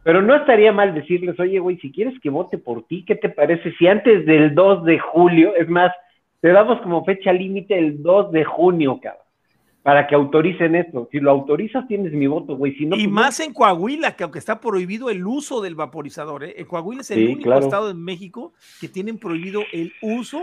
[0.03, 3.29] Pero no estaría mal decirles, oye, güey, si quieres que vote por ti, ¿qué te
[3.29, 5.91] parece si antes del 2 de julio, es más,
[6.41, 9.26] te damos como fecha límite el 2 de junio, cabrón?
[9.87, 11.07] Para que autoricen esto.
[11.13, 12.75] Si lo autorizas, tienes mi voto, güey.
[12.75, 16.43] Si no, y pues más en Coahuila, que aunque está prohibido el uso del vaporizador,
[16.43, 16.65] ¿eh?
[16.65, 18.51] Coahuila es el único estado de México
[18.81, 20.41] que tienen prohibido el uso,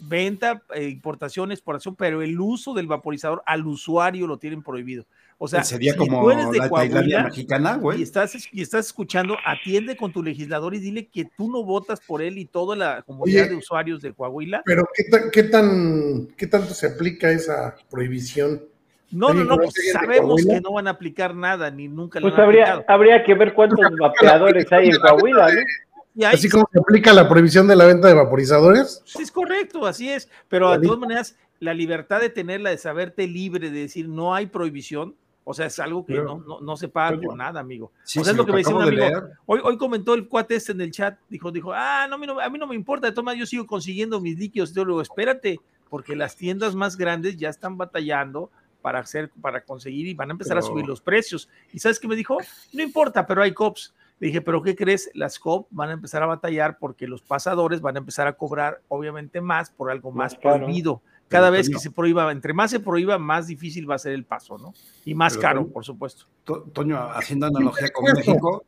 [0.00, 5.06] venta, eh, importación, exportación, pero el uso del vaporizador al usuario lo tienen prohibido.
[5.38, 8.00] O sea, sería como tú eres de Coahuila mexicana, güey.
[8.00, 12.00] Y estás, y estás escuchando, atiende con tu legislador y dile que tú no votas
[12.00, 14.64] por él y toda la comunidad de usuarios de Coahuila.
[14.66, 18.69] Pero ¿qué, qué, tan, ¿qué tanto se aplica esa prohibición?
[19.10, 22.38] No, no, no, pues sabemos que no van a aplicar nada, ni nunca lo pues
[22.38, 26.26] habría, habría que ver cuántos vapeadores hay en Coahuila, ¿no?
[26.26, 29.02] Así como se aplica la prohibición de la venta de vaporizadores.
[29.04, 30.28] Sí, es correcto, así es.
[30.48, 34.46] Pero de todas maneras, la libertad de tenerla, de saberte libre, de decir no hay
[34.46, 35.14] prohibición,
[35.44, 37.86] o sea, es algo que no, no, se paga por nada, amigo.
[37.86, 39.04] o sea, es lo que me decía un amigo.
[39.46, 42.58] Hoy, hoy comentó el cuate este en el chat, dijo, dijo, ah, no, a mí
[42.58, 44.74] no, me importa, de todas maneras yo sigo consiguiendo mis líquidos.
[44.74, 48.50] Yo luego, espérate, porque las tiendas más grandes ya están batallando
[48.80, 51.48] para hacer, para conseguir y van a empezar a subir los precios.
[51.72, 52.38] ¿Y sabes qué me dijo?
[52.72, 53.94] No importa, pero hay COPs.
[54.20, 55.10] Le dije, ¿pero qué crees?
[55.14, 58.82] Las COP van a empezar a batallar porque los pasadores van a empezar a cobrar,
[58.88, 61.00] obviamente, más por algo más, prohibido.
[61.28, 64.24] Cada vez que se prohíba, entre más se prohíba, más difícil va a ser el
[64.24, 64.74] paso, ¿no?
[65.04, 66.26] Y más caro, por supuesto.
[66.44, 68.64] Toño, haciendo analogía con México.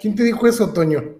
[0.00, 1.17] ¿Quién te dijo eso, Toño?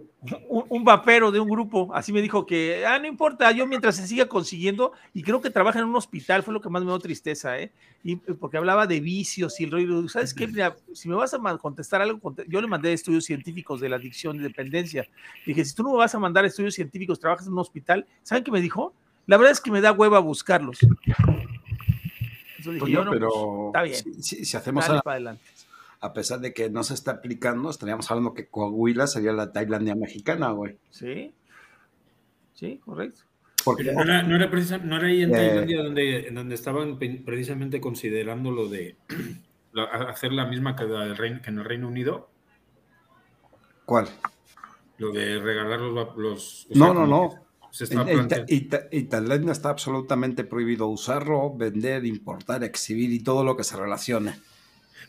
[0.49, 4.07] Un, vapero de un grupo, así me dijo que, ah, no importa, yo mientras se
[4.07, 6.99] siga consiguiendo, y creo que trabaja en un hospital, fue lo que más me dio
[6.99, 7.71] tristeza, ¿eh?
[8.03, 10.49] Y porque hablaba de vicios y el rollo, ¿sabes qué?
[10.93, 14.41] si me vas a contestar algo, yo le mandé estudios científicos de la adicción y
[14.41, 15.07] dependencia.
[15.47, 18.43] Dije, si tú no me vas a mandar estudios científicos, trabajas en un hospital, ¿saben
[18.43, 18.93] qué me dijo?
[19.27, 20.79] La verdad es que me da hueva buscarlos.
[22.59, 24.23] dije, no, pero pues, está bien.
[24.23, 25.58] Si, hacemos para adelante
[26.01, 29.95] a pesar de que no se está aplicando, estaríamos hablando que Coahuila sería la Tailandia
[29.95, 30.77] mexicana, güey.
[30.91, 31.33] Sí,
[32.55, 33.23] sí, correcto.
[33.65, 38.69] Porque, no, era, no, era ahí en eh, Tailandia donde, donde estaban precisamente considerando lo
[38.69, 38.97] de
[40.09, 42.31] hacer la misma que, que, en el Reino Unido.
[43.85, 44.09] ¿Cuál?
[44.99, 46.17] Lo de regalar los...
[46.17, 47.31] los no, no, no.
[48.47, 54.35] y, Tailandia está absolutamente prohibido usarlo, vender, importar, exhibir y todo lo que se relacione.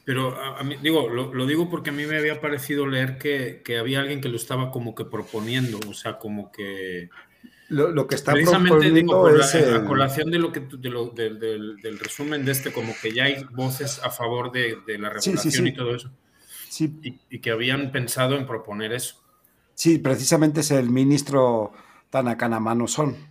[0.06, 4.00] Pero a, mí, digo, lo, digo porque a mí me había parecido leer que, había
[4.00, 7.10] alguien que lo estaba como que proponiendo, o sea, como que
[7.70, 12.74] lo, que está Precisamente digo, es la, colación de lo que del, resumen de este,
[12.74, 16.10] como que ya hay voces a favor de, la regulación y todo eso.
[16.70, 17.20] Sí.
[17.30, 19.22] Y, que habían pensado en proponer eso.
[19.76, 21.72] Sí, precisamente es el ministro
[22.10, 23.16] Tanakana Manuson.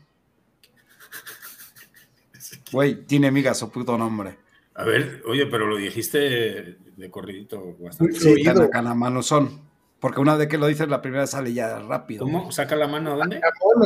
[2.70, 4.36] Güey, tiene migas su puto nombre.
[4.78, 8.14] A ver, oye, pero lo dijiste de corridito bastante.
[8.14, 9.60] Sí, Tanakana Manuson.
[9.98, 12.24] Porque una vez que lo dices, la primera sale ya rápido.
[12.24, 12.52] ¿Cómo?
[12.52, 13.40] ¿Saca la mano a dónde?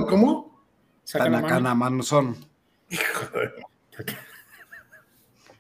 [0.07, 0.63] ¿Cómo?
[1.03, 2.03] ¿Saca la mano?
[2.03, 2.37] son.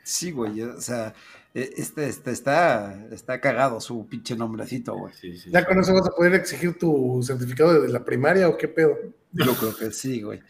[0.03, 1.15] Sí, güey, o sea,
[1.55, 5.15] e, este, este, está, está cagado su pinche nombrecito, güey.
[5.51, 8.99] ¿Ya con eso vas a poder exigir tu certificado de la primaria o qué pedo?
[9.33, 10.41] Yo creo que sí, güey.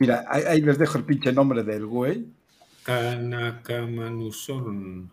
[0.00, 2.26] Mira, ahí, les dejo el pinche nombre del güey.
[2.84, 5.10] Tanakamanusorn.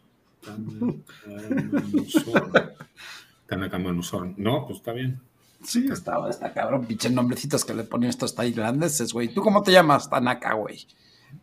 [3.48, 4.34] Tanakamanusor.
[4.38, 5.20] No, pues está bien.
[5.64, 9.34] Sí, estaba, está cabrón, pinche nombrecitos que le ponían estos tailandeses, güey.
[9.34, 10.08] ¿Tú cómo te llamas?
[10.10, 10.86] Tanaka, güey.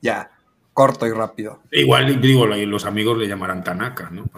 [0.01, 0.31] Ya,
[0.73, 1.61] corto y rápido.
[1.73, 4.31] Igual, digo, los amigos le llamarán Tanaka, ¿no?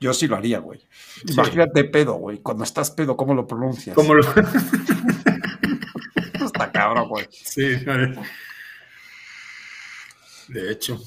[0.00, 0.80] Yo sí lo haría, güey.
[1.28, 2.38] Imagínate pedo, güey.
[2.38, 3.94] Cuando estás pedo, ¿cómo lo pronuncias?
[3.94, 4.22] ¿Cómo lo...?
[6.44, 7.26] está cabrón, güey.
[7.30, 7.76] Sí,
[10.48, 11.00] de hecho.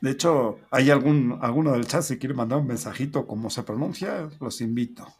[0.00, 4.30] De hecho, hay algún, alguno del chat si quiere mandar un mensajito como se pronuncia,
[4.40, 5.12] los invito.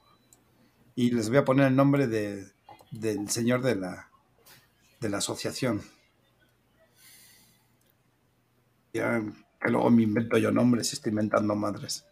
[0.95, 2.47] Y les voy a poner el nombre de,
[2.93, 4.09] del señor de la,
[5.01, 5.82] de la asociación.
[8.93, 9.20] Ya,
[9.61, 12.07] que luego me invento yo nombres y estoy inventando madres.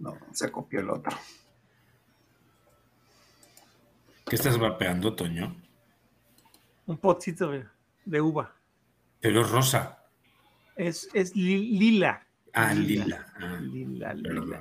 [0.00, 1.16] No, se copió el otro.
[4.26, 5.54] ¿Qué estás vapeando, Toño?
[6.86, 7.52] Un potito
[8.04, 8.54] de uva.
[9.24, 10.04] Pero es rosa.
[10.76, 12.26] Es, es lila.
[12.52, 13.24] Ah, lila.
[13.36, 14.60] Ah, lila, lila.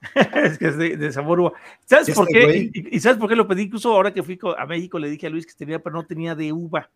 [0.44, 1.52] es que es de, sabor uva.
[1.84, 2.70] ¿Sabes por qué?
[2.72, 3.62] Y, sabes por qué lo pedí?
[3.62, 6.36] Incluso ahora que fui a México le dije a Luis que tenía, pero no tenía
[6.36, 6.88] de uva.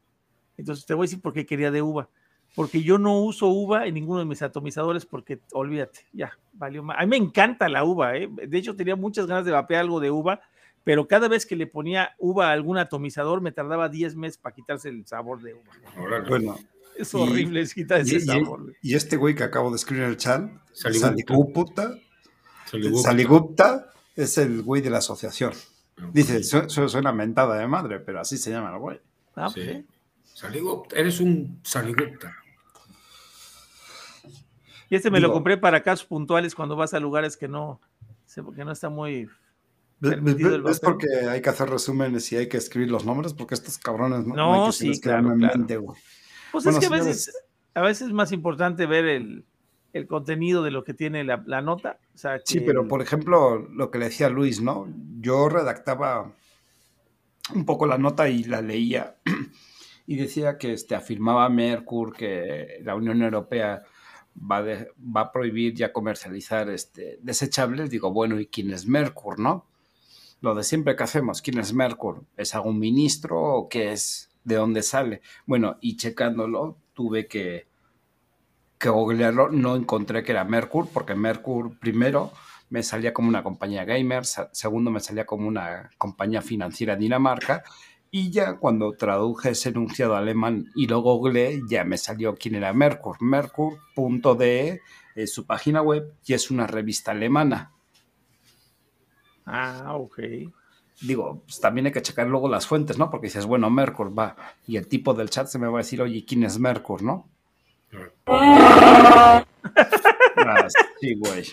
[0.56, 2.08] Entonces te voy a decir por qué quería de uva.
[2.54, 6.98] Porque yo no uso uva en ninguno de mis atomizadores porque, olvídate, ya, valió más.
[7.00, 8.28] A mí me encanta la uva, ¿eh?
[8.46, 10.40] De hecho, tenía muchas ganas de vapear algo de uva,
[10.84, 14.54] pero cada vez que le ponía uva a algún atomizador me tardaba 10 meses para
[14.54, 16.22] quitarse el sabor de uva.
[16.28, 16.56] Bueno,
[16.96, 18.74] es horrible, es quitar ese sabor.
[18.82, 21.98] Y, este güey que acabo de escribir en el chat, Saligupta,
[23.02, 25.52] Saligupta es el güey de la asociación.
[25.98, 29.00] Ah, Dice, suena mentada de madre, pero así se llama el güey.
[29.36, 29.84] Ah, sí.
[30.34, 32.34] Saligupta, eres un Saligupta.
[34.88, 37.80] Y este me lo compré para casos puntuales cuando vas a lugares que no,
[38.54, 39.28] que no está muy
[40.02, 44.26] es porque hay que hacer resúmenes y hay que escribir los nombres, porque estos cabrones
[44.26, 45.66] no, no, sí, claro, claro.
[46.52, 47.34] Pues es que a veces,
[47.74, 49.44] a veces es más importante ver el,
[50.06, 51.98] contenido de lo que tiene la, nota.
[52.44, 54.88] sí, pero por ejemplo, lo que le decía Luis, ¿no?
[55.20, 56.32] Yo redactaba
[57.54, 59.16] un poco la nota y la leía
[60.06, 63.82] y decía que este, afirmaba Mercur que la Unión Europea
[64.36, 67.90] va, va a prohibir ya comercializar este, desechables.
[67.90, 69.66] Digo, bueno, ¿y quién es Mercur, no?
[70.40, 72.24] Lo de siempre que hacemos, ¿quién es Mercur?
[72.36, 74.31] ¿Es algún ministro o qué es?
[74.44, 75.22] De dónde sale.
[75.46, 77.66] Bueno, y checándolo, tuve que,
[78.78, 82.32] que googlearlo, no encontré que era Mercur, porque Mercur primero
[82.70, 87.62] me salía como una compañía gamer, segundo me salía como una compañía financiera en Dinamarca,
[88.10, 92.72] y ya cuando traduje ese enunciado alemán y lo googleé, ya me salió quién era
[92.74, 93.16] Mercur.
[93.22, 94.80] Mercur.de
[95.14, 97.72] es su página web y es una revista alemana.
[99.46, 100.20] Ah, ok
[101.02, 103.10] digo, pues también hay que checar luego las fuentes, ¿no?
[103.10, 106.00] Porque dices, bueno, Mercur va, y el tipo del chat se me va a decir,
[106.00, 107.28] oye, ¿quién es Mercur, no?
[108.26, 109.44] ah,
[111.00, 111.44] sí, güey.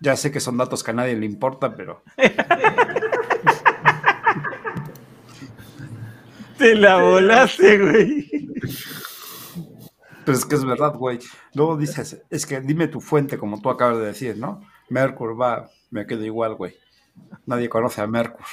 [0.00, 2.02] Ya sé que son datos que a nadie le importa, pero.
[6.58, 8.30] Te la volaste, güey.
[10.24, 11.18] Pero es que es verdad, güey.
[11.54, 14.62] Luego dices, es que dime tu fuente, como tú acabas de decir, ¿no?
[14.88, 16.76] Mercur va, me quedo igual, güey.
[17.46, 18.46] Nadie conoce a Mercur.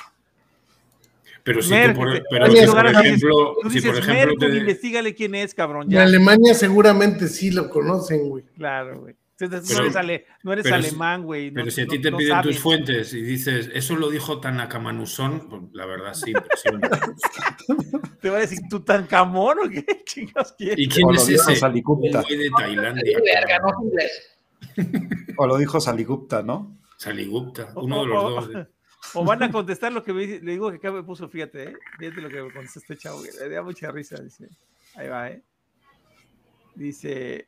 [1.44, 4.58] Pero si por, pero por ejemplo, si por ejemplo te...
[4.58, 5.92] investigale quién es, cabrón.
[5.92, 8.44] En Alemania seguramente sí lo conocen, güey.
[8.56, 9.16] Claro, güey.
[9.40, 11.50] Entonces, no eres, no eres alemán, güey.
[11.50, 15.64] pero si a ti te piden tus fuentes y dices, eso lo dijo Tanakamanusón, pues
[15.74, 16.32] la verdad sí,
[18.22, 20.78] Te va a decir, ¿tú Tancamón o qué chingas quieres?
[20.78, 21.60] ¿Y quién es ese?
[21.60, 23.18] güey de Tailandia.
[25.38, 26.78] o lo dijo Saligupta, ¿no?
[27.02, 28.68] Saligupta, uno de los dos.
[29.16, 31.76] O van a contestar lo que me, le digo que acá me puso, fíjate, ¿eh?
[31.98, 34.48] fíjate lo que me contestó este chavo, le da mucha risa, dice.
[34.94, 35.42] Ahí va, ¿eh?
[36.76, 37.48] Dice,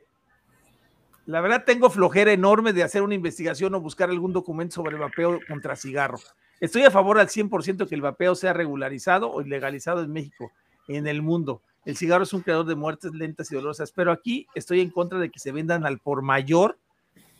[1.28, 5.02] la verdad tengo flojera enorme de hacer una investigación o buscar algún documento sobre el
[5.02, 6.18] vapeo contra cigarro.
[6.60, 10.52] estoy a favor al 100% que el vapeo sea regularizado o ilegalizado en México,
[10.88, 11.62] en el mundo.
[11.86, 15.20] El cigarro es un creador de muertes lentas y dolorosas, pero aquí estoy en contra
[15.20, 16.80] de que se vendan al por mayor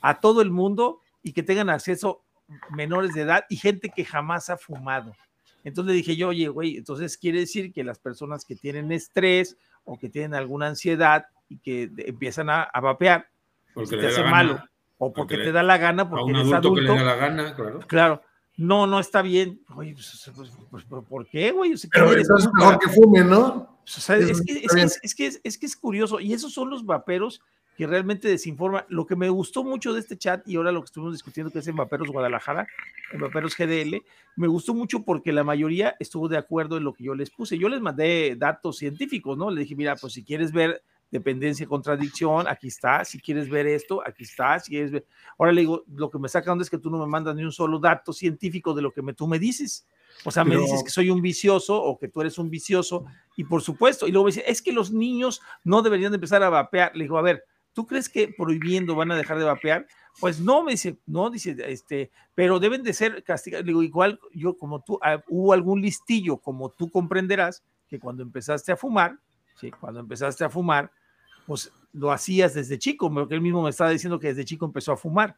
[0.00, 2.22] a todo el mundo y que tengan acceso
[2.70, 5.12] menores de edad y gente que jamás ha fumado.
[5.64, 9.56] Entonces le dije yo, oye, güey, entonces quiere decir que las personas que tienen estrés
[9.84, 13.28] o que tienen alguna ansiedad y que empiezan a, vapear,
[13.72, 14.62] porque te hace malo,
[14.98, 17.54] o porque, te da la gana, porque a un adulto, que le da la gana,
[17.54, 17.78] claro.
[17.86, 18.22] Claro,
[18.56, 19.62] no, no está bien.
[19.74, 21.74] Oye, pues, pues, pues, pues ¿por qué, güey?
[21.90, 23.80] Pero es mejor que fumen, ¿no?
[23.86, 27.40] es, que, es, que, es, que, es, curioso, y esos son los vaperos
[27.76, 28.86] que realmente desinforma.
[28.88, 31.58] Lo que me gustó mucho de este chat y ahora lo que estuvimos discutiendo, que
[31.58, 32.66] es en Vaperos Guadalajara,
[33.12, 34.02] en Vaperos GDL,
[34.36, 37.58] me gustó mucho porque la mayoría estuvo de acuerdo en lo que yo les puse.
[37.58, 39.50] Yo les mandé datos científicos, ¿no?
[39.50, 43.04] Le dije, mira, pues si quieres ver dependencia y contradicción, aquí está.
[43.04, 44.58] Si quieres ver esto, aquí está.
[44.58, 45.06] Si quieres ver.
[45.38, 47.44] Ahora le digo, lo que me saca onda es que tú no me mandas ni
[47.44, 49.86] un solo dato científico de lo que me, tú me dices.
[50.24, 53.04] O sea, me dices que soy un vicioso o que tú eres un vicioso.
[53.36, 56.42] Y por supuesto, y luego me dice, es que los niños no deberían de empezar
[56.42, 56.96] a vapear.
[56.96, 57.44] Le digo, a ver,
[57.74, 59.86] ¿tú crees que prohibiendo van a dejar de vapear?
[60.20, 63.66] Pues no, me dice, no, dice, este, pero deben de ser castigados.
[63.66, 68.72] Digo, igual yo como tú, ah, hubo algún listillo, como tú comprenderás, que cuando empezaste
[68.72, 69.18] a fumar,
[69.56, 69.70] ¿sí?
[69.72, 70.90] Cuando empezaste a fumar,
[71.46, 74.92] pues lo hacías desde chico, porque él mismo me estaba diciendo que desde chico empezó
[74.92, 75.36] a fumar,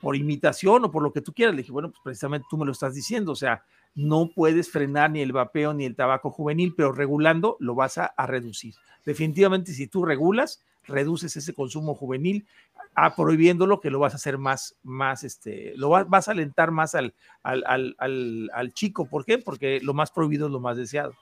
[0.00, 1.54] por imitación o por lo que tú quieras.
[1.54, 5.10] Le dije, bueno, pues precisamente tú me lo estás diciendo, o sea, no puedes frenar
[5.10, 8.74] ni el vapeo ni el tabaco juvenil, pero regulando lo vas a, a reducir.
[9.04, 12.46] Definitivamente, si tú regulas, reduces ese consumo juvenil,
[12.94, 16.94] a prohibiéndolo que lo vas a hacer más, más, este, lo vas, a alentar más
[16.94, 19.06] al, al, al, chico.
[19.06, 19.38] ¿Por qué?
[19.38, 21.14] Porque lo más prohibido es lo más deseado.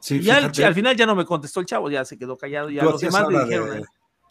[0.00, 2.82] Sí, y al, final ya no me contestó el chavo, ya se quedó callado, ya
[2.82, 3.78] los demás le dijeron.
[3.78, 3.82] ¿eh?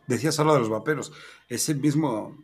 [0.07, 1.11] decías solo de los vaperos,
[1.47, 2.37] ese mismo,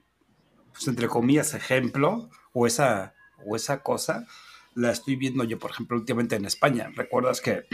[0.72, 3.14] pues entre comillas, ejemplo, o esa,
[3.45, 4.26] o esa cosa,
[4.73, 6.91] la estoy viendo yo, por ejemplo, últimamente en España.
[6.95, 7.65] ¿Recuerdas que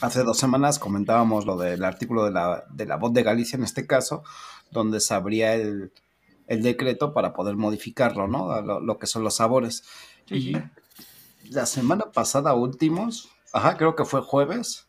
[0.00, 3.64] Hace dos semanas comentábamos lo del artículo de la, de la voz de Galicia, en
[3.64, 4.22] este caso,
[4.70, 5.92] donde se abría el,
[6.48, 8.60] decreto para poder modificarlo, ¿no?
[8.62, 9.84] Lo, que son los sabores.
[10.28, 10.56] y
[11.48, 14.86] la semana pasada, últimos, ajá, creo que fue jueves.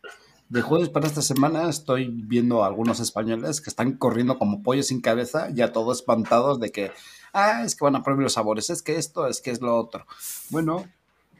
[0.48, 4.88] De jueves para esta semana estoy viendo a algunos españoles que están corriendo como pollos
[4.88, 6.92] sin cabeza, ya todos espantados de que,
[7.32, 9.76] ah, es que van a prohibir los sabores, es que esto, es que es lo
[9.76, 10.06] otro.
[10.50, 10.84] Bueno,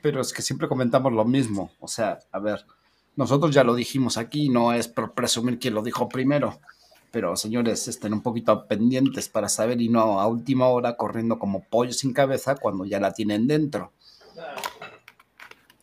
[0.03, 1.71] pero es que siempre comentamos lo mismo.
[1.79, 2.65] O sea, a ver,
[3.17, 6.61] nosotros ya lo dijimos aquí, no es por presumir quién lo dijo primero,
[7.11, 11.63] pero señores, estén un poquito pendientes para saber y no a última hora corriendo como
[11.65, 13.93] pollo sin cabeza cuando ya la tienen dentro.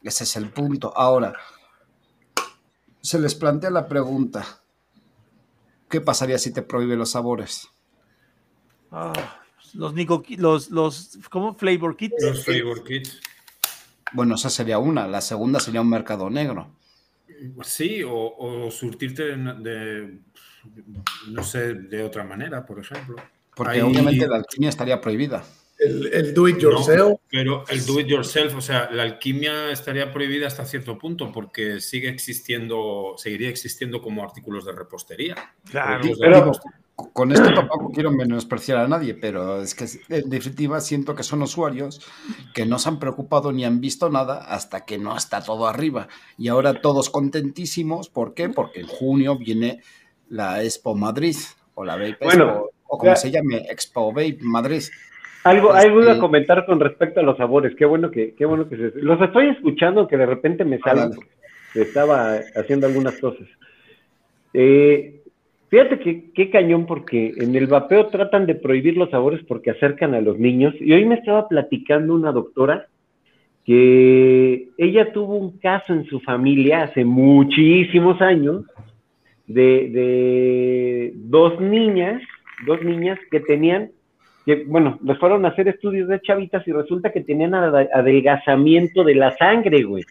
[0.02, 0.92] Ese es el punto.
[0.96, 1.34] Ahora,
[3.02, 4.62] se les plantea la pregunta,
[5.88, 7.68] ¿qué pasaría si te prohíbe los sabores?
[8.92, 9.14] Ah,
[9.74, 11.54] los, los, los, ¿cómo?
[11.54, 12.16] Flavor kits.
[12.24, 13.20] Los flavor kits.
[14.14, 15.08] Bueno, esa sería una.
[15.08, 16.72] La segunda sería un mercado negro.
[17.64, 20.20] Sí, o, surtirte de,
[21.28, 23.16] no sé, de otra manera, por ejemplo.
[23.56, 25.44] Porque obviamente la alquimia estaría prohibida.
[25.80, 27.20] El, do it yourself.
[27.32, 31.80] pero el do it yourself, o sea, la alquimia estaría prohibida hasta cierto punto porque
[31.80, 35.36] sigue existiendo, seguiría existiendo como artículos de repostería.
[35.70, 36.52] Claro, pero,
[37.14, 41.42] con esto tampoco quiero menospreciar a nadie, pero es que en definitiva siento que son
[41.42, 42.02] usuarios
[42.54, 46.08] que no se han preocupado ni han visto nada hasta que no está todo arriba.
[46.38, 48.50] Y ahora todos contentísimos, ¿por qué?
[48.50, 49.82] Porque en junio viene
[50.30, 51.36] la Expo Madrid,
[51.76, 54.84] o la Vape Expo, o como se llame, Expo Vape Madrid.
[55.44, 57.74] Algo, algo iba a este comentar con respecto a los sabores.
[57.78, 61.12] Qué bueno que, qué bueno que se, los estoy escuchando que de repente me salen.
[61.74, 63.48] Estaba haciendo algunas cosas.
[64.54, 65.19] Eh,
[65.70, 70.16] Fíjate que qué cañón porque en el vapeo tratan de prohibir los sabores porque acercan
[70.16, 70.74] a los niños.
[70.80, 72.88] Y hoy me estaba platicando una doctora
[73.66, 78.66] que ella tuvo un caso en su familia hace muchísimos años
[79.46, 82.22] de, dos niñas,
[82.66, 83.92] dos niñas que tenían,
[84.48, 89.16] que bueno, les fueron a hacer estudios de chavitas y resulta que tenían adelgazamiento de
[89.16, 90.04] la sangre, güey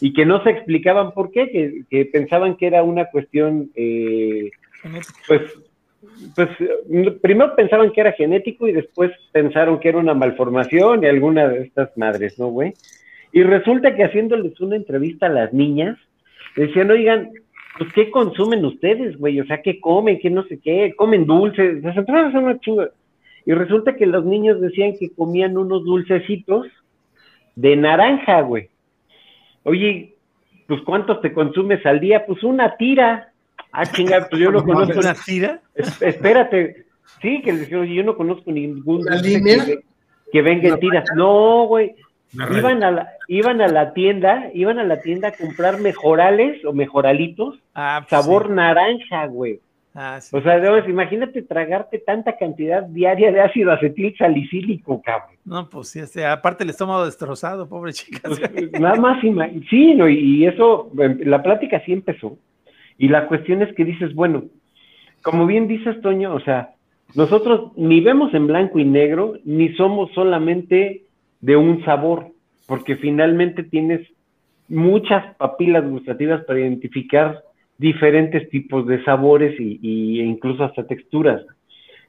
[0.00, 4.50] y que no se explicaban por qué, que, pensaban que era una cuestión, eh,
[5.26, 5.42] pues,
[6.34, 6.48] pues,
[7.20, 11.62] primero pensaban que era genético y después pensaron que era una malformación y alguna de
[11.62, 12.74] estas madres, ¿no, güey?
[13.32, 15.96] Y resulta que haciéndoles una entrevista a las niñas,
[16.56, 17.30] decían, oigan,
[17.78, 19.40] pues, ¿qué consumen ustedes, güey?
[19.40, 20.18] O sea, ¿qué comen?
[20.18, 20.92] ¿Qué no sé qué?
[20.96, 21.82] ¿Comen dulces?
[21.82, 22.86] Les a una chingo.
[23.44, 26.66] Y resulta que los niños decían que comían unos dulcecitos
[27.56, 28.68] de naranja, güey.
[29.64, 30.14] Oye,
[30.66, 32.24] pues ¿cuántos te consumes al día?
[32.26, 33.32] Pues una tira.
[33.72, 34.98] Ah, chinga, pues yo no conozco.
[34.98, 35.60] ¿Una tira?
[35.74, 36.86] espérate.
[37.20, 39.04] Sí, que les oye, yo no conozco ningún.
[39.04, 39.64] ¿La línea?
[40.32, 41.04] que venga tiras.
[41.14, 41.94] No, güey.
[42.32, 46.72] Iban a, la, iban a la tienda, iban a la tienda a comprar mejorales o
[46.72, 49.60] mejoralitos, ah, pues sabor naranja, güey.
[49.94, 55.36] Ah, o sea, imagínate tragarte tanta cantidad diaria de ácido acetil salicílico, cabrón.
[55.44, 58.20] No, pues sí, aparte el estómago destrozado, pobre chica.
[58.24, 58.40] Pues,
[58.80, 59.20] nada más,
[59.68, 62.38] sí, no, y eso, em, la plática sí empezó.
[62.96, 64.44] Y la cuestión es que dices, bueno,
[65.22, 66.70] como bien dices, Toño, o sea,
[67.14, 71.02] nosotros ni vemos en blanco y negro, ni somos solamente
[71.40, 72.28] de un sabor,
[72.66, 74.08] porque finalmente tienes
[74.68, 77.42] muchas papilas gustativas para identificar
[77.78, 81.42] diferentes tipos de sabores y, e incluso hasta texturas.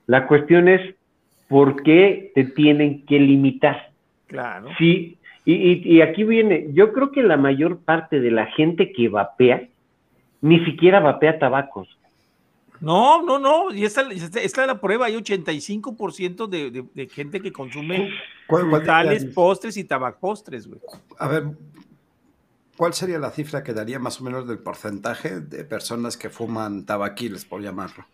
[0.05, 0.95] La cuestión es
[1.47, 3.91] por qué te tienen que limitar.
[4.27, 4.69] Claro.
[4.77, 9.09] Sí, y, y, aquí viene, yo creo que la mayor parte de la gente que
[9.09, 9.67] vapea,
[10.41, 11.89] ni siquiera vapea tabacos.
[12.79, 17.39] No, no, no, y esta, esta es la prueba, hay 85% de, de, de gente
[17.39, 18.09] que consume
[18.85, 20.81] tales postres y tabacostres, güey.
[21.17, 21.43] A ver,
[22.77, 26.85] ¿cuál sería la cifra que daría más o menos del porcentaje de personas que fuman
[26.85, 28.05] tabaquiles, por llamarlo?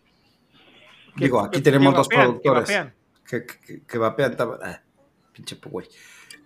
[1.16, 2.70] Digo, aquí tenemos dos productores
[3.28, 4.76] que, que, que, vapean tabaquiles.
[4.76, 4.82] Ah,
[5.32, 5.86] pinche güey.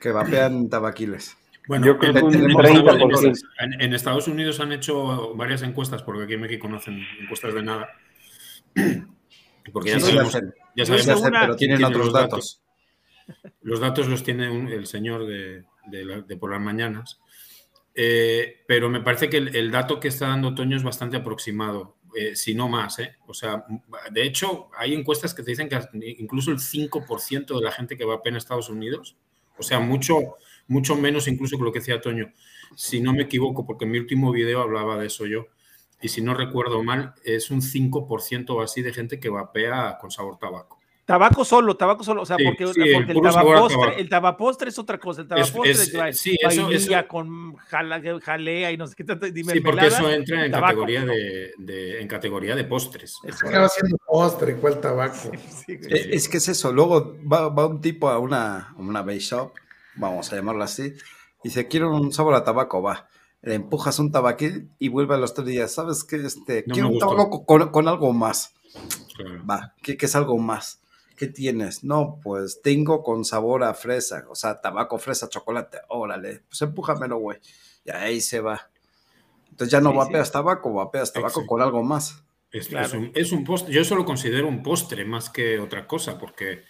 [0.00, 1.36] Que vapean tabaquiles.
[1.66, 6.42] Bueno, Yo creo que en, en, Estados Unidos han hecho varias encuestas, porque aquí en
[6.42, 7.88] México no hacen encuestas de nada
[9.72, 10.38] porque ya sabemos,
[10.76, 12.60] ya sabemos pero tienen otros datos.
[13.62, 15.64] Los datos los tiene el señor de,
[16.38, 17.20] por las mañanas.
[17.94, 22.34] Eh, pero me parece que el, dato que está dando Toño es bastante aproximado, eh,
[22.34, 22.98] si no más.
[22.98, 23.16] ¿eh?
[23.26, 23.64] O sea,
[24.10, 25.78] de hecho, hay encuestas que te dicen que
[26.18, 29.16] incluso el 5% de la gente que va a en Estados Unidos,
[29.56, 32.32] o sea, mucho, mucho menos incluso que lo que decía Toño,
[32.74, 35.46] si no me equivoco, porque en mi último video hablaba de eso yo,
[36.02, 40.10] y si no recuerdo mal, es un 5% o así de gente que vapea con
[40.10, 40.78] sabor tabaco.
[41.04, 45.28] Tabaco solo, tabaco solo, o sea, porque, el, tabapostre, el tabapostre es otra cosa, el
[45.28, 49.26] tabapostre es, es, sí, eso, eso, con jalea y no sé qué tanto.
[49.26, 53.18] Sí, porque eso entra en categoría de, en categoría de postres.
[53.22, 55.30] Estaba haciendo postre, ¿cuál tabaco?
[55.68, 59.52] es, que es eso, luego va, va un tipo a una, una base shop,
[59.96, 60.94] vamos a llamarlo así,
[61.42, 63.08] y dice, quiero un sabor a tabaco, va
[63.44, 65.72] le empujas un tabaquil y vuelve a los tres días.
[65.72, 66.16] ¿Sabes qué?
[66.16, 68.54] Este, quiero un tabaco con, algo más.
[69.48, 70.80] Va, ¿qué, es algo más?
[71.16, 71.84] ¿Qué tienes?
[71.84, 75.78] No, pues tengo con sabor a fresa, o sea, tabaco, fresa, chocolate.
[75.88, 77.38] Órale, pues empújamelo, güey.
[77.84, 78.68] Y ahí se va.
[79.50, 82.24] Entonces ya no vapeas tabaco, vapeas tabaco con algo más.
[82.50, 83.72] Es, un, es un postre.
[83.72, 86.62] Yo eso lo considero un postre más que otra cosa, porque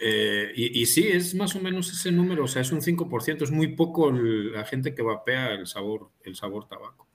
[0.00, 3.50] eh, y, sí, es más o menos ese número, o sea, es un 5%, es
[3.50, 7.06] muy poco la gente que vapea el sabor, el sabor tabaco.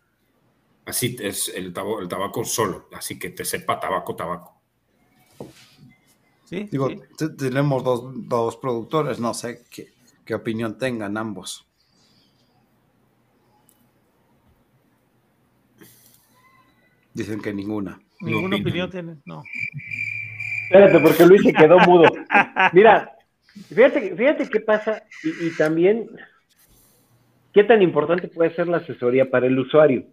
[0.86, 4.59] Así es el, tabaco, el tabaco solo, así que te sepa tabaco, tabaco.
[6.50, 6.90] Sí, Digo,
[7.38, 9.90] tenemos dos, productores, no sé qué,
[10.26, 11.70] qué opinión tengan ambos.
[17.14, 18.02] Dicen que ninguna.
[18.22, 19.44] Ninguna opinión tienen, no.
[20.64, 22.10] Espérate, porque Luis se quedó mudo.
[22.74, 23.12] Mira,
[23.68, 26.10] fíjate, fíjate qué pasa y, también
[27.54, 30.08] qué tan importante puede ser la asesoría para el usuario.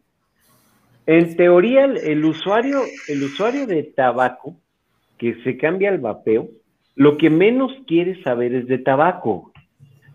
[1.07, 4.61] En teoría, el, usuario, el usuario de tabaco
[5.19, 6.49] que se cambia al vapeo,
[6.95, 9.53] lo que menos quiere saber es de tabaco.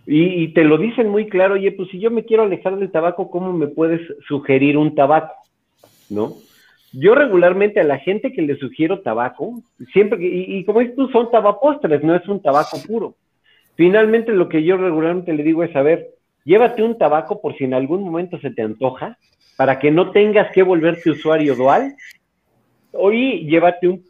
[0.07, 3.29] Y, te lo dicen muy claro, oye, pues si yo me quiero alejar del tabaco,
[3.29, 5.33] ¿cómo me puedes sugerir un tabaco?
[6.09, 6.33] ¿No?
[6.91, 9.61] Yo regularmente a la gente que le sugiero tabaco,
[9.93, 13.15] siempre, y, y como dices tú, son tabapostres, no es un tabaco puro.
[13.75, 16.09] Finalmente lo que yo regularmente le digo es, a ver,
[16.43, 19.17] llévate un tabaco por si en algún momento se te antoja,
[19.55, 21.95] para que no tengas que volverte usuario dual,
[22.91, 24.03] o y llévate un,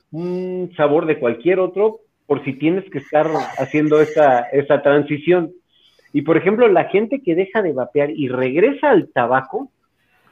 [0.76, 3.28] sabor de cualquier otro por si tienes que estar
[3.58, 5.52] haciendo esa, esa transición.
[6.14, 9.70] Y por ejemplo, la gente que deja de vapear y regresa al tabaco,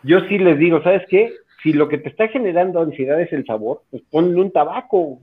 [0.04, 1.34] yo sí les digo, ¿sabes qué?
[1.64, 5.20] si lo que te está generando ansiedad es el sabor, pues ponle un tabaco.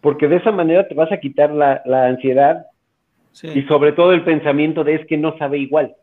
[0.00, 2.66] Porque de esa manera te vas a quitar la, ansiedad
[3.42, 5.94] y sobre todo el pensamiento de es que no sabe igual.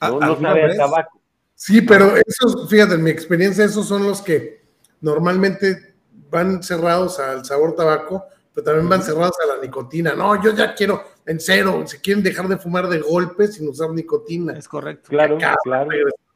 [0.00, 1.20] No, no sabe a tabaco.
[1.54, 4.60] Sí, pero esos, fíjate, en mi experiencia, esos son los que
[5.00, 5.94] normalmente
[6.36, 10.14] van cerrados al sabor tabaco, pero también van cerrados a la nicotina.
[10.14, 13.90] No, yo ya quiero en cero, si quieren dejar de fumar de golpe sin usar
[13.90, 14.52] nicotina.
[14.52, 15.08] Es correcto.
[15.08, 15.90] Claro, claro.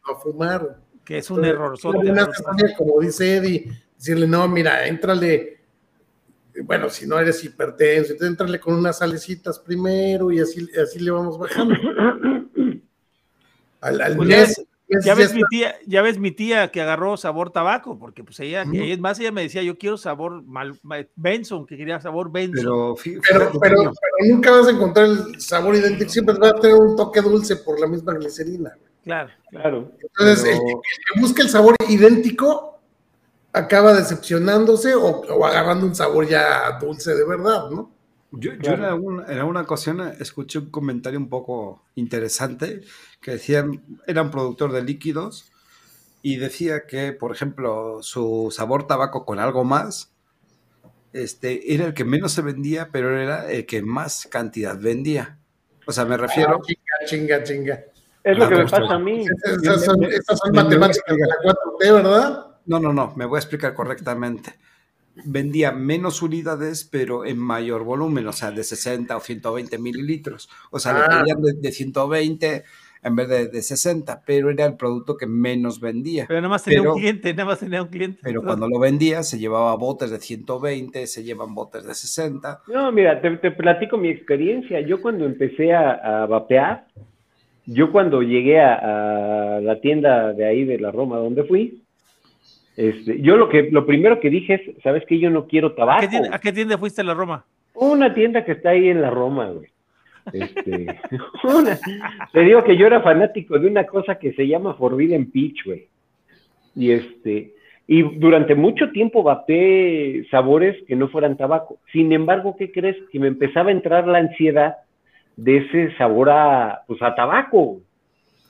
[0.05, 1.78] A fumar que es un error.
[2.78, 5.60] Como dice Eddie, decirle, no, mira, entrale,
[6.62, 11.10] bueno, si no eres hipertenso, entonces entrale con unas salecitas primero y así, así le
[11.10, 11.74] vamos bajando.
[13.82, 14.62] Al, al pues
[15.05, 18.65] ya, ves mi tía, ya ves mi tía que agarró sabor tabaco, porque pues ella,
[18.73, 20.79] es más, ella me decía, yo quiero sabor mal,
[21.17, 22.97] Benson, que quería sabor Benson.
[23.29, 23.93] Pero, pero,
[24.29, 27.79] nunca vas a encontrar el sabor idéntico, siempre va a tener un toque dulce por
[27.81, 28.73] la misma glicerina.
[29.05, 29.93] Claro, claro.
[30.01, 32.81] Entonces, el, que busca el sabor idéntico
[33.53, 37.91] acaba decepcionándose o, agarrando un sabor ya dulce de verdad, ¿no?
[38.32, 42.82] Yo, en, alguna, ocasión escuché un comentario un poco interesante
[43.20, 45.51] que decían, era un productor de líquidos
[46.23, 50.12] y decía que, por ejemplo, su sabor tabaco con algo más
[51.12, 55.39] este, era el que menos se vendía, pero era el que más cantidad vendía.
[55.86, 56.61] O sea, me refiero...
[56.61, 57.85] Ah, chinga, chinga, chinga.
[58.23, 59.24] Es lo que me pasa a mí.
[59.24, 59.98] Estas son,
[60.52, 62.47] matemáticas de la 4T, ¿verdad?
[62.66, 64.55] No, no, no, me voy a explicar correctamente.
[65.25, 70.49] Vendía menos unidades, pero en mayor volumen, o sea, de 60 o 120 mililitros.
[70.71, 71.21] O sea, le ah.
[71.21, 72.65] pedían de, 120
[73.03, 76.27] en vez de, de, 60, pero era el producto que menos vendía.
[76.29, 78.21] Pero nada más tenía un cliente, nada más tenía un cliente.
[78.23, 82.63] Pero cuando lo vendía, se llevaba botes de 120, se llevan botes de 60.
[82.69, 84.81] No, mira, te, platico mi experiencia.
[84.81, 86.87] Yo cuando empecé a, a vapear,
[87.73, 91.80] yo cuando llegué a, la tienda de ahí de la Roma donde fui,
[92.81, 95.19] este, yo lo que lo primero que dije es, ¿sabes qué?
[95.19, 95.98] Yo no quiero tabaco.
[96.32, 97.44] ¿A qué, tienda, fuiste a la Roma?
[97.74, 99.69] Una tienda que está ahí en la Roma, güey.
[100.32, 100.86] Este,
[102.32, 105.89] te digo que yo era fanático de una cosa que se llama Forbidden Peach, güey.
[106.74, 107.52] Y este,
[107.86, 111.81] y durante mucho tiempo vapeé sabores que no fueran tabaco.
[111.93, 112.97] Sin embargo, ¿qué crees?
[113.12, 114.77] Que me empezaba a entrar la ansiedad
[115.36, 117.82] de ese sabor a, pues a tabaco.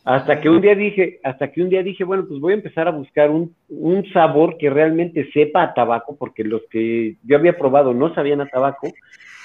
[0.05, 2.89] Hasta que un día dije, hasta que un día dije, bueno, pues voy a empezar
[2.89, 7.59] a buscar un, un sabor que realmente sepa a tabaco, porque los que yo había
[7.59, 8.89] probado no sabían a tabaco,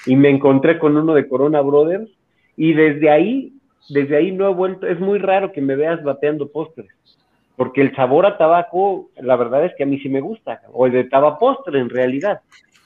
[0.06, 2.08] y me encontré con uno de Corona Brothers,
[2.56, 3.52] y desde ahí,
[3.90, 6.88] desde ahí no he vuelto, es muy raro que me veas bateando postres,
[7.56, 10.86] porque el sabor a tabaco, la verdad es que a mí sí me gusta, o
[10.86, 12.40] el de tabapostre en realidad,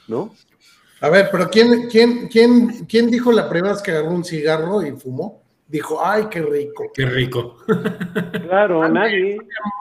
[0.09, 0.33] ¿no?
[1.01, 4.83] A ver, pero ¿quién, quién, quién, quién dijo la primera vez que agarró un cigarro
[4.83, 5.40] y fumó?
[5.71, 6.91] Dijo, ay, qué rico.
[6.93, 7.57] Qué rico.
[8.51, 9.39] Claro, nadie.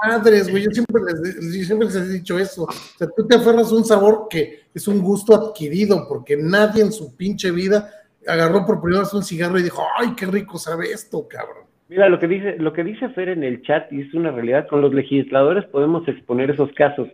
[0.07, 2.65] Madres, güey, yo siempre, les, siempre les he dicho eso.
[2.65, 6.83] O sea, tú te aferras a un sabor que es un gusto adquirido, porque nadie
[6.83, 7.89] en su pinche vida
[8.27, 11.65] agarró por primera vez un cigarro y dijo, ay, qué rico sabe esto, cabrón.
[11.87, 14.67] Mira, lo que dice, lo que dice Fer en el chat, y es una realidad,
[14.67, 17.07] con los legisladores podemos exponer esos casos.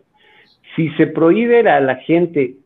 [0.76, 2.58] Si se prohíbe a la gente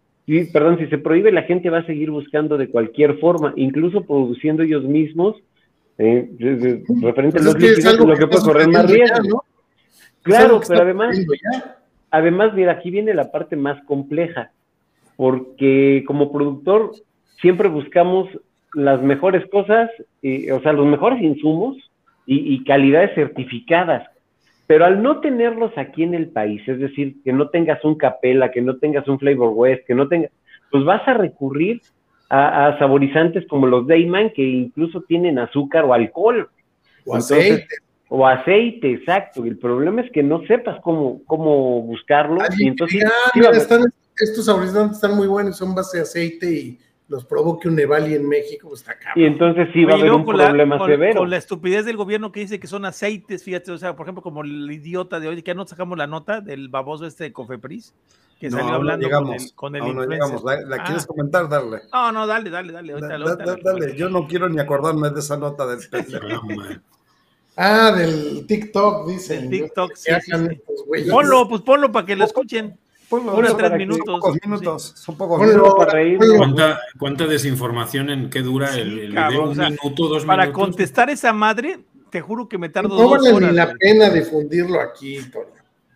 [0.52, 4.64] perdón, si se prohíbe, la gente va a seguir buscando de cualquier forma, incluso produciendo
[4.64, 5.36] ellos mismos,
[6.00, 6.30] eh,
[7.02, 9.44] referente a los lo que puede correr más riesgo.
[10.24, 11.18] Claro, pero además,
[12.10, 14.52] además, mira, aquí viene la parte más compleja,
[15.16, 16.92] porque como productor
[17.42, 18.28] siempre buscamos
[18.74, 19.90] las mejores cosas,
[20.24, 21.78] o sea, los mejores insumos
[22.26, 24.08] y, y calidades certificadas
[24.70, 28.52] pero al no tenerlos aquí en el país, es decir, que no tengas un capela,
[28.52, 30.30] que no tengas un flavor west, que no tengas,
[30.70, 31.82] pues vas a recurrir
[32.30, 36.50] a, saborizantes como los Dayman, que incluso tienen azúcar o alcohol.
[37.06, 37.68] O aceite.
[38.08, 39.46] O aceite, exacto.
[39.46, 42.40] El problema es que no sepas cómo, cómo buscarlo.
[42.58, 43.04] y entonces,
[44.16, 48.30] estos saborizantes están muy buenos, son base de aceite y los provoque un Nevali en
[48.30, 49.24] México, pues está cabrón.
[49.24, 51.20] Y entonces sí va a haber un problema severo.
[51.20, 54.22] Con la estupidez del gobierno que dice que son aceites, fíjate, o sea, por ejemplo,
[54.22, 57.34] como el idiota de hoy, que ya no sacamos la nota del baboso este de
[57.34, 57.96] Cofepris,
[58.40, 59.84] que salió hablando con el, con el
[60.70, 61.08] ¿La, quieres ah.
[61.08, 61.50] comentar?
[61.50, 61.82] Dale.
[61.92, 62.94] No, no, dale, dale, dale.
[62.94, 65.80] dale, yo no quiero ni acordarme de esa nota del
[67.62, 69.36] Ah, del TikTok, dice.
[69.42, 70.12] Del TikTok, sí,
[71.10, 72.80] Ponlo, pues ponlo para que lo escuchen.
[73.12, 74.06] Unos tres minutos.
[74.06, 74.94] Pocos minutos.
[74.96, 75.74] Son pocos minutos.
[75.78, 76.20] Para reír.
[76.38, 79.50] ¿Cuánta, ¿Cuánta, desinformación en qué dura el, el video?
[79.50, 81.80] Un minuto, dos para contestar esa madre,
[82.10, 85.46] te juro que me tardo no vale ni la pena difundirlo aquí, Toño.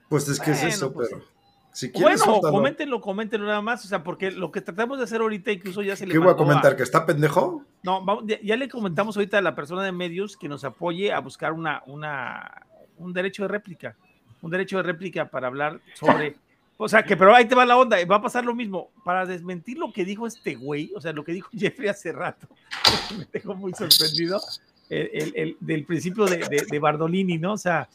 [0.10, 1.34] Pues es que es eso, pues, pero.
[1.74, 5.22] Si quieres, bueno, coméntenlo, coméntenlo nada más, o sea, porque lo que tratamos de hacer
[5.22, 6.76] ahorita incluso ya se le ¿Qué voy a comentar?
[6.76, 7.66] ¿Que está pendejo?
[7.82, 11.52] No, ya, le comentamos ahorita a la persona de medios que nos apoye a buscar
[11.52, 12.62] una, una,
[12.98, 13.96] un derecho de réplica,
[14.44, 16.36] un derecho de réplica para hablar sobre
[16.84, 18.92] o sea, que pero ahí te va la onda, va a pasar lo mismo.
[19.06, 22.48] Para desmentir lo que dijo este güey, o sea, lo que dijo Jeffrey hace rato,
[23.18, 24.42] me dejó muy sorprendido,
[24.90, 27.54] el, del principio de, Bardolini, ¿no?
[27.54, 27.88] O sea,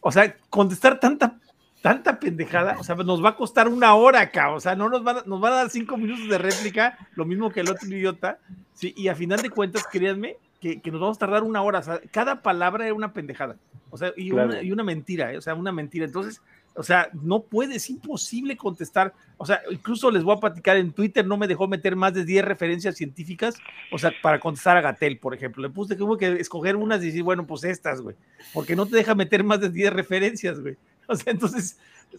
[0.00, 1.38] o sea, contestar tanta,
[1.80, 5.02] tanta pendejada, o sea, nos va a costar una hora acá, o sea, no nos
[5.02, 8.38] van, nos van a dar cinco minutos de réplica, lo mismo que el otro idiota,
[8.74, 11.82] sí, y a final de cuentas, créanme, que, nos vamos a tardar una hora, o
[11.82, 13.56] sea, cada palabra era una pendejada,
[13.90, 15.38] o sea, y, una, y una mentira, ¿eh?
[15.38, 16.04] o sea, una mentira.
[16.04, 16.42] Entonces,
[16.78, 19.12] O sea, no puede, es imposible contestar.
[19.36, 22.24] O sea, incluso les voy a platicar en Twitter, no me dejó meter más de
[22.24, 23.56] 10 referencias científicas,
[23.90, 25.60] o sea, para contestar a Gatel, por ejemplo.
[25.60, 28.14] Le puse que hubo que escoger unas y decir, bueno, pues estas, güey,
[28.54, 30.76] porque no te deja meter más de 10 referencias, güey.
[31.10, 31.78] O sea, entonces,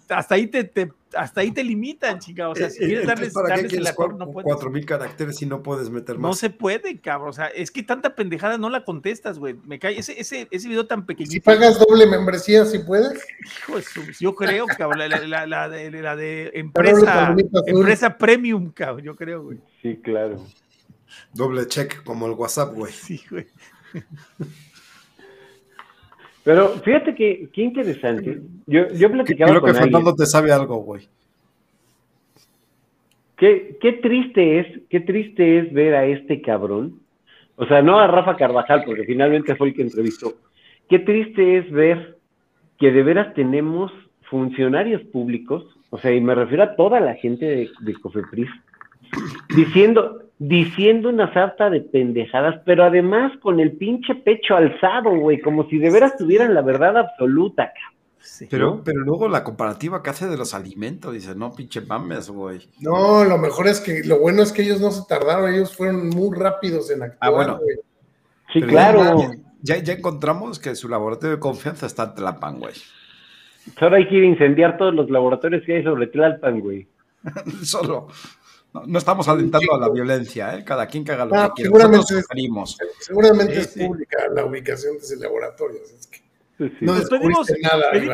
[0.09, 2.49] hasta ahí te, te, hasta ahí te limitan, chica.
[2.49, 4.45] O sea, si eh, quieres darles, ¿para qué quieres no puedes.
[4.45, 6.29] Cuatro mil caracteres y no puedes meter más.
[6.29, 7.29] No se puede, cabrón.
[7.29, 9.55] O sea, es que tanta pendejada no la contestas, güey.
[9.65, 11.33] Me cae ese, ese, ese video tan pequeñito.
[11.33, 13.23] Si pagas doble membresía, si puedes.
[13.61, 14.99] Hijo de yo creo, cabrón.
[14.99, 17.35] La, la, la, de, la de empresa,
[17.67, 19.03] empresa premium, cabrón.
[19.03, 19.59] Yo creo, güey.
[19.81, 20.43] Sí, claro.
[21.33, 22.91] Doble check, como el WhatsApp, güey.
[22.91, 23.47] Sí, güey.
[26.49, 28.41] Pero fíjate que qué interesante.
[28.65, 31.07] Yo, yo platicaba Creo que Fernando te sabe algo, güey.
[33.38, 37.01] Qué, qué triste es, qué triste es ver a este cabrón.
[37.55, 40.34] O sea, no a Rafa Carvajal, porque finalmente fue el que entrevistó.
[40.89, 42.17] Qué triste es ver
[42.80, 43.91] que de veras tenemos
[44.23, 48.49] funcionarios públicos, o sea, y me refiero a toda la gente de, de Cofepris,
[49.55, 55.69] diciendo, diciendo una sarta de pendejadas, pero además con el pinche pecho alzado, güey, como
[55.69, 57.71] si de veras tuvieran la verdad absoluta,
[58.49, 62.59] pero, pero luego la comparativa que hace de los alimentos, dice, no, pinche mames, güey.
[62.79, 66.09] No, lo mejor es que, lo bueno es que ellos no se tardaron, ellos fueron
[66.09, 67.17] muy rápidos en actuar.
[67.21, 67.59] Ah, bueno.
[68.53, 69.31] Sí, claro.
[69.61, 72.73] Ya, ya, encontramos que su laboratorio de confianza está en Tlalpan, güey.
[73.77, 76.87] Solo hay que ir a incendiar todos los laboratorios que hay sobre Tlalpan, güey.
[77.63, 78.07] Solo.
[78.73, 80.63] No, estamos alentando a la violencia, ¿eh?
[80.63, 81.69] Cada quien que haga lo ah, que quiera.
[81.69, 82.27] Seguramente, es,
[82.99, 85.79] seguramente es pública la ubicación de ese laboratorio.
[86.81, 87.47] No pedimos,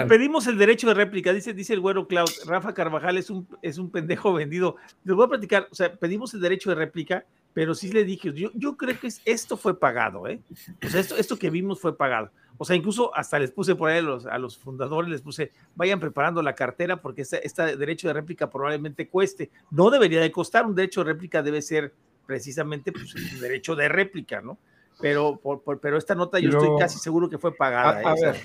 [0.08, 2.30] pedimos, el derecho de réplica, dice, dice el güero Cloud.
[2.46, 4.76] Rafa Carvajal es un, es un pendejo vendido.
[5.04, 8.32] Les voy a platicar, o sea, pedimos el derecho de réplica, pero sí le dije,
[8.34, 10.40] yo, yo creo que esto fue pagado, ¿eh?
[10.86, 12.30] O sea, esto, esto que vimos fue pagado.
[12.58, 15.52] O sea, incluso hasta les puse por ahí a los, a los fundadores, les puse,
[15.76, 19.52] vayan preparando la cartera porque este, este, derecho de réplica probablemente cueste.
[19.72, 21.94] No debería de costar, un derecho de réplica debe ser
[22.26, 24.58] precisamente pues, un derecho de réplica, ¿no?
[25.02, 28.02] Pero, por, pero esta nota yo estoy casi seguro que fue pagada.
[28.10, 28.22] A, ¿eh?
[28.22, 28.36] ver,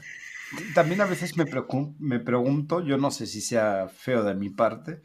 [0.75, 1.45] también a veces me,
[2.01, 5.01] me pregunto, yo no sé si sea feo de mi parte,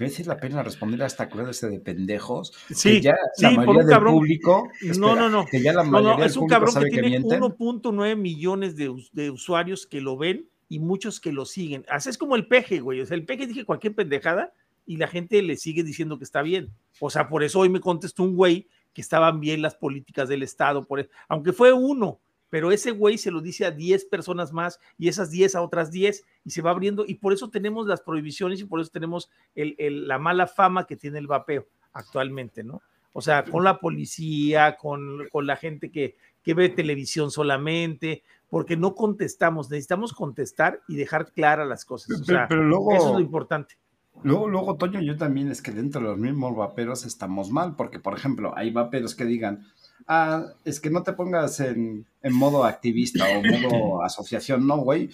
[0.00, 2.54] ¿Merece la pena responder a esta clase de pendejos?
[2.70, 4.70] Sí, que ya sí, la mayoría del público.
[4.98, 5.44] no, no, no.
[5.44, 9.86] Que ya la mayoría no, es un cabrón que, tiene 1.9 millones de, de, usuarios
[9.86, 11.84] que lo ven y muchos que lo siguen.
[11.86, 13.02] Así es como el peje, güey.
[13.02, 14.54] O sea, el peje dije cualquier pendejada
[14.86, 16.70] y la gente le sigue diciendo que está bien.
[16.98, 20.42] O sea, por eso hoy me contestó un güey que estaban bien las políticas del
[20.42, 22.20] Estado, por eso, aunque fue uno,
[22.50, 25.90] pero ese güey se lo dice a 10 personas más y esas 10 a otras
[25.90, 29.30] 10 y se va abriendo y por eso tenemos las prohibiciones y por eso tenemos
[29.54, 32.82] la mala fama que tiene el vapeo actualmente, ¿no?
[33.12, 39.68] O sea, con la policía, con, la gente que, ve televisión solamente, porque no contestamos,
[39.68, 42.20] necesitamos contestar y dejar claras las cosas.
[42.20, 43.76] O sea, eso es lo importante.
[44.22, 47.98] Luego, luego, Toño, yo también es que dentro de los mismos vaperos estamos mal, porque,
[47.98, 49.66] por ejemplo, hay vaperos que digan,
[50.06, 55.10] ah, es que no te pongas en, modo activista o modo asociación, no, güey,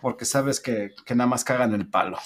[0.00, 2.18] porque sabes que, nada más cagan el palo.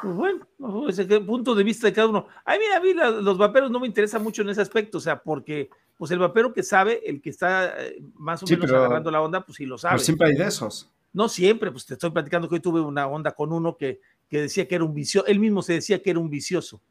[0.00, 0.46] Pues bueno,
[0.88, 2.26] ese punto de vista de cada uno.
[2.44, 5.22] Ay, mira, a mí los vaperos no me interesan mucho en ese aspecto, o sea,
[5.22, 9.22] porque pues el vapero que sabe, el que está eh, más o menos agarrando la
[9.22, 9.94] onda, pues sí lo sabe.
[9.94, 10.90] Pero siempre hay de esos.
[11.12, 14.42] No siempre, pues te estoy platicando que hoy tuve una onda con uno que, que
[14.42, 16.82] decía que era un vicioso, él mismo se decía que era un vicioso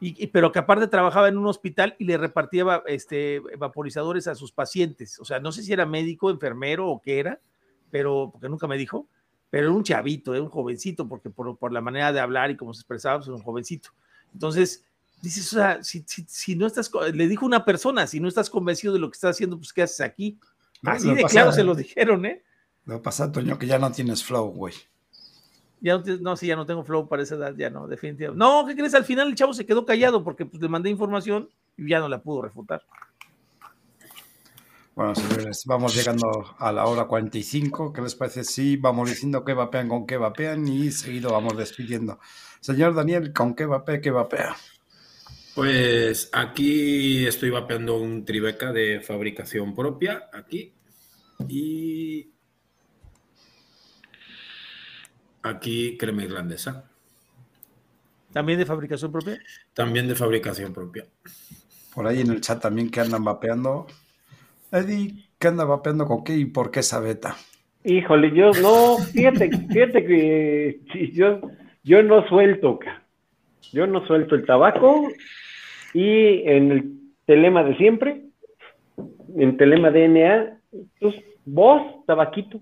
[0.00, 4.50] y, pero que aparte trabajaba en un hospital y le repartía este, vaporizadores a sus
[4.50, 5.20] pacientes.
[5.20, 7.40] O sea, no sé si era médico, enfermero o qué era,
[7.90, 9.06] pero porque nunca me dijo,
[9.50, 12.56] pero era un chavito, era un jovencito, porque por, por la manera de hablar y
[12.56, 13.90] cómo se expresaba, pues era un jovencito.
[14.32, 14.84] Entonces,
[15.20, 18.48] dices, o sea, si, si, si, no estás, le dijo una persona, si no estás
[18.48, 20.38] convencido de lo que estás haciendo, pues ¿qué haces aquí?
[20.82, 22.42] Así de claro se lo dijeron, ¿eh?
[22.86, 24.74] Lo pasa, Toño, que ya no tienes flow, güey.
[25.80, 28.38] Ya no, no, sí, ya no tengo flow para esa edad, ya no, definitivamente.
[28.38, 28.94] No, ¿qué crees?
[28.94, 32.08] Al final el chavo se quedó callado porque pues, le mandé información y ya no
[32.08, 32.82] la pudo refutar.
[34.94, 37.92] Bueno, señores, vamos llegando a la hora 45.
[37.92, 38.44] ¿Qué les parece?
[38.44, 42.18] Sí, vamos diciendo qué vapean, con qué vapean y seguido vamos despidiendo.
[42.60, 44.54] Señor Daniel, ¿con qué vapea, qué vapea?
[45.54, 50.74] Pues aquí estoy vapeando un Tribeca de fabricación propia, aquí.
[51.48, 52.32] Y
[55.42, 56.90] Aquí crema irlandesa.
[58.32, 59.38] ¿También de fabricación propia?
[59.74, 61.06] También de fabricación propia.
[61.94, 63.86] Por ahí en el chat también que andan vapeando.
[64.70, 67.36] Eddie, ¿qué anda vapeando con qué y por qué esa beta?
[67.84, 70.80] Híjole, yo no, fíjate, fíjate que
[71.14, 71.40] yo,
[71.82, 72.78] yo no suelto,
[73.72, 75.08] yo no suelto el tabaco
[75.94, 76.92] y en el
[77.26, 78.22] telema de siempre,
[79.36, 80.58] en telema DNA,
[81.00, 82.60] pues vos, tabaquito.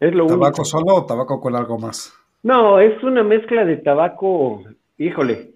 [0.00, 2.12] ¿Es lo ¿Tabaco solo o tabaco con algo más?
[2.42, 4.64] No, es una mezcla de tabaco,
[4.96, 5.52] híjole,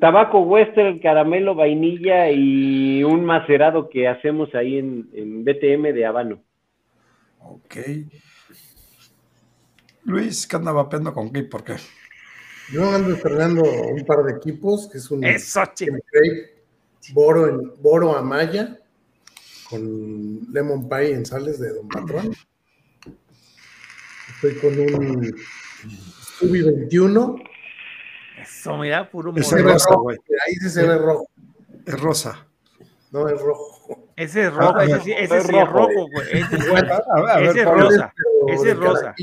[0.00, 6.40] tabaco western, caramelo, vainilla y un macerado que hacemos ahí en, en BTM de habano.
[7.40, 7.76] Ok.
[10.04, 11.44] Luis, ¿qué andaba vapeando con qué?
[11.44, 11.76] ¿Por qué?
[12.72, 15.62] Yo ando estrenando un par de equipos, que es un Eso,
[17.12, 18.80] Boro, en, Boro Amaya,
[19.70, 22.32] con Lemon Pie en sales de Don Patrón.
[24.36, 25.34] Estoy con un
[26.42, 27.36] Ubi 21.
[28.42, 30.18] Eso, mira, puro Ese es rosa, güey.
[30.46, 31.30] Ahí sí se ve rojo.
[31.86, 32.46] Es rosa.
[33.12, 34.10] No, es rojo.
[34.16, 36.26] Ese es rojo, ese, sí, ese sí es rojo, güey.
[36.32, 38.12] Ese, es rosa.
[38.48, 39.14] Ese es rosa.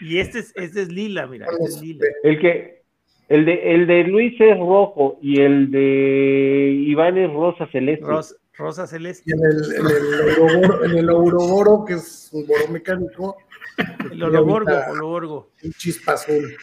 [0.00, 1.46] Y este es, este es lila, mira.
[1.50, 2.06] Este es lila.
[2.22, 2.82] El que,
[3.28, 8.06] el de, el de Luis es rojo y el de Iván es rosa celeste.
[8.54, 9.24] rosa celeste.
[9.26, 13.36] Y en el, en el, Ouroboro, en el Ouroboro, que es un boro mecánico.
[14.12, 15.50] El Oloborgo, Oloborgo.
[15.62, 16.56] Un chispa azul.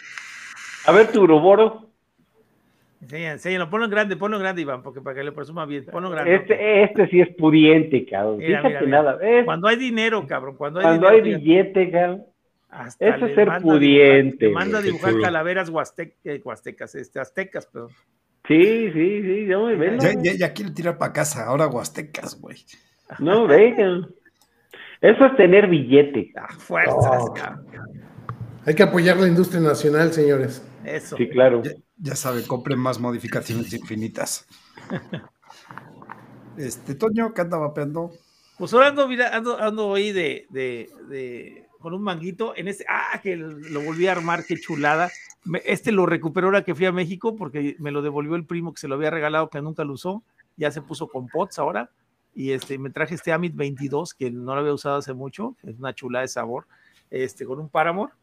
[0.85, 1.87] A ver tu Uroboro.
[3.01, 5.85] Enseña, enséñalo, ponlo en grande, ponlo en grande, Iván, porque para que le presuma bien,
[5.85, 6.35] ponlo grande.
[6.35, 8.37] Este, este sí es pudiente, cabrón.
[8.37, 9.19] Mira, Fíjate nada.
[9.43, 12.25] Cuando hay dinero, cabrón, cuando hay cuando hay billete, cabrón.
[12.69, 14.47] Hasta Eso es ser pudiente.
[14.47, 15.69] Te manda a dibujar calaveras
[16.23, 17.89] eh, huastecas, este, aztecas, perdón.
[18.47, 19.99] Sí, sí, sí, ya me ven.
[19.99, 22.57] Ya, ya, quiero tirar para casa, ahora huastecas, güey.
[23.19, 24.07] No, vengan.
[25.01, 26.31] Eso es tener billete.
[26.35, 27.23] Ah, fuerzas,
[28.65, 30.63] Hay que apoyar la industria nacional, señores.
[30.85, 31.17] Eso.
[31.17, 31.63] Sí, claro.
[31.97, 34.47] Ya, saben, compren más modificaciones infinitas.
[36.57, 38.11] este, Toño, ¿qué anda vapeando?
[38.59, 43.19] Pues ahora ando, ando, ando ahí de, de, de, con un manguito en este, ah,
[43.23, 45.09] que lo volví a armar, qué chulada.
[45.65, 48.79] Este lo recuperó ahora que fui a México porque me lo devolvió el primo que
[48.79, 50.21] se lo había regalado que nunca lo usó.
[50.57, 51.89] Ya se puso con pots ahora
[52.33, 55.77] y este, me traje este Amit 22 que no lo había usado hace mucho, es
[55.77, 56.65] una chula de sabor,
[57.09, 58.13] este, con un Paramore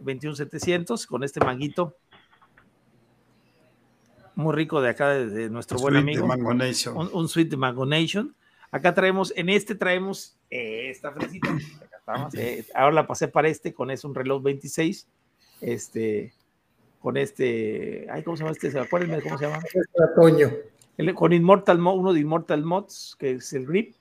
[0.00, 1.96] 21700, con este manguito
[4.34, 6.26] muy rico de acá de, nuestro buen amigo.
[6.26, 8.34] Un, un suite de Mango Nation.
[8.70, 11.56] Acá traemos, en este traemos esta fresita.
[12.36, 15.08] Eh, ahora la pasé para este, con es un reloj 26.
[15.60, 16.34] Este,
[17.00, 18.78] con este, ay, ¿cómo se llama este?
[18.78, 19.62] Acuérdenme cómo se llama.
[19.64, 20.73] Este
[21.14, 23.94] con Immortal uno de Immortal Mods, que es el grip,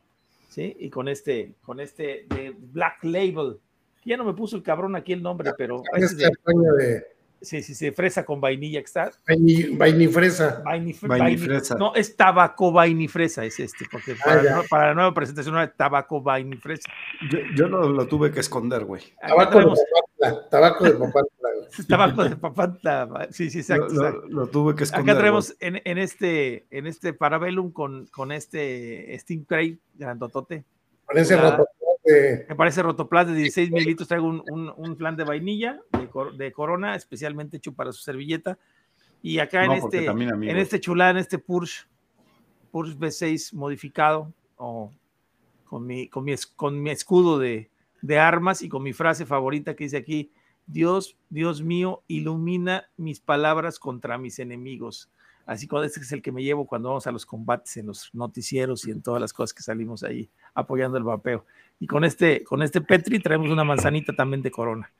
[0.49, 0.75] ¿sí?
[0.79, 3.59] Y con este, con este de Black Label.
[4.05, 5.81] Ya no me puso el cabrón aquí el nombre, pero.
[5.93, 7.03] Este de,
[7.43, 9.11] Sí, sí, sí, fresa con vainilla que está.
[9.27, 10.63] Vainifresa.
[10.63, 11.75] Vainifresa.
[11.75, 16.21] No, es tabaco vainifresa, es este, porque ah, para, la nueva presentación no es tabaco
[16.21, 16.89] vainifresa.
[17.29, 19.03] Yo, yo lo, tuve que esconder, güey.
[19.19, 21.49] Tabaco, de papantla, tabaco de papantla.
[21.87, 24.23] tabaco de papantla, sí, sí, exacto.
[24.29, 25.11] Lo, tuve que esconder.
[25.11, 30.63] Acá tenemos en, en, este, en este Parabellum con, con este Steam Crate grandotote.
[31.05, 31.35] Con ese
[32.05, 34.07] me parece rotoplas de 16 mililitros.
[34.07, 35.79] Traigo un, un, un, flan de vainilla
[36.37, 38.57] de, Corona, especialmente hecho para su servilleta.
[39.21, 41.85] Y acá en, este, en este chulá, en este Purge,
[42.71, 44.91] Purge V6 modificado, o
[45.63, 47.69] con, mi, con, mi, con mi escudo de,
[48.01, 50.31] de armas y con mi frase favorita que dice aquí:
[50.65, 55.09] Dios, Dios mío, ilumina mis palabras contra mis enemigos.
[55.45, 58.09] Así que este es el que me llevo cuando vamos a los combates en los
[58.13, 61.45] noticieros y en todas las cosas que salimos ahí apoyando el vapeo.
[61.79, 64.91] Y con este, con este Petri traemos una manzanita también de corona.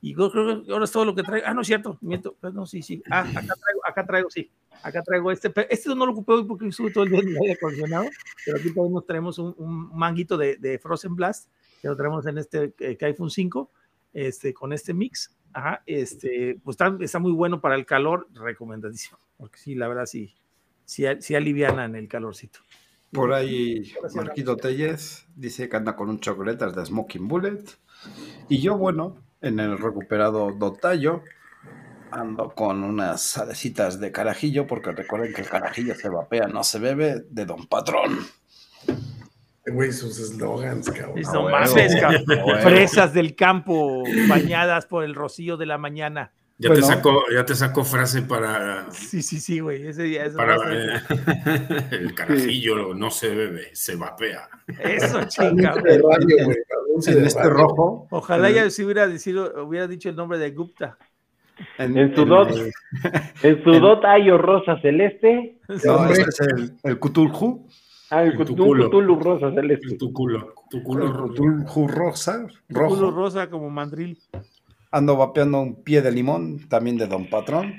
[0.00, 1.46] Y yo creo que ahora es todo lo que traigo.
[1.46, 2.34] Ah, no es cierto, miento.
[2.40, 3.00] Pues no, sí, sí.
[3.08, 3.30] Ah, acá
[3.62, 4.50] traigo, acá traigo, sí.
[4.82, 5.52] Acá traigo este.
[5.70, 8.06] Este no lo ocupé hoy porque estuve todo el día en el aire acondicionado,
[8.44, 11.48] pero aquí también traemos un, un manguito de, de, Frozen Blast,
[11.80, 13.70] que lo traemos en este eh, Kaifun 5,
[14.14, 15.30] este, con este mix.
[15.52, 20.06] Ajá, este, pues está, está, muy bueno para el calor, recomendadísimo, porque sí, la verdad
[20.06, 20.34] sí,
[20.84, 22.60] sí, sí aliviana en el calorcito.
[23.12, 27.62] Por ahí, Marquito Tellez dice que anda con un chocolates de Smoking Bullet.
[28.48, 31.22] Y yo, bueno, en el recuperado Dotayo,
[32.10, 36.78] ando con unas salecitas de carajillo, porque recuerden que el carajillo se vapea, no se
[36.78, 38.18] bebe, de Don Patrón.
[39.66, 41.22] Güey, sus eslogans, cabrón.
[41.54, 41.66] Ah,
[42.62, 46.32] Fresas del campo bañadas por el rocío de la mañana.
[46.58, 48.90] Ya, te sacó, ya te sacó frase para.
[48.92, 49.86] Sí, sí, sí, güey.
[49.86, 51.00] Ese día para, eh,
[51.90, 54.48] el carajillo no se bebe, se vapea.
[54.78, 55.74] Eso, chinga.
[55.74, 58.06] en este rojo.
[58.10, 60.98] Ojalá ya se hubiera, decido, hubiera dicho el nombre de Gupta.
[61.78, 62.50] En, tu dot,
[63.42, 65.58] en su dot hay rosa celeste.
[65.84, 67.66] No, este es el, el Cthulhu.
[68.14, 69.96] Ah, el Cthulhu rosa celeste.
[69.96, 70.52] Tu culo.
[70.68, 72.46] Tu culo Cthulhu rosa.
[72.68, 72.94] Rojo.
[72.94, 74.18] Cthulhu rosa como mandril.
[74.90, 77.72] Ando vapeando un pie de limón, también de Don Patrón.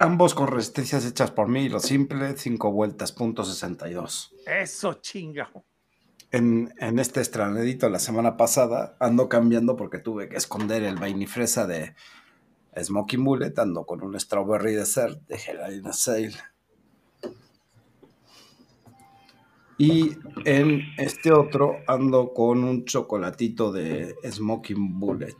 [0.00, 4.34] Ambos con resistencias hechas por mí, lo simple, cinco vueltas, punto 62.
[4.44, 5.48] Eso chinga.
[6.32, 11.68] en, en, este estranedito la semana pasada ando cambiando porque tuve que esconder el vainifresa
[11.68, 11.94] de
[12.82, 16.34] Smoking Bullet, ando con un Strawberry Dessert de Helena Sale.
[19.76, 25.36] Y en este otro ando con un chocolatito de Smoking Bullet.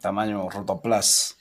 [0.00, 1.38] Tamaño Rotoplas.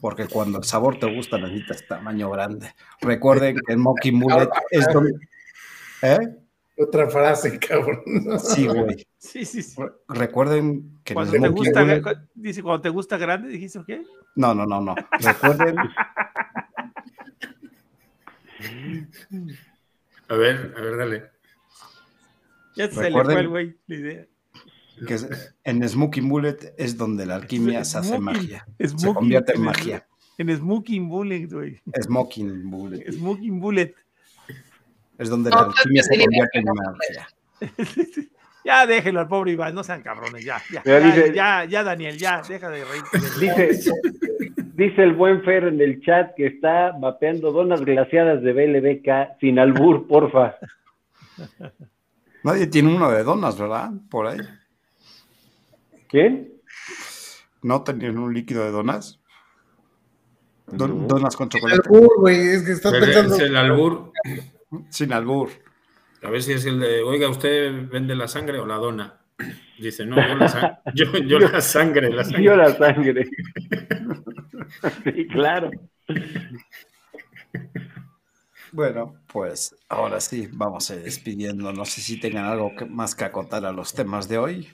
[0.00, 2.74] Porque cuando el sabor te gusta necesitas tamaño grande.
[3.00, 5.12] Recuerden que Smoking Bullet es donde...
[6.02, 6.45] ¿Eh?
[6.78, 8.02] Otra frase, cabrón.
[8.38, 9.06] Sí, güey.
[9.18, 9.80] Sí, sí, sí.
[10.08, 12.02] Recuerden que cuando te gusta, Bullet...
[12.34, 14.02] dice, cuando te gusta grande, dijiste, ¿qué?
[14.34, 14.94] No, no, no, no.
[15.18, 15.76] Recuerden
[20.28, 21.30] A ver, a ver, dale.
[22.76, 24.26] Ya se le fue el güey la idea.
[25.06, 25.18] Que
[25.64, 28.66] en Smoking Bullet es donde la alquimia se hace magia.
[28.78, 30.06] se convierte en magia.
[30.38, 31.80] En Smoking Bullet, güey.
[32.02, 33.12] Smoking Bullet.
[33.12, 33.94] Smoking Bullet.
[35.18, 37.28] Es donde la alquimia se convierte en magia.
[38.64, 42.42] ya déjenlo al pobre Iván, no sean cabrones, ya, ya, ya, ya, ya, Daniel, ya,
[42.46, 43.02] deja de reír.
[43.40, 43.92] Dice,
[44.76, 49.58] Dice el buen Fer en el chat que está vapeando donas glaciadas de BLBK sin
[49.58, 50.56] albur, porfa.
[52.44, 53.90] Nadie tiene uno de donas, ¿verdad?
[54.10, 54.38] Por ahí.
[56.08, 56.52] ¿Quién?
[57.62, 59.18] ¿No tenían un líquido de donas?
[60.66, 61.80] Donas con chocolate.
[61.88, 63.34] El albur, güey, es que estás pensando.
[63.34, 64.12] Es el albur.
[64.90, 65.50] Sin albur.
[66.22, 69.20] A ver si es el de, oiga, ¿usted vende la sangre o la dona?
[69.78, 70.82] Dice, no, yo la, sangre,
[71.28, 72.42] yo, la sangre, la sangre.
[72.42, 73.24] Yo la sangre.
[75.04, 75.70] sí, claro.
[78.72, 81.72] Bueno, pues ahora sí, vamos a ir despidiendo.
[81.72, 84.68] No sé si tengan algo más que acotar a los temas de hoy.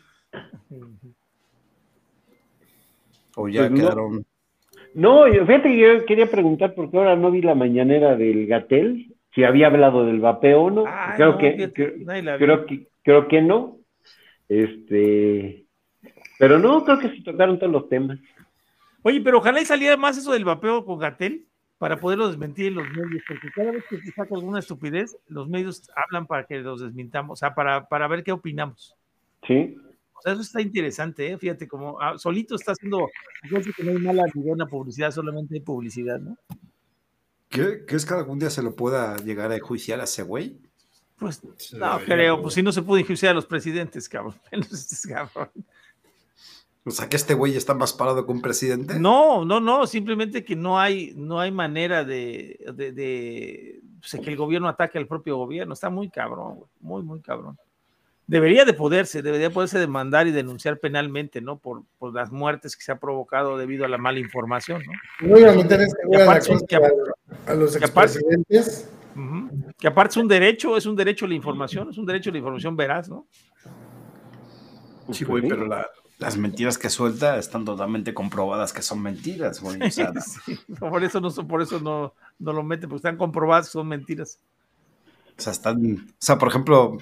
[3.37, 4.25] O ya pues quedaron.
[4.95, 9.45] No, fíjate que yo quería preguntar porque ahora no vi la mañanera del Gatel, si
[9.45, 10.85] había hablado del vapeo o no.
[11.17, 13.79] creo, que, creo, que, creo que no.
[14.49, 15.65] Este,
[16.39, 18.19] pero no, creo que se tocaron todos los temas.
[19.03, 21.47] Oye, pero ojalá y saliera más eso del vapeo con Gatel
[21.79, 25.49] para poderlo desmentir en los medios, porque cada vez que se saca alguna estupidez, los
[25.49, 28.95] medios hablan para que los desmintamos, o sea, para, para ver qué opinamos.
[29.47, 29.77] Sí.
[30.13, 31.39] O sea, eso está interesante, ¿eh?
[31.39, 33.09] fíjate, como ah, solito está haciendo,
[33.43, 36.37] fíjate que no hay mala ni buena publicidad, solamente hay publicidad, ¿no?
[37.53, 40.59] ¿Crees que algún día se lo pueda llegar a enjuiciar a ese güey?
[41.19, 41.43] Pues
[41.75, 44.35] no creo, pues si no se puede enjuiciar a los presidentes, cabrón.
[46.85, 48.99] O sea que este güey está más parado que un presidente.
[48.99, 54.37] No, no, no, simplemente que no hay, no hay manera de, de, pues, que el
[54.37, 55.75] gobierno ataque al propio gobierno.
[55.75, 56.71] Está muy cabrón, güey.
[56.81, 57.57] muy, muy cabrón.
[58.27, 61.59] Debería de poderse, debería poderse demandar y denunciar penalmente, ¿no?
[61.59, 65.29] Por, por las muertes que se ha provocado debido a la mala información, ¿no?
[65.29, 68.89] Voy a meter este güey a, los expresidentes
[69.79, 72.33] que aparte es un derecho, es un derecho a la información, es un derecho a
[72.33, 73.27] la información veraz, ¿no?
[75.11, 75.67] Sí, güey, pero
[76.19, 79.79] las mentiras que suelta están totalmente comprobadas que son mentiras, güey.
[80.79, 84.39] por eso no por eso no, no lo meten, porque están comprobadas que son mentiras.
[85.37, 86.99] O sea, están, o sea, por ejemplo,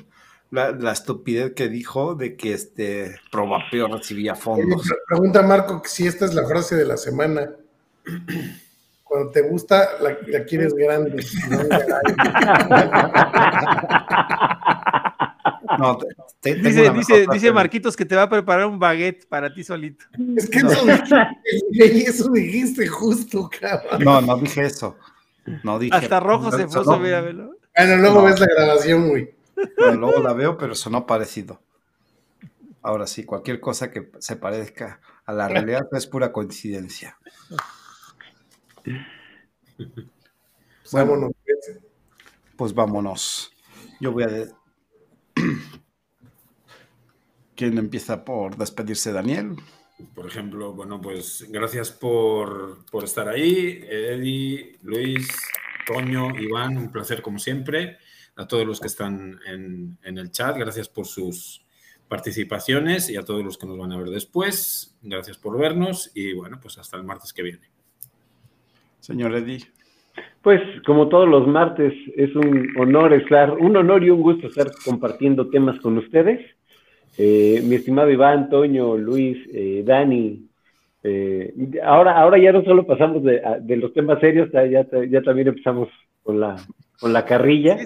[0.50, 4.88] la, la, estupidez que dijo de que este Probapeo recibía fondos.
[5.08, 7.50] Pregunta Marco si esta es la frase de la semana.
[9.04, 11.24] Cuando te gusta, la, quieres grande.
[15.78, 15.98] No,
[16.42, 20.04] dice, dice, dice Marquitos que te va a preparar un baguette para ti solito.
[20.36, 20.84] Es que eso,
[21.70, 24.02] dijiste, eso dijiste justo, cabrón.
[24.02, 24.96] No, no dije eso.
[25.62, 25.94] No dije.
[25.94, 27.56] Hasta rojo se puso, mira, velo.
[27.76, 29.39] Bueno, luego ves la grabación, güey.
[29.96, 31.60] Luego la veo, pero sonó parecido.
[32.82, 37.18] Ahora sí, cualquier cosa que se parezca a la realidad es pura coincidencia.
[40.92, 41.32] vámonos.
[42.56, 43.52] Pues vámonos.
[44.00, 44.28] Yo voy a.
[47.54, 49.56] ¿Quién empieza por despedirse, Daniel?
[50.14, 53.84] Por ejemplo, bueno, pues gracias por, por estar ahí.
[53.86, 55.28] Eddie, Luis,
[55.86, 57.98] Toño, Iván, un placer como siempre.
[58.36, 61.64] A todos los que están en, en el chat, gracias por sus
[62.08, 64.98] participaciones y a todos los que nos van a ver después.
[65.02, 67.70] Gracias por vernos y bueno, pues hasta el martes que viene.
[68.98, 69.60] Señor Eddie.
[70.42, 74.70] Pues como todos los martes, es un honor estar, un honor y un gusto estar
[74.84, 76.40] compartiendo temas con ustedes.
[77.18, 80.48] Eh, mi estimado Iván, Toño, Luis, eh, Dani,
[81.02, 81.52] eh,
[81.84, 85.88] ahora, ahora ya no solo pasamos de, los temas serios, ya, ya, también empezamos
[86.22, 86.56] con la,
[87.00, 87.78] con la carrilla,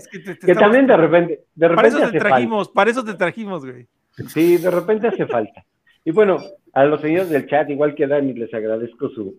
[0.45, 3.86] que, también de repente, de repente para eso te trajimos, para eso te trajimos, güey.
[4.28, 5.65] Sí, de repente hace falta.
[6.05, 6.39] Y bueno,
[6.73, 9.36] a los señores del chat, igual que Dani, les agradezco su,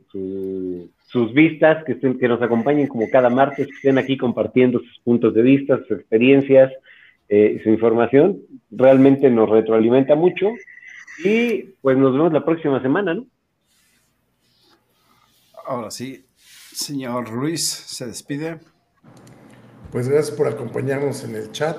[1.08, 5.00] sus vistas, que, estén, que nos acompañen como cada martes, que estén aquí compartiendo sus
[5.00, 6.72] puntos de vista, sus experiencias,
[7.28, 8.40] eh, su información.
[8.72, 10.52] Realmente nos retroalimenta mucho.
[11.24, 13.28] Y pues nos vemos la próxima semana, ¿no?
[15.66, 18.60] Ahora sí, señor Luis, se despide.
[19.96, 21.78] Pues gracias por acompañarnos en el chat.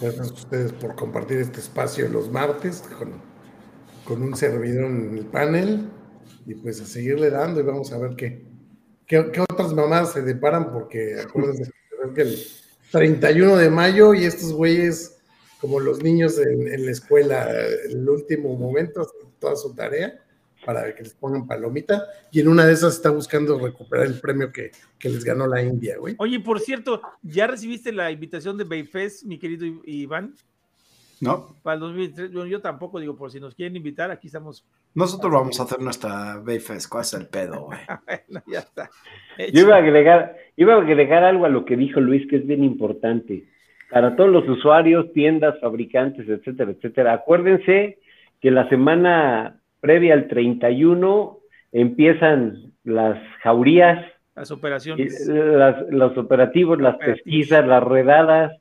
[0.00, 3.12] Gracias a ustedes por compartir este espacio los martes con,
[4.06, 5.90] con un servidor en el panel
[6.46, 8.46] y pues a seguirle dando y vamos a ver qué,
[9.06, 11.70] qué, otras mamás se deparan, porque acuérdense
[12.14, 12.34] que el
[12.90, 15.18] 31 de mayo y estos güeyes,
[15.60, 17.46] como los niños en, la escuela,
[17.90, 19.06] el último momento,
[19.38, 20.18] toda su tarea
[20.64, 24.52] para que les pongan palomita, y en una de esas está buscando recuperar el premio
[24.52, 26.14] que, que les ganó la India, güey.
[26.18, 30.34] Oye, por cierto, ¿ya recibiste la invitación de Bayfest, mi querido Iván?
[31.20, 31.56] No.
[31.62, 34.66] Para el 2003, yo tampoco digo, por si nos quieren invitar, aquí estamos.
[34.94, 37.78] Nosotros vamos a hacer nuestra Bayfest, ¿cuál es el pedo, güey?
[38.06, 38.90] bueno, ya está.
[39.52, 42.46] Yo iba a, agregar, iba a agregar algo a lo que dijo Luis, que es
[42.46, 43.46] bien importante.
[43.90, 47.98] Para todos los usuarios, tiendas, fabricantes, etcétera, etcétera, acuérdense
[48.40, 51.38] que la semana previa al 31
[51.72, 54.06] empiezan las jaurías.
[54.34, 55.28] Las operaciones.
[55.90, 58.52] los operativos, las pesquisas, las redadas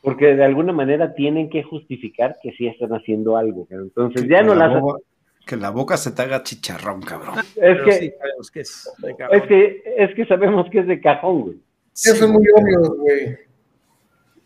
[0.00, 3.66] porque de alguna manera tienen que justificar que sí están haciendo algo.
[3.70, 4.82] Entonces ya no las...
[5.46, 7.34] que la boca se te haga chicharrón, cabrón.
[7.56, 8.14] Es que,
[8.52, 8.90] que es,
[9.30, 11.56] es, que, es que sabemos que es de cajón, güey.
[11.92, 13.36] Eso es muy obvio, güey.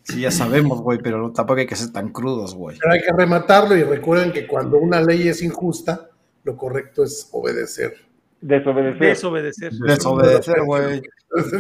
[0.04, 2.76] Sí, ya sabemos, güey, pero tampoco hay que ser tan crudos, güey.
[2.80, 6.09] Pero hay que rematarlo y recuerden que cuando una ley es injusta,
[6.44, 7.94] lo correcto es obedecer.
[8.40, 8.98] Desobedecer.
[8.98, 9.73] Desobedecer.
[9.73, 11.02] Desobedecer, güey.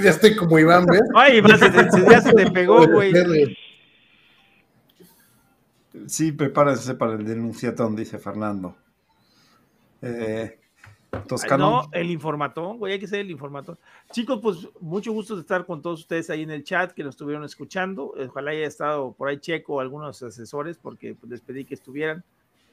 [0.02, 1.02] Ya estoy como Iván, ¿ves?
[1.14, 1.58] Ay, Iván,
[2.10, 3.12] ya se te pegó, güey.
[6.06, 8.76] Sí, prepárense para el denunciatón, dice Fernando.
[10.02, 10.58] Eh,
[11.28, 11.70] Toscano.
[11.70, 13.78] No, el informatón, güey, hay que ser el informatón.
[14.10, 17.14] Chicos, pues mucho gusto de estar con todos ustedes ahí en el chat que nos
[17.14, 18.14] estuvieron escuchando.
[18.18, 22.24] Ojalá haya estado por ahí Checo, algunos asesores, porque pues, les pedí que estuvieran.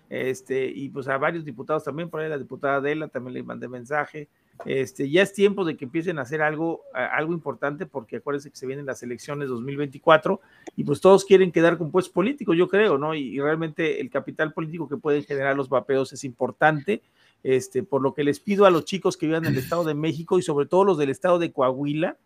[0.10, 3.68] Este, y pues a varios diputados también, por ahí la diputada Adela también le mandé
[3.68, 4.28] mensaje.
[4.66, 8.58] Este, ya es tiempo de que empiecen a hacer algo, algo importante, porque acuérdense que
[8.58, 10.42] se vienen las elecciones 2024
[10.76, 13.14] y pues todos quieren quedar con puestos políticos, yo creo, ¿no?
[13.14, 17.02] Y, realmente el capital político que pueden generar los vapeos es importante.
[17.42, 19.94] Este, por lo que les pido a los chicos que vivan en el Estado de
[19.94, 22.18] México y sobre todo los del Estado de Coahuila,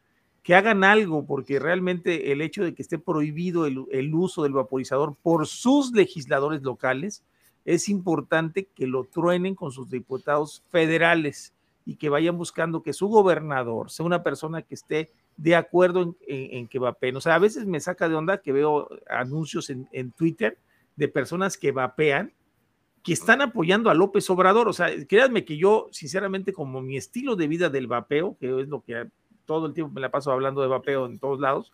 [0.41, 4.53] que hagan algo, porque realmente el hecho de que esté prohibido el, el uso del
[4.53, 7.23] vaporizador por sus legisladores locales,
[7.65, 11.53] es importante que lo truenen con sus diputados federales
[11.85, 16.67] y que vayan buscando que su gobernador sea una persona que esté de acuerdo en,
[16.67, 17.15] que vapeen.
[17.17, 20.57] O sea, a veces me saca de onda que veo anuncios en, Twitter
[20.95, 22.31] de personas que vapean,
[23.03, 24.67] que están apoyando a López Obrador.
[24.67, 28.67] O sea, créanme que yo, sinceramente, como mi estilo de vida del vapeo, que es
[28.67, 29.09] lo que
[29.45, 31.71] todo el tiempo me la paso hablando de vapeo en todos lados,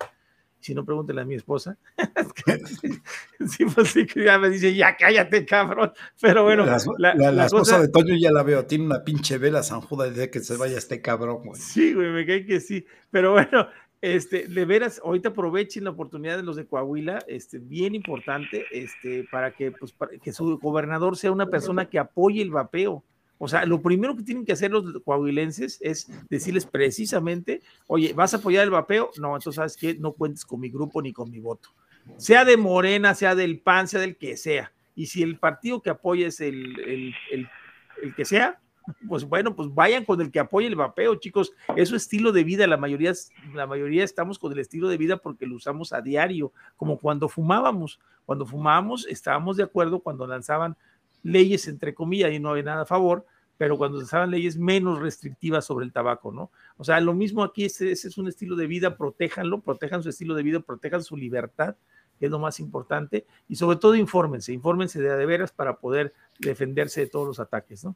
[0.59, 1.77] si no, pregúntenle a mi esposa.
[3.47, 5.91] sí, pues sí, que ya me dice, ya cállate, cabrón.
[6.19, 6.65] Pero bueno.
[6.97, 10.41] La, esposa de Toño ya la veo, tiene una pinche vela San Judas de que
[10.41, 11.59] se vaya este cabrón, güey.
[11.59, 12.85] Sí, güey, me cae que sí.
[13.09, 13.67] Pero bueno,
[14.01, 19.25] este, de veras, ahorita aprovechen la oportunidad de los de Coahuila, este, bien importante, este,
[19.29, 23.03] para que, pues, para que su gobernador sea una persona que apoye el vapeo.
[23.41, 28.33] O sea, lo primero que tienen que hacer los coahuilenses es decirles precisamente, oye, ¿vas
[28.33, 29.11] a apoyar el vapeo?
[29.17, 29.95] No, entonces, ¿sabes qué?
[29.95, 31.69] No cuentes con mi grupo ni con mi voto.
[32.17, 34.73] Sea de Morena, sea del PAN, sea del que sea.
[34.93, 38.59] Y si el partido que apoya es el, el, que sea,
[39.07, 41.53] pues bueno, pues vayan con el que apoye el vapeo, chicos.
[41.77, 42.67] Es su estilo de vida.
[42.67, 43.13] La mayoría,
[43.53, 47.29] la mayoría estamos con el estilo de vida porque lo usamos a diario, como cuando
[47.29, 48.01] fumábamos.
[48.25, 50.75] Cuando fumábamos, estábamos de acuerdo cuando lanzaban
[51.23, 53.25] leyes entre comillas y no hay nada a favor,
[53.57, 56.51] pero cuando se estaban leyes menos restrictivas sobre el tabaco, ¿no?
[56.77, 60.33] O sea, lo mismo aquí, ese, es un estilo de vida, protéjanlo, protejan su estilo
[60.33, 61.75] de vida, protejan su libertad,
[62.19, 66.13] que es lo más importante, y sobre todo infórmense, infórmense de, de veras para poder
[66.39, 67.95] defenderse de todos los ataques, ¿no?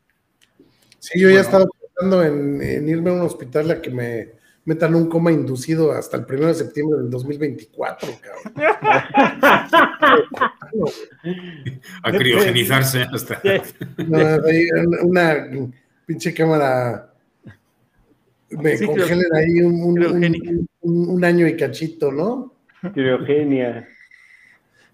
[0.99, 4.95] Sí, yo ya estaba pensando en, en irme a un hospital a que me metan
[4.95, 8.53] un coma inducido hasta el 1 de septiembre del 2024, cabrón.
[12.03, 13.41] a criogenizarse hasta.
[15.02, 15.48] una
[16.06, 17.10] pinche cámara.
[18.49, 22.53] Me congelen ahí un, un, año y cachito, ¿no?
[22.94, 23.88] Criogenia.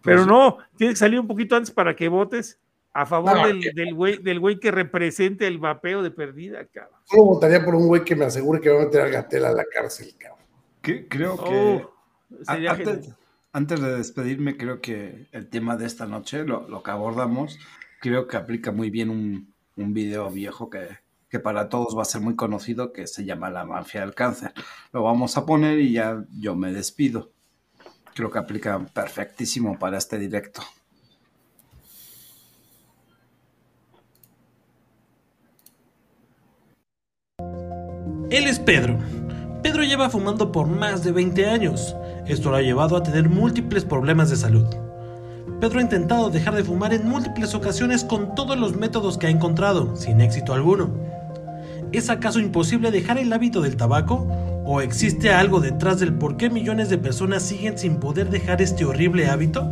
[0.02, 2.58] Pero no, tiene que salir un poquito antes para que votes
[2.94, 7.00] a favor del, del, güey, del güey que represente el vapeo de perdida, cabrón.
[7.06, 9.52] Solo votaría por un güey que me asegure que va a meter a Gatel a
[9.52, 10.46] la cárcel, cabrón.
[11.08, 11.86] creo que.
[12.48, 13.16] antes,
[13.54, 17.60] antes, de despedirme, creo que el tema de esta noche, lo, lo que abordamos,
[18.02, 21.00] creo que aplica muy bien un, un video viejo que,
[21.30, 24.54] que para todos va a ser muy conocido, que se llama La Mafia del Cáncer.
[24.92, 27.32] Lo vamos a poner y ya yo me despido.
[28.16, 30.64] Creo que aplica perfectísimo para este directo.
[38.30, 38.96] Él es Pedro.
[39.64, 41.96] Pedro lleva fumando por más de 20 años.
[42.28, 44.68] Esto lo ha llevado a tener múltiples problemas de salud.
[45.60, 49.32] Pedro ha intentado dejar de fumar en múltiples ocasiones con todos los métodos que ha
[49.32, 50.92] encontrado, sin éxito alguno.
[51.92, 54.28] ¿Es acaso imposible dejar el hábito del tabaco?
[54.64, 58.86] ¿O existe algo detrás del por qué millones de personas siguen sin poder dejar este
[58.86, 59.68] horrible hábito?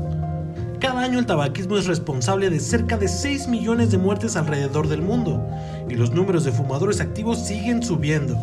[0.80, 5.02] Cada año el tabaquismo es responsable de cerca de 6 millones de muertes alrededor del
[5.02, 5.44] mundo,
[5.90, 8.38] y los números de fumadores activos siguen subiendo.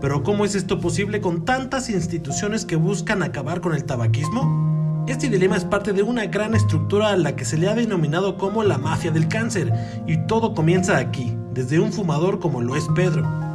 [0.00, 5.04] Pero ¿cómo es esto posible con tantas instituciones que buscan acabar con el tabaquismo?
[5.08, 8.38] Este dilema es parte de una gran estructura a la que se le ha denominado
[8.38, 9.72] como la mafia del cáncer,
[10.06, 13.49] y todo comienza aquí, desde un fumador como lo es Pedro.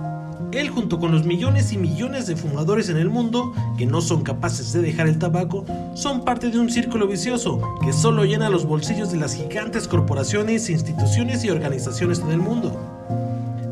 [0.55, 4.23] Él junto con los millones y millones de fumadores en el mundo que no son
[4.23, 5.65] capaces de dejar el tabaco,
[5.95, 10.69] son parte de un círculo vicioso que solo llena los bolsillos de las gigantes corporaciones,
[10.69, 12.71] instituciones y organizaciones en el mundo.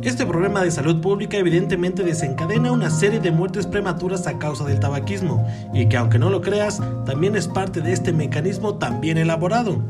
[0.02, 4.82] Este problema de salud pública evidentemente desencadena una serie de muertes prematuras a causa del
[4.82, 9.18] tabaquismo, y que aunque no lo creas, también es parte de este mecanismo tan bien
[9.18, 9.82] elaborado.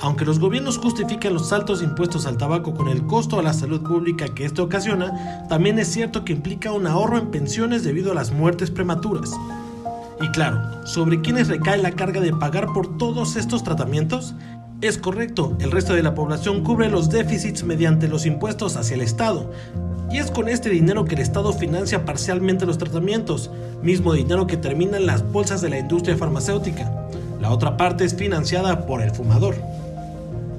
[0.00, 3.82] Aunque los gobiernos justifican los altos impuestos al tabaco con el costo a la salud
[3.82, 8.14] pública que esto ocasiona, también es cierto que implica un ahorro en pensiones debido a
[8.14, 9.32] las muertes prematuras.
[10.20, 14.34] Y claro, ¿sobre quiénes recae la carga de pagar por todos estos tratamientos?
[14.80, 19.00] Es correcto, el resto de la población cubre los déficits mediante los impuestos hacia el
[19.00, 19.50] Estado.
[20.10, 23.50] Y es con este dinero que el Estado financia parcialmente los tratamientos,
[23.82, 27.08] mismo dinero que termina en las bolsas de la industria farmacéutica.
[27.40, 29.56] La otra parte es financiada por el fumador.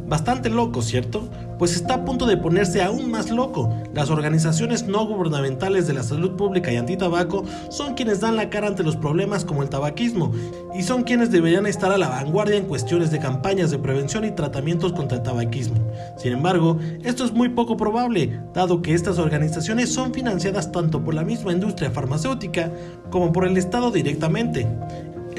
[0.10, 1.30] Bastante loco, ¿cierto?
[1.60, 3.72] Pues está a punto de ponerse aún más loco.
[3.94, 8.68] Las organizaciones no gubernamentales de la salud pública y antitabaco son quienes dan la cara
[8.68, 10.32] ante los problemas como el tabaquismo
[10.74, 14.32] y son quienes deberían estar a la vanguardia en cuestiones de campañas de prevención y
[14.32, 15.76] tratamientos contra el tabaquismo.
[16.18, 21.14] Sin embargo, esto es muy poco probable, dado que estas organizaciones son financiadas tanto por
[21.14, 22.72] la misma industria farmacéutica
[23.12, 24.66] como por el Estado directamente.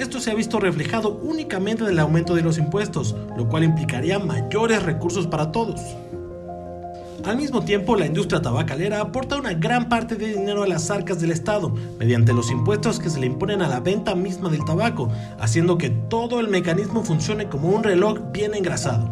[0.00, 4.18] Esto se ha visto reflejado únicamente en el aumento de los impuestos, lo cual implicaría
[4.18, 5.78] mayores recursos para todos.
[7.26, 11.20] Al mismo tiempo, la industria tabacalera aporta una gran parte de dinero a las arcas
[11.20, 15.10] del Estado, mediante los impuestos que se le imponen a la venta misma del tabaco,
[15.38, 19.06] haciendo que todo el mecanismo funcione como un reloj bien engrasado.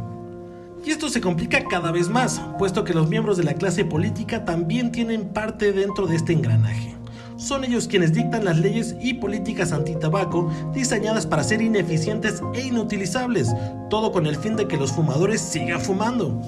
[0.86, 4.46] Y esto se complica cada vez más, puesto que los miembros de la clase política
[4.46, 6.97] también tienen parte dentro de este engranaje
[7.38, 13.54] son ellos quienes dictan las leyes y políticas antitabaco diseñadas para ser ineficientes e inutilizables,
[13.88, 16.38] todo con el fin de que los fumadores sigan fumando.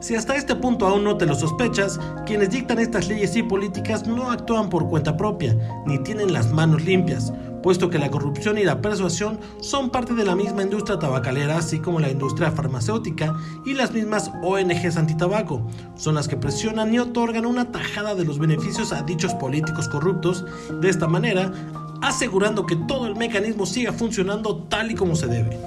[0.00, 4.06] Si hasta este punto aún no te lo sospechas, quienes dictan estas leyes y políticas
[4.06, 5.56] no actúan por cuenta propia,
[5.86, 7.32] ni tienen las manos limpias,
[7.64, 11.78] puesto que la corrupción y la persuasión son parte de la misma industria tabacalera, así
[11.78, 13.34] como la industria farmacéutica
[13.64, 15.66] y las mismas ONGs antitabaco.
[15.96, 20.44] Son las que presionan y otorgan una tajada de los beneficios a dichos políticos corruptos,
[20.82, 21.52] de esta manera
[22.02, 25.58] asegurando que todo el mecanismo siga funcionando tal y como se debe.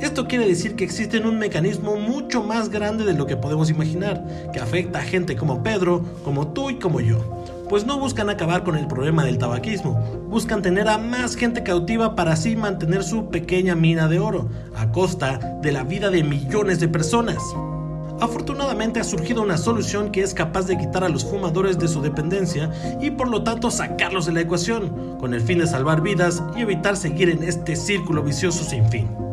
[0.00, 4.24] Esto quiere decir que existe un mecanismo mucho más grande de lo que podemos imaginar,
[4.54, 7.39] que afecta a gente como Pedro, como tú y como yo
[7.70, 9.92] pues no buscan acabar con el problema del tabaquismo,
[10.28, 14.90] buscan tener a más gente cautiva para así mantener su pequeña mina de oro, a
[14.90, 17.38] costa de la vida de millones de personas.
[18.20, 22.02] Afortunadamente ha surgido una solución que es capaz de quitar a los fumadores de su
[22.02, 26.42] dependencia y por lo tanto sacarlos de la ecuación, con el fin de salvar vidas
[26.56, 29.29] y evitar seguir en este círculo vicioso sin fin.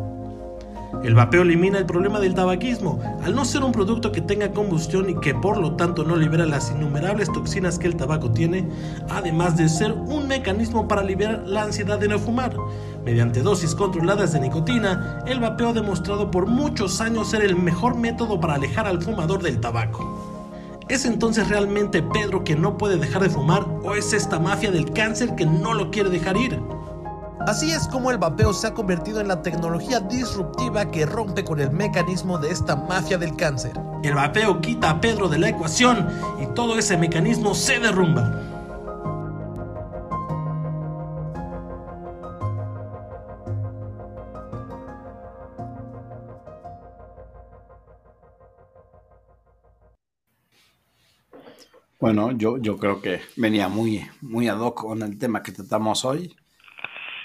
[1.04, 5.08] El vapeo elimina el problema del tabaquismo, al no ser un producto que tenga combustión
[5.08, 8.68] y que por lo tanto no libera las innumerables toxinas que el tabaco tiene,
[9.08, 12.56] además de ser un mecanismo para liberar la ansiedad de no fumar.
[13.04, 17.96] Mediante dosis controladas de nicotina, el vapeo ha demostrado por muchos años ser el mejor
[17.96, 20.36] método para alejar al fumador del tabaco.
[20.88, 24.90] ¿Es entonces realmente Pedro que no puede dejar de fumar o es esta mafia del
[24.92, 26.58] cáncer que no lo quiere dejar ir?
[27.48, 31.60] Así es como el vapeo se ha convertido en la tecnología disruptiva que rompe con
[31.60, 33.72] el mecanismo de esta mafia del cáncer.
[34.04, 36.06] El vapeo quita a Pedro de la ecuación
[36.42, 38.38] y todo ese mecanismo se derrumba.
[51.98, 56.04] Bueno, yo, yo creo que venía muy, muy ad hoc con el tema que tratamos
[56.04, 56.36] hoy.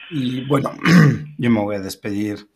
[0.09, 0.71] Y bueno,
[1.37, 2.47] yo me voy a despedir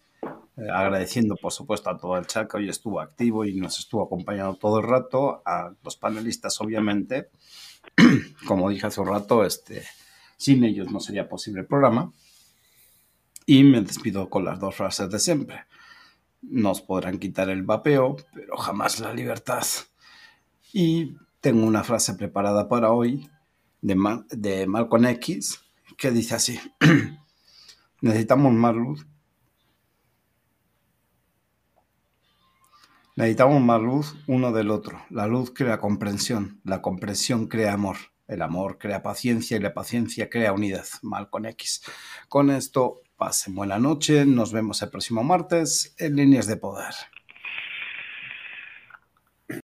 [0.58, 4.04] Eh, agradeciendo, por supuesto, a todo el chat que hoy estuvo activo y nos estuvo
[4.04, 7.30] acompañando todo el rato, a los panelistas, obviamente.
[8.48, 9.84] Como dije hace un rato, este,
[10.36, 12.12] sin ellos no sería posible el programa.
[13.46, 15.66] Y me despido con las dos frases de siempre.
[16.42, 19.64] Nos podrán quitar el vapeo, pero jamás la libertad.
[20.74, 23.30] Y tengo una frase preparada para hoy
[23.82, 23.96] de,
[24.32, 25.60] de Malcolm X
[25.98, 26.60] que dice así.
[28.02, 29.08] Necesitamos más luz.
[33.16, 35.02] Necesitamos más luz uno del otro.
[35.10, 37.98] La luz crea comprensión, la comprensión crea amor.
[38.28, 40.86] El amor crea paciencia y la paciencia crea unidad.
[41.02, 41.82] Malcolm X.
[42.28, 46.94] Con esto Pasen buena noche, nos vemos el próximo martes en Líneas de Poder.